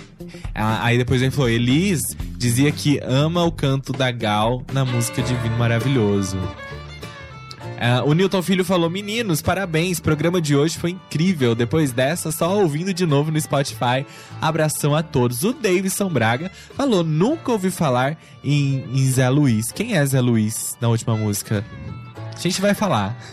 Ah, 0.53 0.85
Aí 0.85 0.97
depois 0.97 1.21
ele 1.21 1.31
falou: 1.31 1.49
Elis 1.49 2.01
dizia 2.37 2.71
que 2.71 2.99
ama 3.03 3.43
o 3.43 3.51
canto 3.51 3.91
da 3.93 4.11
Gal 4.11 4.63
na 4.73 4.85
música 4.85 5.21
Divino 5.21 5.57
Maravilhoso. 5.57 6.37
Ah, 7.81 8.03
o 8.05 8.13
Newton 8.13 8.41
Filho 8.41 8.65
falou: 8.65 8.89
Meninos, 8.89 9.41
parabéns, 9.41 10.01
programa 10.01 10.41
de 10.41 10.53
hoje 10.55 10.77
foi 10.77 10.91
incrível. 10.91 11.55
Depois 11.55 11.93
dessa, 11.93 12.31
só 12.31 12.59
ouvindo 12.59 12.93
de 12.93 13.05
novo 13.05 13.31
no 13.31 13.39
Spotify. 13.39 14.05
Abração 14.41 14.93
a 14.93 15.01
todos. 15.01 15.43
O 15.43 15.53
Davidson 15.53 16.09
Braga 16.09 16.51
falou: 16.75 17.03
Nunca 17.03 17.51
ouvi 17.53 17.71
falar 17.71 18.17
em, 18.43 18.83
em 18.93 19.09
Zé 19.09 19.29
Luiz. 19.29 19.71
Quem 19.71 19.95
é 19.95 20.05
Zé 20.05 20.19
Luiz 20.19 20.77
na 20.81 20.89
última 20.89 21.15
música? 21.15 21.63
A 22.35 22.41
gente 22.41 22.59
vai 22.59 22.73
falar. 22.73 23.17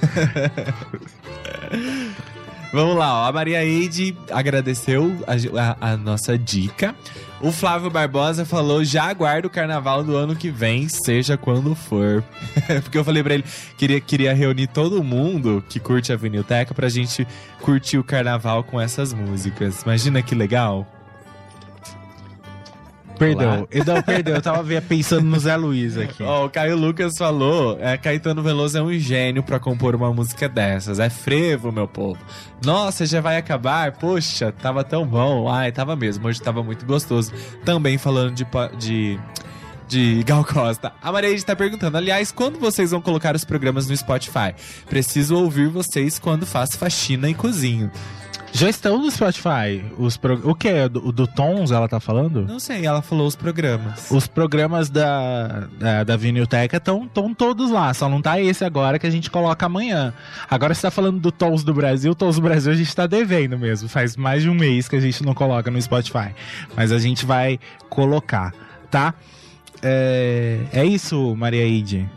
Vamos 2.73 2.97
lá, 2.97 3.23
ó. 3.23 3.29
A 3.29 3.33
Maria 3.33 3.65
Eide 3.65 4.17
agradeceu 4.31 5.17
a, 5.27 5.87
a- 5.89 5.93
a 5.93 5.97
nossa 5.97 6.37
dica. 6.37 6.95
O 7.41 7.53
Flávio 7.53 7.91
Barbosa 7.91 8.45
falou: 8.45 8.83
já 8.85 9.05
aguardo 9.05 9.49
o 9.49 9.51
carnaval 9.51 10.03
do 10.03 10.17
ano 10.17 10.35
que 10.35 10.51
vem, 10.51 10.89
seja 10.89 11.37
quando 11.37 11.75
for. 11.75 12.25
Porque 12.83 12.97
eu 12.99 13.05
falei 13.05 13.23
pra 13.23 13.35
ele 13.35 13.45
queria 13.77 14.01
queria 14.01 14.35
reunir 14.35 14.67
todo 14.69 15.03
mundo 15.05 15.63
que 15.69 15.79
curte 15.79 16.13
a 16.13 16.17
Vinilteca 16.17 16.75
pra 16.75 16.89
gente 16.89 17.27
curtir 17.61 17.99
o 17.99 18.05
carnaval 18.05 18.65
com 18.65 18.81
essas 18.81 19.13
músicas. 19.13 19.83
Imagina 19.83 20.23
que 20.23 20.35
legal. 20.35 20.87
Perdeu. 23.19 23.49
Olá. 23.49 23.67
Eu, 23.71 23.85
não, 23.85 24.03
perdeu. 24.03 24.35
Eu 24.35 24.43
tava 24.43 24.65
pensando 24.83 25.25
no 25.25 25.39
Zé 25.39 25.57
Luiz 25.57 25.97
aqui. 25.97 26.23
Ó, 26.23 26.47
o 26.47 26.51
Caio 26.51 26.77
Lucas 26.77 27.17
falou: 27.17 27.79
é, 27.81 27.97
Caetano 27.97 28.43
Veloso 28.43 28.77
é 28.79 28.83
um 28.83 28.93
gênio 28.99 29.43
pra 29.43 29.59
compor 29.59 29.95
uma 29.95 30.13
música 30.13 30.49
dessas. 30.49 30.99
É 30.99 31.09
frevo, 31.09 31.73
meu 31.73 31.89
povo. 31.89 32.19
Nossa, 32.65 33.07
já 33.07 33.21
vai 33.21 33.37
acabar? 33.37 33.93
Poxa, 33.93 34.53
tava 34.53 34.85
tão 34.85 35.07
bom. 35.07 35.49
Ai, 35.49 35.73
tava 35.73 35.97
mesmo. 35.97 36.27
Hoje 36.29 36.41
tava 36.41 36.63
muito 36.63 36.85
gostoso. 36.85 37.33
Também 37.65 37.99
falando 37.99 38.35
de. 38.35 38.47
de 38.79 39.19
de 39.89 40.23
Gal 40.25 40.45
Costa. 40.45 40.93
A 41.01 41.13
Maria 41.13 41.31
está 41.31 41.55
perguntando, 41.55 41.97
aliás, 41.97 42.33
quando 42.33 42.59
vocês 42.59 42.91
vão 42.91 43.01
colocar 43.01 43.37
os 43.37 43.45
programas 43.45 43.87
no 43.87 43.97
Spotify? 43.97 44.53
Preciso 44.89 45.37
ouvir 45.37 45.69
vocês 45.69 46.19
quando 46.19 46.45
faço 46.45 46.77
faxina 46.77 47.31
e 47.31 47.35
cozinho. 47.35 47.91
Já 48.53 48.69
estão 48.69 48.99
no 48.99 49.11
Spotify. 49.11 49.85
Os 49.99 50.17
pro... 50.17 50.49
O 50.49 50.55
que? 50.55 50.69
O 50.69 50.89
do, 50.89 51.13
do 51.13 51.27
Tons, 51.27 51.71
ela 51.71 51.89
tá 51.89 52.01
falando? 52.01 52.43
Não 52.47 52.59
sei, 52.59 52.87
ela 52.87 53.03
falou 53.03 53.27
os 53.27 53.37
programas. 53.37 54.11
Os 54.11 54.27
programas 54.27 54.89
da, 54.89 55.69
da, 55.79 56.05
da 56.05 56.17
Vinilteca 56.17 56.79
estão 56.79 57.09
todos 57.37 57.71
lá, 57.71 57.93
só 57.93 58.09
não 58.09 58.23
tá 58.23 58.41
esse 58.41 58.65
agora 58.65 58.99
que 58.99 59.07
a 59.07 59.11
gente 59.11 59.31
coloca 59.31 59.67
amanhã. 59.67 60.13
Agora 60.49 60.75
você 60.75 60.83
tá 60.83 60.91
falando 60.91 61.21
do 61.21 61.31
Tons 61.31 61.65
do 61.65 61.75
Brasil, 61.75 62.15
Tons 62.15 62.37
do 62.37 62.43
Brasil 62.43 62.73
a 62.73 62.77
gente 62.77 62.95
tá 62.95 63.07
devendo 63.07 63.59
mesmo. 63.59 63.89
Faz 63.89 64.17
mais 64.17 64.43
de 64.43 64.49
um 64.49 64.55
mês 64.55 64.89
que 64.89 64.97
a 64.97 65.01
gente 65.01 65.23
não 65.25 65.35
coloca 65.35 65.71
no 65.71 65.81
Spotify. 65.81 66.35
Mas 66.75 66.93
a 66.93 66.99
gente 66.99 67.27
vai 67.27 67.59
colocar, 67.89 68.55
tá? 68.91 69.15
É, 69.83 70.61
é 70.73 70.85
isso, 70.85 71.35
Maria 71.37 71.67
Ide. 71.67 72.09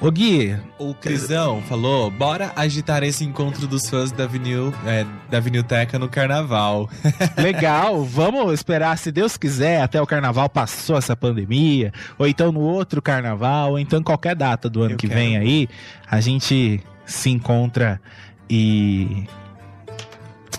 Ô 0.00 0.12
Gui, 0.12 0.56
O 0.78 0.94
Crisão 0.94 1.60
falou: 1.62 2.08
bora 2.08 2.52
agitar 2.54 3.02
esse 3.02 3.24
encontro 3.24 3.66
dos 3.66 3.90
fãs 3.90 4.12
da 4.12 4.28
Vinil, 4.28 4.72
é, 4.86 5.04
da 5.28 5.40
Vinilteca 5.40 5.98
no 5.98 6.08
carnaval. 6.08 6.88
Legal, 7.36 8.04
vamos 8.04 8.52
esperar, 8.52 8.96
se 8.96 9.10
Deus 9.10 9.36
quiser, 9.36 9.82
até 9.82 10.00
o 10.00 10.06
carnaval 10.06 10.48
passou 10.48 10.96
essa 10.96 11.16
pandemia, 11.16 11.92
ou 12.16 12.28
então 12.28 12.52
no 12.52 12.60
outro 12.60 13.02
carnaval, 13.02 13.72
ou 13.72 13.78
então 13.78 14.00
qualquer 14.00 14.36
data 14.36 14.70
do 14.70 14.82
ano 14.82 14.92
Eu 14.92 14.96
que 14.98 15.08
quero. 15.08 15.18
vem 15.18 15.36
aí, 15.36 15.68
a 16.08 16.20
gente 16.20 16.80
se 17.04 17.30
encontra 17.30 18.00
e. 18.48 19.24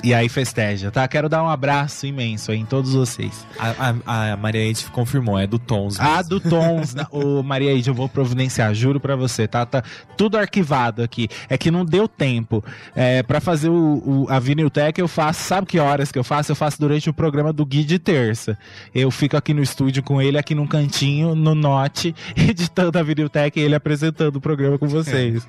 E 0.02 0.14
aí 0.14 0.30
festeja, 0.30 0.90
tá? 0.90 1.06
Quero 1.10 1.28
dar 1.28 1.44
um 1.44 1.50
abraço 1.50 2.08
imenso 2.08 2.52
aí 2.52 2.60
em 2.60 2.66
todos 2.66 2.94
vocês. 2.94 3.46
A, 3.58 3.96
a, 4.06 4.32
a 4.32 4.38
Maria 4.38 4.64
Ed 4.64 4.86
confirmou, 4.92 5.38
é 5.38 5.46
do 5.46 5.60
Tons. 5.60 6.00
Ah, 6.00 6.18
mesmo. 6.18 6.30
do 6.30 6.40
Tons, 6.40 6.96
ô 7.12 7.44
Maria 7.44 7.74
Ide, 7.74 7.90
eu 7.90 7.94
vou 7.94 8.08
providenciar, 8.08 8.74
juro 8.74 9.00
pra 9.00 9.18
você, 9.18 9.46
tá? 9.46 9.66
Tá 9.66 9.84
tudo 10.16 10.38
arquivado 10.38 11.04
aqui. 11.04 11.28
É 11.50 11.58
que 11.58 11.70
não 11.70 11.84
deu 11.84 12.08
tempo. 12.08 12.64
É, 12.96 13.22
para 13.24 13.42
fazer 13.42 13.68
o, 13.68 14.02
o, 14.06 14.28
a 14.30 14.40
Viniltech 14.40 15.00
eu 15.02 15.08
faço, 15.08 15.44
sabe 15.44 15.68
que 15.68 15.80
horas 15.80 16.14
que 16.14 16.18
eu 16.18 16.24
faço? 16.24 16.52
Eu 16.52 16.56
faço 16.56 16.80
durante 16.80 17.10
o 17.10 17.14
programa 17.14 17.52
do 17.52 17.66
Gui 17.66 17.84
de 17.84 18.00
terça. 18.00 18.58
Eu 18.96 19.12
fico 19.12 19.36
aqui 19.36 19.54
no 19.54 19.62
estúdio 19.62 20.02
com 20.02 20.22
ele, 20.22 20.38
aqui 20.38 20.56
num 20.56 20.68
cantinho, 20.68 21.36
no 21.36 21.54
Note, 21.54 22.16
editando 22.38 22.98
a 22.98 23.04
Viniltech 23.04 23.60
e 23.60 23.64
ele 23.64 23.76
apresentando 23.76 24.38
o 24.38 24.42
programa 24.42 24.78
com 24.78 24.88
vocês. 24.88 25.46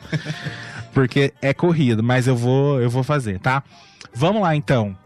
Porque 0.92 1.32
é 1.40 1.54
corrido, 1.54 2.02
mas 2.02 2.26
eu 2.26 2.34
vou, 2.34 2.80
eu 2.80 2.90
vou 2.90 3.04
fazer, 3.04 3.38
tá? 3.38 3.62
Vamos 4.14 4.42
lá 4.42 4.54
então. 4.56 4.96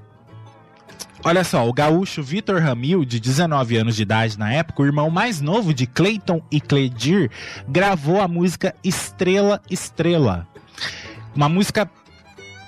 Olha 1.26 1.42
só, 1.42 1.66
o 1.66 1.72
gaúcho 1.72 2.22
Vitor 2.22 2.60
Ramil, 2.60 3.02
de 3.04 3.18
19 3.18 3.76
anos 3.78 3.96
de 3.96 4.02
idade 4.02 4.38
na 4.38 4.52
época, 4.52 4.82
o 4.82 4.86
irmão 4.86 5.08
mais 5.08 5.40
novo 5.40 5.72
de 5.72 5.86
Clayton 5.86 6.42
e 6.50 6.60
Cledir, 6.60 7.30
gravou 7.66 8.20
a 8.20 8.28
música 8.28 8.74
Estrela 8.84 9.60
Estrela. 9.70 10.46
Uma 11.34 11.48
música 11.48 11.90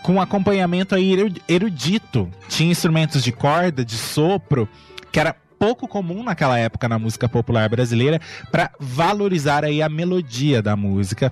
com 0.02 0.20
acompanhamento 0.20 0.94
aí 0.94 1.12
eru- 1.12 1.34
erudito. 1.46 2.30
Tinha 2.48 2.70
instrumentos 2.70 3.22
de 3.22 3.30
corda, 3.30 3.84
de 3.84 3.96
sopro, 3.96 4.66
que 5.12 5.20
era 5.20 5.36
pouco 5.58 5.86
comum 5.86 6.22
naquela 6.22 6.58
época 6.58 6.88
na 6.88 6.98
música 6.98 7.28
popular 7.28 7.68
brasileira, 7.68 8.20
para 8.50 8.70
valorizar 8.80 9.64
aí 9.64 9.82
a 9.82 9.88
melodia 9.88 10.62
da 10.62 10.74
música. 10.76 11.30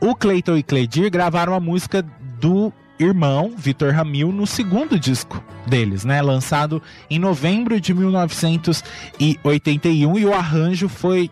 O 0.00 0.14
Clayton 0.14 0.56
e 0.58 0.62
Cledir 0.62 1.10
gravaram 1.10 1.54
a 1.54 1.60
música 1.60 2.02
do 2.38 2.70
irmão 2.98 3.52
Vitor 3.56 3.92
Ramil 3.92 4.32
no 4.32 4.46
segundo 4.46 4.98
disco 4.98 5.42
deles, 5.66 6.04
né, 6.04 6.22
lançado 6.22 6.82
em 7.10 7.18
novembro 7.18 7.78
de 7.80 7.92
1981 7.92 10.18
e 10.18 10.24
o 10.24 10.32
arranjo 10.32 10.88
foi 10.88 11.30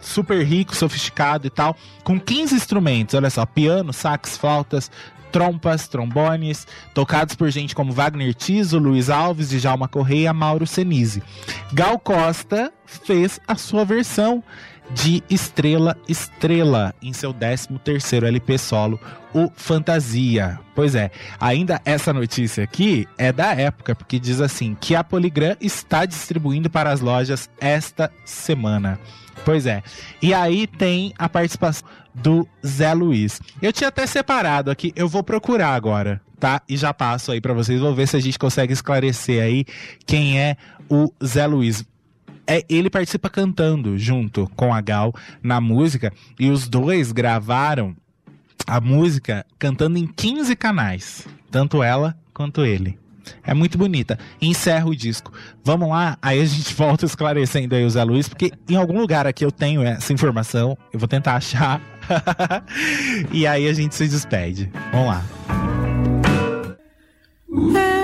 super 0.00 0.44
rico, 0.44 0.74
sofisticado 0.74 1.46
e 1.46 1.50
tal, 1.50 1.76
com 2.02 2.18
15 2.18 2.54
instrumentos, 2.54 3.14
olha 3.14 3.30
só, 3.30 3.44
piano, 3.44 3.92
sax, 3.92 4.36
flautas, 4.36 4.90
trompas, 5.30 5.88
trombones, 5.88 6.66
tocados 6.92 7.34
por 7.34 7.50
gente 7.50 7.74
como 7.74 7.92
Wagner 7.92 8.34
Tiso, 8.34 8.78
Luiz 8.78 9.08
Alves, 9.08 9.50
Djalma 9.50 9.88
Correia, 9.88 10.32
Mauro 10.32 10.66
Senise. 10.66 11.22
Gal 11.72 11.98
Costa 11.98 12.72
fez 12.84 13.40
a 13.46 13.54
sua 13.54 13.84
versão 13.84 14.42
de 14.94 15.22
Estrela 15.30 15.96
Estrela 16.08 16.94
em 17.00 17.12
seu 17.12 17.32
13º 17.32 18.24
LP 18.24 18.58
solo, 18.58 19.00
o 19.32 19.50
Fantasia. 19.54 20.58
Pois 20.74 20.94
é, 20.94 21.10
ainda 21.38 21.80
essa 21.84 22.12
notícia 22.12 22.64
aqui 22.64 23.06
é 23.16 23.32
da 23.32 23.54
época, 23.54 23.94
porque 23.94 24.18
diz 24.18 24.40
assim 24.40 24.76
que 24.80 24.94
a 24.94 25.04
Poligram 25.04 25.56
está 25.60 26.04
distribuindo 26.04 26.68
para 26.68 26.90
as 26.90 27.00
lojas 27.00 27.48
esta 27.60 28.12
semana. 28.24 28.98
Pois 29.44 29.66
é. 29.66 29.82
E 30.20 30.34
aí 30.34 30.66
tem 30.66 31.14
a 31.18 31.28
participação 31.28 31.88
do 32.14 32.46
Zé 32.66 32.92
Luiz. 32.92 33.40
Eu 33.62 33.72
tinha 33.72 33.88
até 33.88 34.06
separado 34.06 34.70
aqui, 34.70 34.92
eu 34.96 35.08
vou 35.08 35.22
procurar 35.22 35.74
agora, 35.74 36.20
tá? 36.38 36.60
E 36.68 36.76
já 36.76 36.92
passo 36.92 37.32
aí 37.32 37.40
para 37.40 37.54
vocês, 37.54 37.80
vou 37.80 37.94
ver 37.94 38.08
se 38.08 38.16
a 38.16 38.20
gente 38.20 38.38
consegue 38.38 38.72
esclarecer 38.72 39.42
aí 39.42 39.64
quem 40.06 40.38
é 40.38 40.56
o 40.88 41.12
Zé 41.24 41.46
Luiz. 41.46 41.84
É, 42.46 42.64
ele 42.68 42.90
participa 42.90 43.30
cantando 43.30 43.96
junto 43.96 44.50
com 44.56 44.74
a 44.74 44.80
Gal 44.80 45.14
na 45.42 45.60
música 45.60 46.12
e 46.38 46.50
os 46.50 46.68
dois 46.68 47.12
gravaram 47.12 47.94
a 48.66 48.80
música 48.80 49.44
cantando 49.58 49.98
em 49.98 50.06
15 50.06 50.54
canais, 50.56 51.26
tanto 51.50 51.82
ela 51.82 52.16
quanto 52.32 52.64
ele. 52.64 52.98
É 53.44 53.54
muito 53.54 53.78
bonita. 53.78 54.18
Encerra 54.40 54.86
o 54.86 54.96
disco. 54.96 55.32
Vamos 55.64 55.88
lá, 55.88 56.16
aí 56.20 56.40
a 56.40 56.44
gente 56.44 56.74
volta 56.74 57.04
esclarecendo 57.04 57.74
aí 57.74 57.84
o 57.84 57.90
Zé 57.90 58.02
Luiz, 58.02 58.28
porque 58.28 58.52
em 58.68 58.76
algum 58.76 58.98
lugar 58.98 59.26
aqui 59.26 59.44
eu 59.44 59.52
tenho 59.52 59.82
essa 59.82 60.12
informação, 60.12 60.76
eu 60.92 60.98
vou 60.98 61.08
tentar 61.08 61.34
achar. 61.34 61.80
e 63.30 63.46
aí 63.46 63.68
a 63.68 63.72
gente 63.72 63.94
se 63.94 64.08
despede. 64.08 64.70
Vamos 64.92 65.08
lá. 65.08 65.24
É 67.78 67.99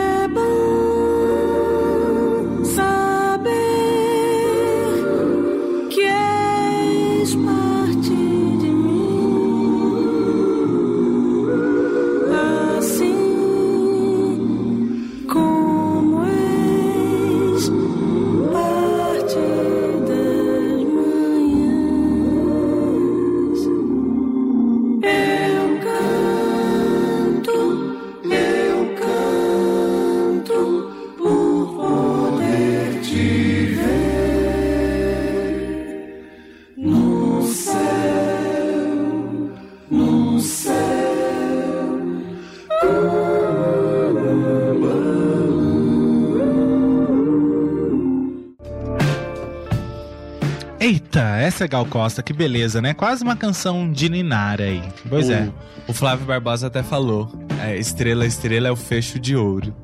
Eita, 51.16 51.36
essa 51.38 51.64
é 51.64 51.68
Gal 51.68 51.86
Costa, 51.86 52.22
que 52.22 52.34
beleza, 52.34 52.82
né? 52.82 52.92
Quase 52.92 53.24
uma 53.24 53.34
canção 53.34 53.90
de 53.90 54.06
Ninara 54.06 54.64
aí. 54.64 54.82
Pois 55.08 55.30
o, 55.30 55.32
é. 55.32 55.50
O 55.88 55.94
Flávio 55.94 56.26
Barbosa 56.26 56.66
até 56.66 56.82
falou: 56.82 57.32
é, 57.62 57.74
Estrela, 57.74 58.26
Estrela 58.26 58.68
é 58.68 58.70
o 58.70 58.76
fecho 58.76 59.18
de 59.18 59.34
ouro. 59.34 59.74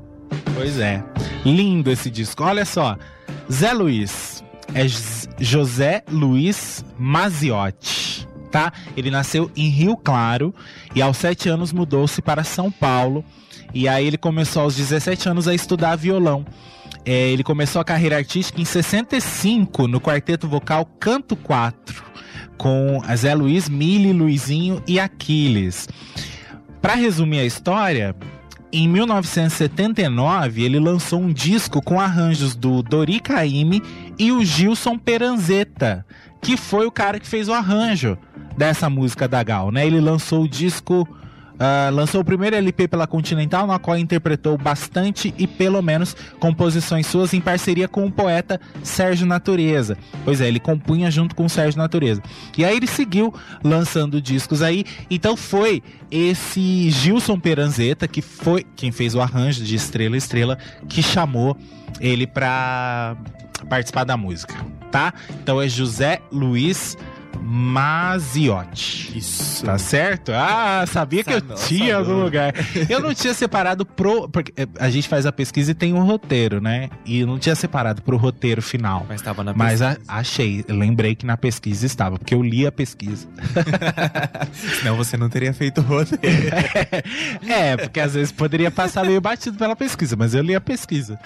Pois 0.55 0.79
é. 0.79 1.03
Lindo 1.43 1.91
esse 1.91 2.11
disco. 2.11 2.45
Olha 2.45 2.67
só. 2.67 2.99
Zé 3.51 3.73
Luiz. 3.73 4.45
É 4.75 4.85
José 5.39 6.03
Luiz 6.11 6.85
Maziotti. 6.99 8.29
Tá? 8.51 8.71
Ele 8.95 9.11
nasceu 9.11 9.51
em 9.57 9.69
Rio 9.69 9.97
Claro 9.97 10.55
e 10.95 11.01
aos 11.01 11.17
7 11.17 11.49
anos 11.49 11.73
mudou-se 11.73 12.21
para 12.21 12.45
São 12.45 12.71
Paulo. 12.71 13.25
E 13.75 13.89
aí 13.89 14.07
ele 14.07 14.19
começou 14.19 14.63
aos 14.63 14.77
17 14.77 15.29
anos 15.29 15.49
a 15.49 15.55
estudar 15.55 15.97
violão. 15.97 16.45
É, 17.05 17.31
ele 17.31 17.43
começou 17.43 17.81
a 17.81 17.85
carreira 17.85 18.17
artística 18.17 18.61
em 18.61 18.65
65 18.65 19.89
no 19.89 20.01
quarteto 20.01 20.47
vocal 20.47 20.85
Canto 21.01 21.35
4, 21.35 22.03
com 22.57 23.01
Zé 23.17 23.35
Luiz, 23.35 23.69
Mili, 23.69 24.13
Luizinho 24.13 24.83
e 24.87 25.01
Aquiles. 25.01 25.89
Para 26.81 26.95
resumir 26.95 27.41
a 27.41 27.45
história, 27.45 28.15
em 28.73 28.89
1979 28.89 30.63
ele 30.63 30.79
lançou 30.79 31.21
um 31.21 31.33
disco 31.33 31.83
com 31.83 32.01
arranjos 32.01 32.55
do 32.55 32.83
Dori 32.83 33.21
Caymmi 33.21 33.83
e 34.19 34.33
o 34.33 34.45
Gilson 34.45 34.97
Peranzetta, 34.97 36.07
que 36.41 36.57
foi 36.57 36.87
o 36.87 36.91
cara 36.91 37.19
que 37.19 37.27
fez 37.27 37.49
o 37.49 37.53
arranjo 37.53 38.17
dessa 38.57 38.89
música 38.89 39.27
da 39.27 39.43
Gal, 39.43 39.71
né? 39.71 39.87
Ele 39.87 40.01
lançou 40.01 40.45
o 40.45 40.49
disco 40.49 41.09
ah, 41.65 41.91
lançou 41.91 42.21
o 42.21 42.25
primeiro 42.25 42.57
LP 42.57 42.89
pela 42.89 43.07
Continental, 43.07 43.69
na 43.69 43.79
qual 43.79 43.97
interpretou 43.97 44.59
bastante 44.59 45.33
e 45.39 45.47
pelo 45.47 45.81
menos 45.81 46.17
composições 46.41 47.07
suas 47.07 47.33
em 47.33 47.41
parceria 47.41 47.87
com 47.87 48.05
o 48.05 48.11
poeta 48.11 48.61
Sérgio 48.83 49.29
Natureza. 49.29 49.97
Pois 50.25 50.41
é, 50.41 50.49
ele 50.49 50.59
compunha 50.59 51.09
junto 51.09 51.37
com 51.37 51.45
o 51.45 51.49
Sérgio 51.49 51.79
Natureza. 51.79 52.21
E 52.59 52.65
aí 52.65 52.77
ele 52.77 52.89
seguiu 52.89 53.33
lançando 53.63 54.21
discos 54.21 54.61
aí. 54.61 54.85
Então 55.09 55.37
foi 55.37 55.85
esse 56.11 56.91
Gilson 56.91 57.39
Peranzetta, 57.39 58.09
que 58.09 58.21
foi 58.21 58.67
quem 58.75 58.91
fez 58.91 59.15
o 59.15 59.21
arranjo 59.21 59.63
de 59.63 59.77
Estrela 59.77 60.17
Estrela, 60.17 60.59
que 60.89 61.01
chamou 61.01 61.57
ele 62.01 62.27
pra 62.27 63.17
participar 63.69 64.03
da 64.03 64.17
música, 64.17 64.57
tá? 64.91 65.15
Então 65.41 65.63
é 65.63 65.69
José 65.69 66.21
Luiz 66.33 66.97
Maziotti. 67.45 69.19
Isso. 69.19 69.65
Tá 69.65 69.79
certo? 69.79 70.33
Ah, 70.35 70.85
sabia 70.87 71.23
que 71.25 71.33
eu 71.33 71.43
Nossa, 71.43 71.67
tinha 71.67 71.97
algum 71.97 72.23
lugar. 72.23 72.53
Eu 72.89 73.01
não 73.01 73.15
tinha 73.15 73.35
separado 73.35 73.85
pro. 73.85 74.29
Porque 74.29 74.53
eh, 74.57 74.67
a 74.79 74.89
gente 74.91 75.09
faz 75.09 75.27
a 75.27 75.33
pesquisa 75.33 75.71
e 75.73 75.75
tem 75.75 75.93
um 75.93 76.05
roteiro, 76.05 76.61
né? 76.61 76.89
E 77.05 77.21
eu 77.21 77.27
não 77.27 77.39
tinha 77.39 77.55
separado 77.55 78.03
pro 78.03 78.17
roteiro 78.17 78.63
final. 78.63 79.05
Mas 79.09 79.21
tava 79.23 79.43
na 79.45 79.53
Mas 79.55 79.83
a- 79.83 79.91
pesquisa. 79.91 80.13
achei, 80.13 80.65
lembrei 80.69 81.15
que 81.15 81.27
na 81.27 81.37
pesquisa 81.37 81.85
estava, 81.87 82.19
porque 82.19 82.35
eu 82.35 82.43
li 82.43 82.67
a 82.67 82.73
pesquisa. 82.73 83.27
Senão 84.79 84.97
você 84.97 85.17
não 85.17 85.29
teria 85.29 85.53
feito 85.53 85.81
o 85.81 85.85
roteiro. 85.85 86.53
é, 87.49 87.77
porque 87.77 88.01
às 88.01 88.15
vezes 88.15 88.33
poderia 88.33 88.71
passar 88.71 89.05
meio 89.05 89.21
batido 89.21 89.57
pela 89.57 89.75
pesquisa, 89.77 90.17
mas 90.17 90.35
eu 90.35 90.43
li 90.43 90.55
a 90.55 90.61
pesquisa. 90.61 91.19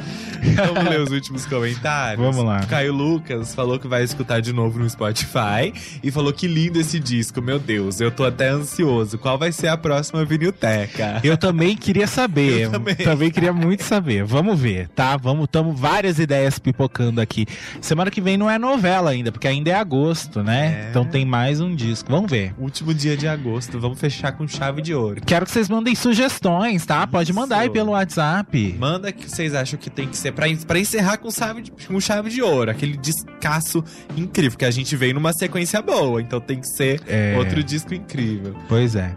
Vamos 0.57 0.85
ler 0.91 1.01
os 1.01 1.11
últimos 1.11 1.47
comentários? 1.47 2.25
Vamos 2.25 2.45
lá. 2.45 2.61
Caio 2.67 2.93
Lucas 2.93 3.55
falou 3.55 3.79
que 3.79 3.87
vai 3.89 4.03
escutar 4.03 4.41
de 4.41 4.53
novo 4.53 4.79
no 4.79 4.89
Spotify 4.89 5.73
e 6.07 6.11
falou 6.13 6.33
que 6.33 6.47
lindo 6.47 6.79
esse 6.79 7.01
disco. 7.01 7.43
Meu 7.43 7.59
Deus, 7.59 8.01
eu 8.01 8.13
tô 8.13 8.25
até 8.25 8.49
ansioso. 8.49 9.19
Qual 9.19 9.37
vai 9.37 9.51
ser 9.51 9.67
a 9.67 9.77
próxima 9.77 10.25
vinilteca? 10.25 11.21
Eu 11.25 11.37
também 11.37 11.77
queria 11.77 12.07
saber. 12.07 12.61
Eu 12.61 12.71
também. 12.71 13.29
queria 13.29 13.53
muito 13.53 13.83
saber. 13.83 14.23
Vamos 14.23 14.61
ver, 14.61 14.87
tá? 14.91 15.17
Vamos, 15.17 15.49
tamo 15.51 15.73
várias 15.73 16.21
ideias 16.21 16.61
pipocando 16.61 17.21
aqui. 17.21 17.45
Semana 17.81 18.09
que 18.09 18.21
vem 18.21 18.37
não 18.37 18.49
é 18.49 18.57
novela 18.57 19.11
ainda, 19.11 19.33
porque 19.33 19.49
ainda 19.49 19.71
é 19.71 19.75
agosto, 19.75 20.45
né? 20.45 20.85
É. 20.85 20.91
Então 20.91 21.05
tem 21.05 21.25
mais 21.25 21.61
um 21.61 21.75
disco. 21.75 22.09
Vamos 22.09 22.31
ver. 22.31 22.55
Último 22.57 22.95
dia 22.95 23.17
de 23.17 23.27
agosto. 23.27 23.81
Vamos 23.81 23.99
fechar 23.99 24.31
com 24.31 24.47
chave 24.47 24.81
de 24.83 24.95
ouro. 24.95 25.21
Quero 25.27 25.45
que 25.45 25.51
vocês 25.51 25.69
mandem 25.69 25.97
sugestões, 25.97 26.87
tá? 26.87 27.05
Pode 27.05 27.33
Isso. 27.33 27.41
mandar 27.41 27.59
aí 27.59 27.71
pelo 27.71 27.91
WhatsApp. 27.91 28.77
Manda 28.79 29.11
que 29.11 29.29
vocês 29.29 29.57
acham 29.57 29.77
que 29.77 29.91
tem 29.91 30.07
que 30.07 30.17
ser 30.17 30.31
pra, 30.31 30.47
pra 30.69 30.79
encerrar 30.79 31.17
com 31.17 31.33
chave, 31.33 31.63
de, 31.63 31.73
com 31.73 32.01
chave 32.01 32.31
de 32.31 32.41
ouro. 32.41 32.71
Aquele 32.71 32.97
descasso 32.97 33.83
incrível, 34.17 34.57
que 34.57 34.65
a 34.65 34.71
gente 34.71 34.95
veio 34.95 35.15
numa 35.15 35.33
sequência 35.33 35.83
boa. 35.83 35.96
Então 36.21 36.41
tem 36.41 36.61
que 36.61 36.69
ser 36.69 37.01
É. 37.07 37.35
outro 37.39 37.63
disco 37.63 37.95
incrível. 37.95 38.55
Pois 38.69 38.95
é. 38.95 39.17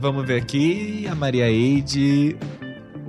Vamos 0.00 0.26
ver 0.26 0.36
aqui. 0.40 1.06
A 1.10 1.14
Maria 1.14 1.48
Eide. 1.50 2.36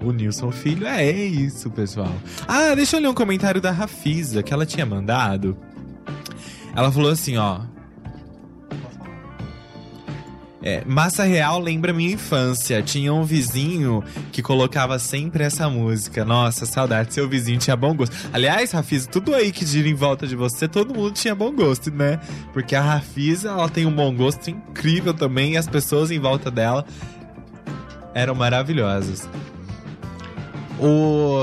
O 0.04 0.12
Nilson 0.12 0.52
Filho. 0.52 0.86
É, 0.86 1.04
é 1.06 1.12
isso, 1.26 1.70
pessoal. 1.72 2.14
Ah, 2.48 2.76
deixa 2.76 2.98
eu 2.98 3.02
ler 3.02 3.08
um 3.08 3.14
comentário 3.14 3.62
da 3.62 3.72
Rafisa 3.72 4.44
que 4.44 4.54
ela 4.54 4.66
tinha 4.66 4.86
mandado. 4.86 5.58
Ela 6.76 6.92
falou 6.92 7.10
assim, 7.12 7.38
ó. 7.38 7.62
É, 10.64 10.82
Massa 10.86 11.24
Real 11.24 11.60
lembra 11.60 11.92
minha 11.92 12.14
infância. 12.14 12.82
Tinha 12.82 13.14
um 13.14 13.24
vizinho 13.24 14.02
que 14.32 14.42
colocava 14.42 14.98
sempre 14.98 15.44
essa 15.44 15.70
música. 15.70 16.24
Nossa, 16.24 16.66
saudade. 16.66 17.14
Seu 17.14 17.28
vizinho 17.28 17.60
tinha 17.60 17.76
bom 17.76 17.94
gosto. 17.94 18.16
Aliás, 18.32 18.72
Rafisa, 18.72 19.10
tudo 19.10 19.36
aí 19.36 19.52
que 19.52 19.66
gira 19.66 19.90
em 19.90 19.94
volta 19.94 20.26
de 20.26 20.36
você, 20.36 20.68
todo 20.68 20.94
mundo 20.96 21.12
tinha 21.12 21.36
bom 21.36 21.52
gosto, 21.52 21.92
né? 21.92 22.18
Porque 22.54 22.76
a 22.76 22.82
Rafisa, 22.82 23.50
ela 23.50 23.68
tem 23.68 23.86
um 23.86 23.92
bom 23.92 24.16
gosto 24.16 24.50
incrível 24.50 25.14
também. 25.14 25.54
E 25.54 25.58
as 25.58 25.68
pessoas 25.68 26.12
em 26.12 26.20
volta 26.20 26.50
dela 26.50 26.86
eram 28.14 28.34
maravilhosas. 28.34 29.28
O, 30.80 31.40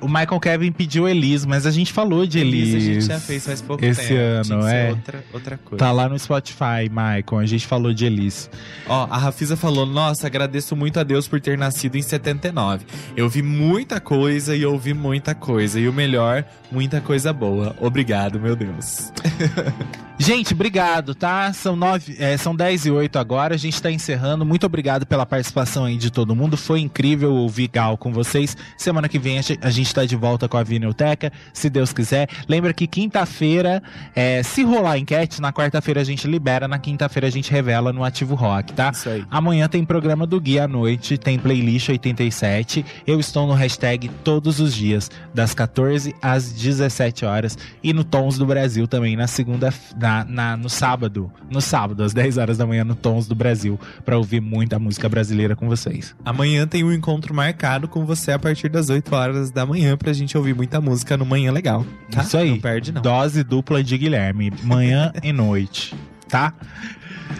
o 0.00 0.08
Michael 0.08 0.40
Kevin 0.40 0.72
pediu 0.72 1.08
Elis, 1.08 1.44
mas 1.44 1.66
a 1.66 1.70
gente 1.70 1.92
falou 1.92 2.26
de 2.26 2.38
Elis. 2.38 2.68
Isso 2.68 2.76
a 2.76 2.80
gente 2.80 3.04
já 3.06 3.20
fez 3.20 3.46
faz 3.46 3.60
pouco 3.62 3.84
esse 3.84 4.08
tempo. 4.08 4.14
ano, 4.20 4.42
que 4.42 4.68
ser 4.68 4.74
é. 4.74 4.88
Outra, 4.90 5.24
outra 5.32 5.58
coisa. 5.58 5.84
Tá 5.84 5.92
lá 5.92 6.08
no 6.08 6.18
Spotify, 6.18 6.88
Michael. 6.90 7.40
A 7.40 7.46
gente 7.46 7.66
falou 7.66 7.92
de 7.92 8.06
Elis. 8.06 8.50
Ó, 8.86 9.06
a 9.10 9.18
Rafisa 9.18 9.56
falou: 9.56 9.86
Nossa, 9.86 10.26
agradeço 10.26 10.74
muito 10.74 10.98
a 10.98 11.02
Deus 11.02 11.28
por 11.28 11.40
ter 11.40 11.56
nascido 11.56 11.96
em 11.96 12.02
79. 12.02 12.84
Eu 13.16 13.28
vi 13.28 13.42
muita 13.42 14.00
coisa 14.00 14.56
e 14.56 14.64
ouvi 14.64 14.94
muita 14.94 15.34
coisa. 15.34 15.78
E 15.78 15.88
o 15.88 15.92
melhor, 15.92 16.44
muita 16.70 17.00
coisa 17.00 17.32
boa. 17.32 17.76
Obrigado, 17.80 18.40
meu 18.40 18.56
Deus. 18.56 19.12
Gente, 20.22 20.52
obrigado, 20.52 21.14
tá? 21.14 21.50
São, 21.54 21.74
nove, 21.74 22.14
é, 22.18 22.36
são 22.36 22.54
10 22.54 22.84
e 22.84 22.90
8 22.90 23.18
agora, 23.18 23.54
a 23.54 23.56
gente 23.56 23.80
tá 23.80 23.90
encerrando. 23.90 24.44
Muito 24.44 24.66
obrigado 24.66 25.06
pela 25.06 25.24
participação 25.24 25.86
aí 25.86 25.96
de 25.96 26.10
todo 26.10 26.36
mundo. 26.36 26.58
Foi 26.58 26.78
incrível 26.78 27.32
ouvir 27.32 27.68
Gal 27.68 27.96
com 27.96 28.12
vocês. 28.12 28.54
Semana 28.76 29.08
que 29.08 29.18
vem 29.18 29.38
a 29.38 29.70
gente 29.70 29.94
tá 29.94 30.04
de 30.04 30.14
volta 30.16 30.46
com 30.46 30.58
a 30.58 30.62
Vinilteca, 30.62 31.32
se 31.54 31.70
Deus 31.70 31.94
quiser. 31.94 32.28
Lembra 32.46 32.74
que 32.74 32.86
quinta-feira, 32.86 33.82
é, 34.14 34.42
se 34.42 34.62
rolar 34.62 34.98
enquete, 34.98 35.40
na 35.40 35.54
quarta-feira 35.54 36.02
a 36.02 36.04
gente 36.04 36.26
libera, 36.26 36.68
na 36.68 36.78
quinta-feira 36.78 37.26
a 37.26 37.30
gente 37.30 37.50
revela 37.50 37.90
no 37.90 38.04
Ativo 38.04 38.34
Rock, 38.34 38.74
tá? 38.74 38.90
Isso 38.90 39.08
aí. 39.08 39.24
Amanhã 39.30 39.68
tem 39.68 39.86
programa 39.86 40.26
do 40.26 40.38
Guia 40.38 40.64
à 40.64 40.68
noite, 40.68 41.16
tem 41.16 41.38
playlist 41.38 41.88
87. 41.88 42.84
Eu 43.06 43.18
estou 43.18 43.46
no 43.46 43.54
hashtag 43.54 44.10
todos 44.22 44.60
os 44.60 44.74
dias, 44.74 45.10
das 45.32 45.54
14 45.54 46.14
às 46.20 46.52
17 46.52 47.24
horas. 47.24 47.56
E 47.82 47.94
no 47.94 48.04
Tons 48.04 48.36
do 48.36 48.44
Brasil 48.44 48.86
também, 48.86 49.16
na 49.16 49.26
segunda. 49.26 49.72
Na 50.10 50.24
na, 50.24 50.56
no 50.56 50.68
sábado, 50.68 51.30
no 51.48 51.60
sábado, 51.60 52.02
às 52.02 52.12
10 52.12 52.36
horas 52.38 52.58
da 52.58 52.66
manhã, 52.66 52.82
no 52.82 52.94
Tons 52.94 53.28
do 53.28 53.34
Brasil, 53.34 53.78
para 54.04 54.18
ouvir 54.18 54.40
muita 54.40 54.78
música 54.78 55.08
brasileira 55.08 55.54
com 55.54 55.68
vocês. 55.68 56.16
Amanhã 56.24 56.66
tem 56.66 56.82
um 56.82 56.92
encontro 56.92 57.32
marcado 57.32 57.86
com 57.86 58.04
você 58.04 58.32
a 58.32 58.38
partir 58.38 58.68
das 58.68 58.90
8 58.90 59.14
horas 59.14 59.50
da 59.50 59.64
manhã 59.64 59.96
pra 59.96 60.12
gente 60.12 60.36
ouvir 60.36 60.54
muita 60.54 60.80
música 60.80 61.16
no 61.16 61.24
Manhã 61.24 61.52
Legal. 61.52 61.86
Tá? 62.10 62.22
Isso 62.22 62.36
aí. 62.36 62.50
Não 62.50 62.60
perde, 62.60 62.92
não. 62.92 63.02
Dose 63.02 63.44
dupla 63.44 63.84
de 63.84 63.96
Guilherme, 63.96 64.52
manhã 64.62 65.12
e 65.22 65.32
noite, 65.32 65.94
tá? 66.28 66.52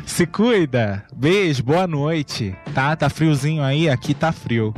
Se 0.07 0.27
cuida. 0.27 1.05
Beijo, 1.15 1.65
boa 1.65 1.87
noite. 1.87 2.55
Tá? 2.73 2.95
Tá 2.95 3.09
friozinho 3.09 3.63
aí? 3.63 3.89
Aqui 3.89 4.15
tá 4.15 4.31
frio. 4.31 4.73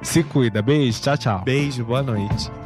Se 0.00 0.22
cuida. 0.22 0.62
Beijo, 0.62 1.00
tchau, 1.00 1.16
tchau. 1.16 1.42
Beijo, 1.44 1.84
boa 1.84 2.02
noite. 2.02 2.61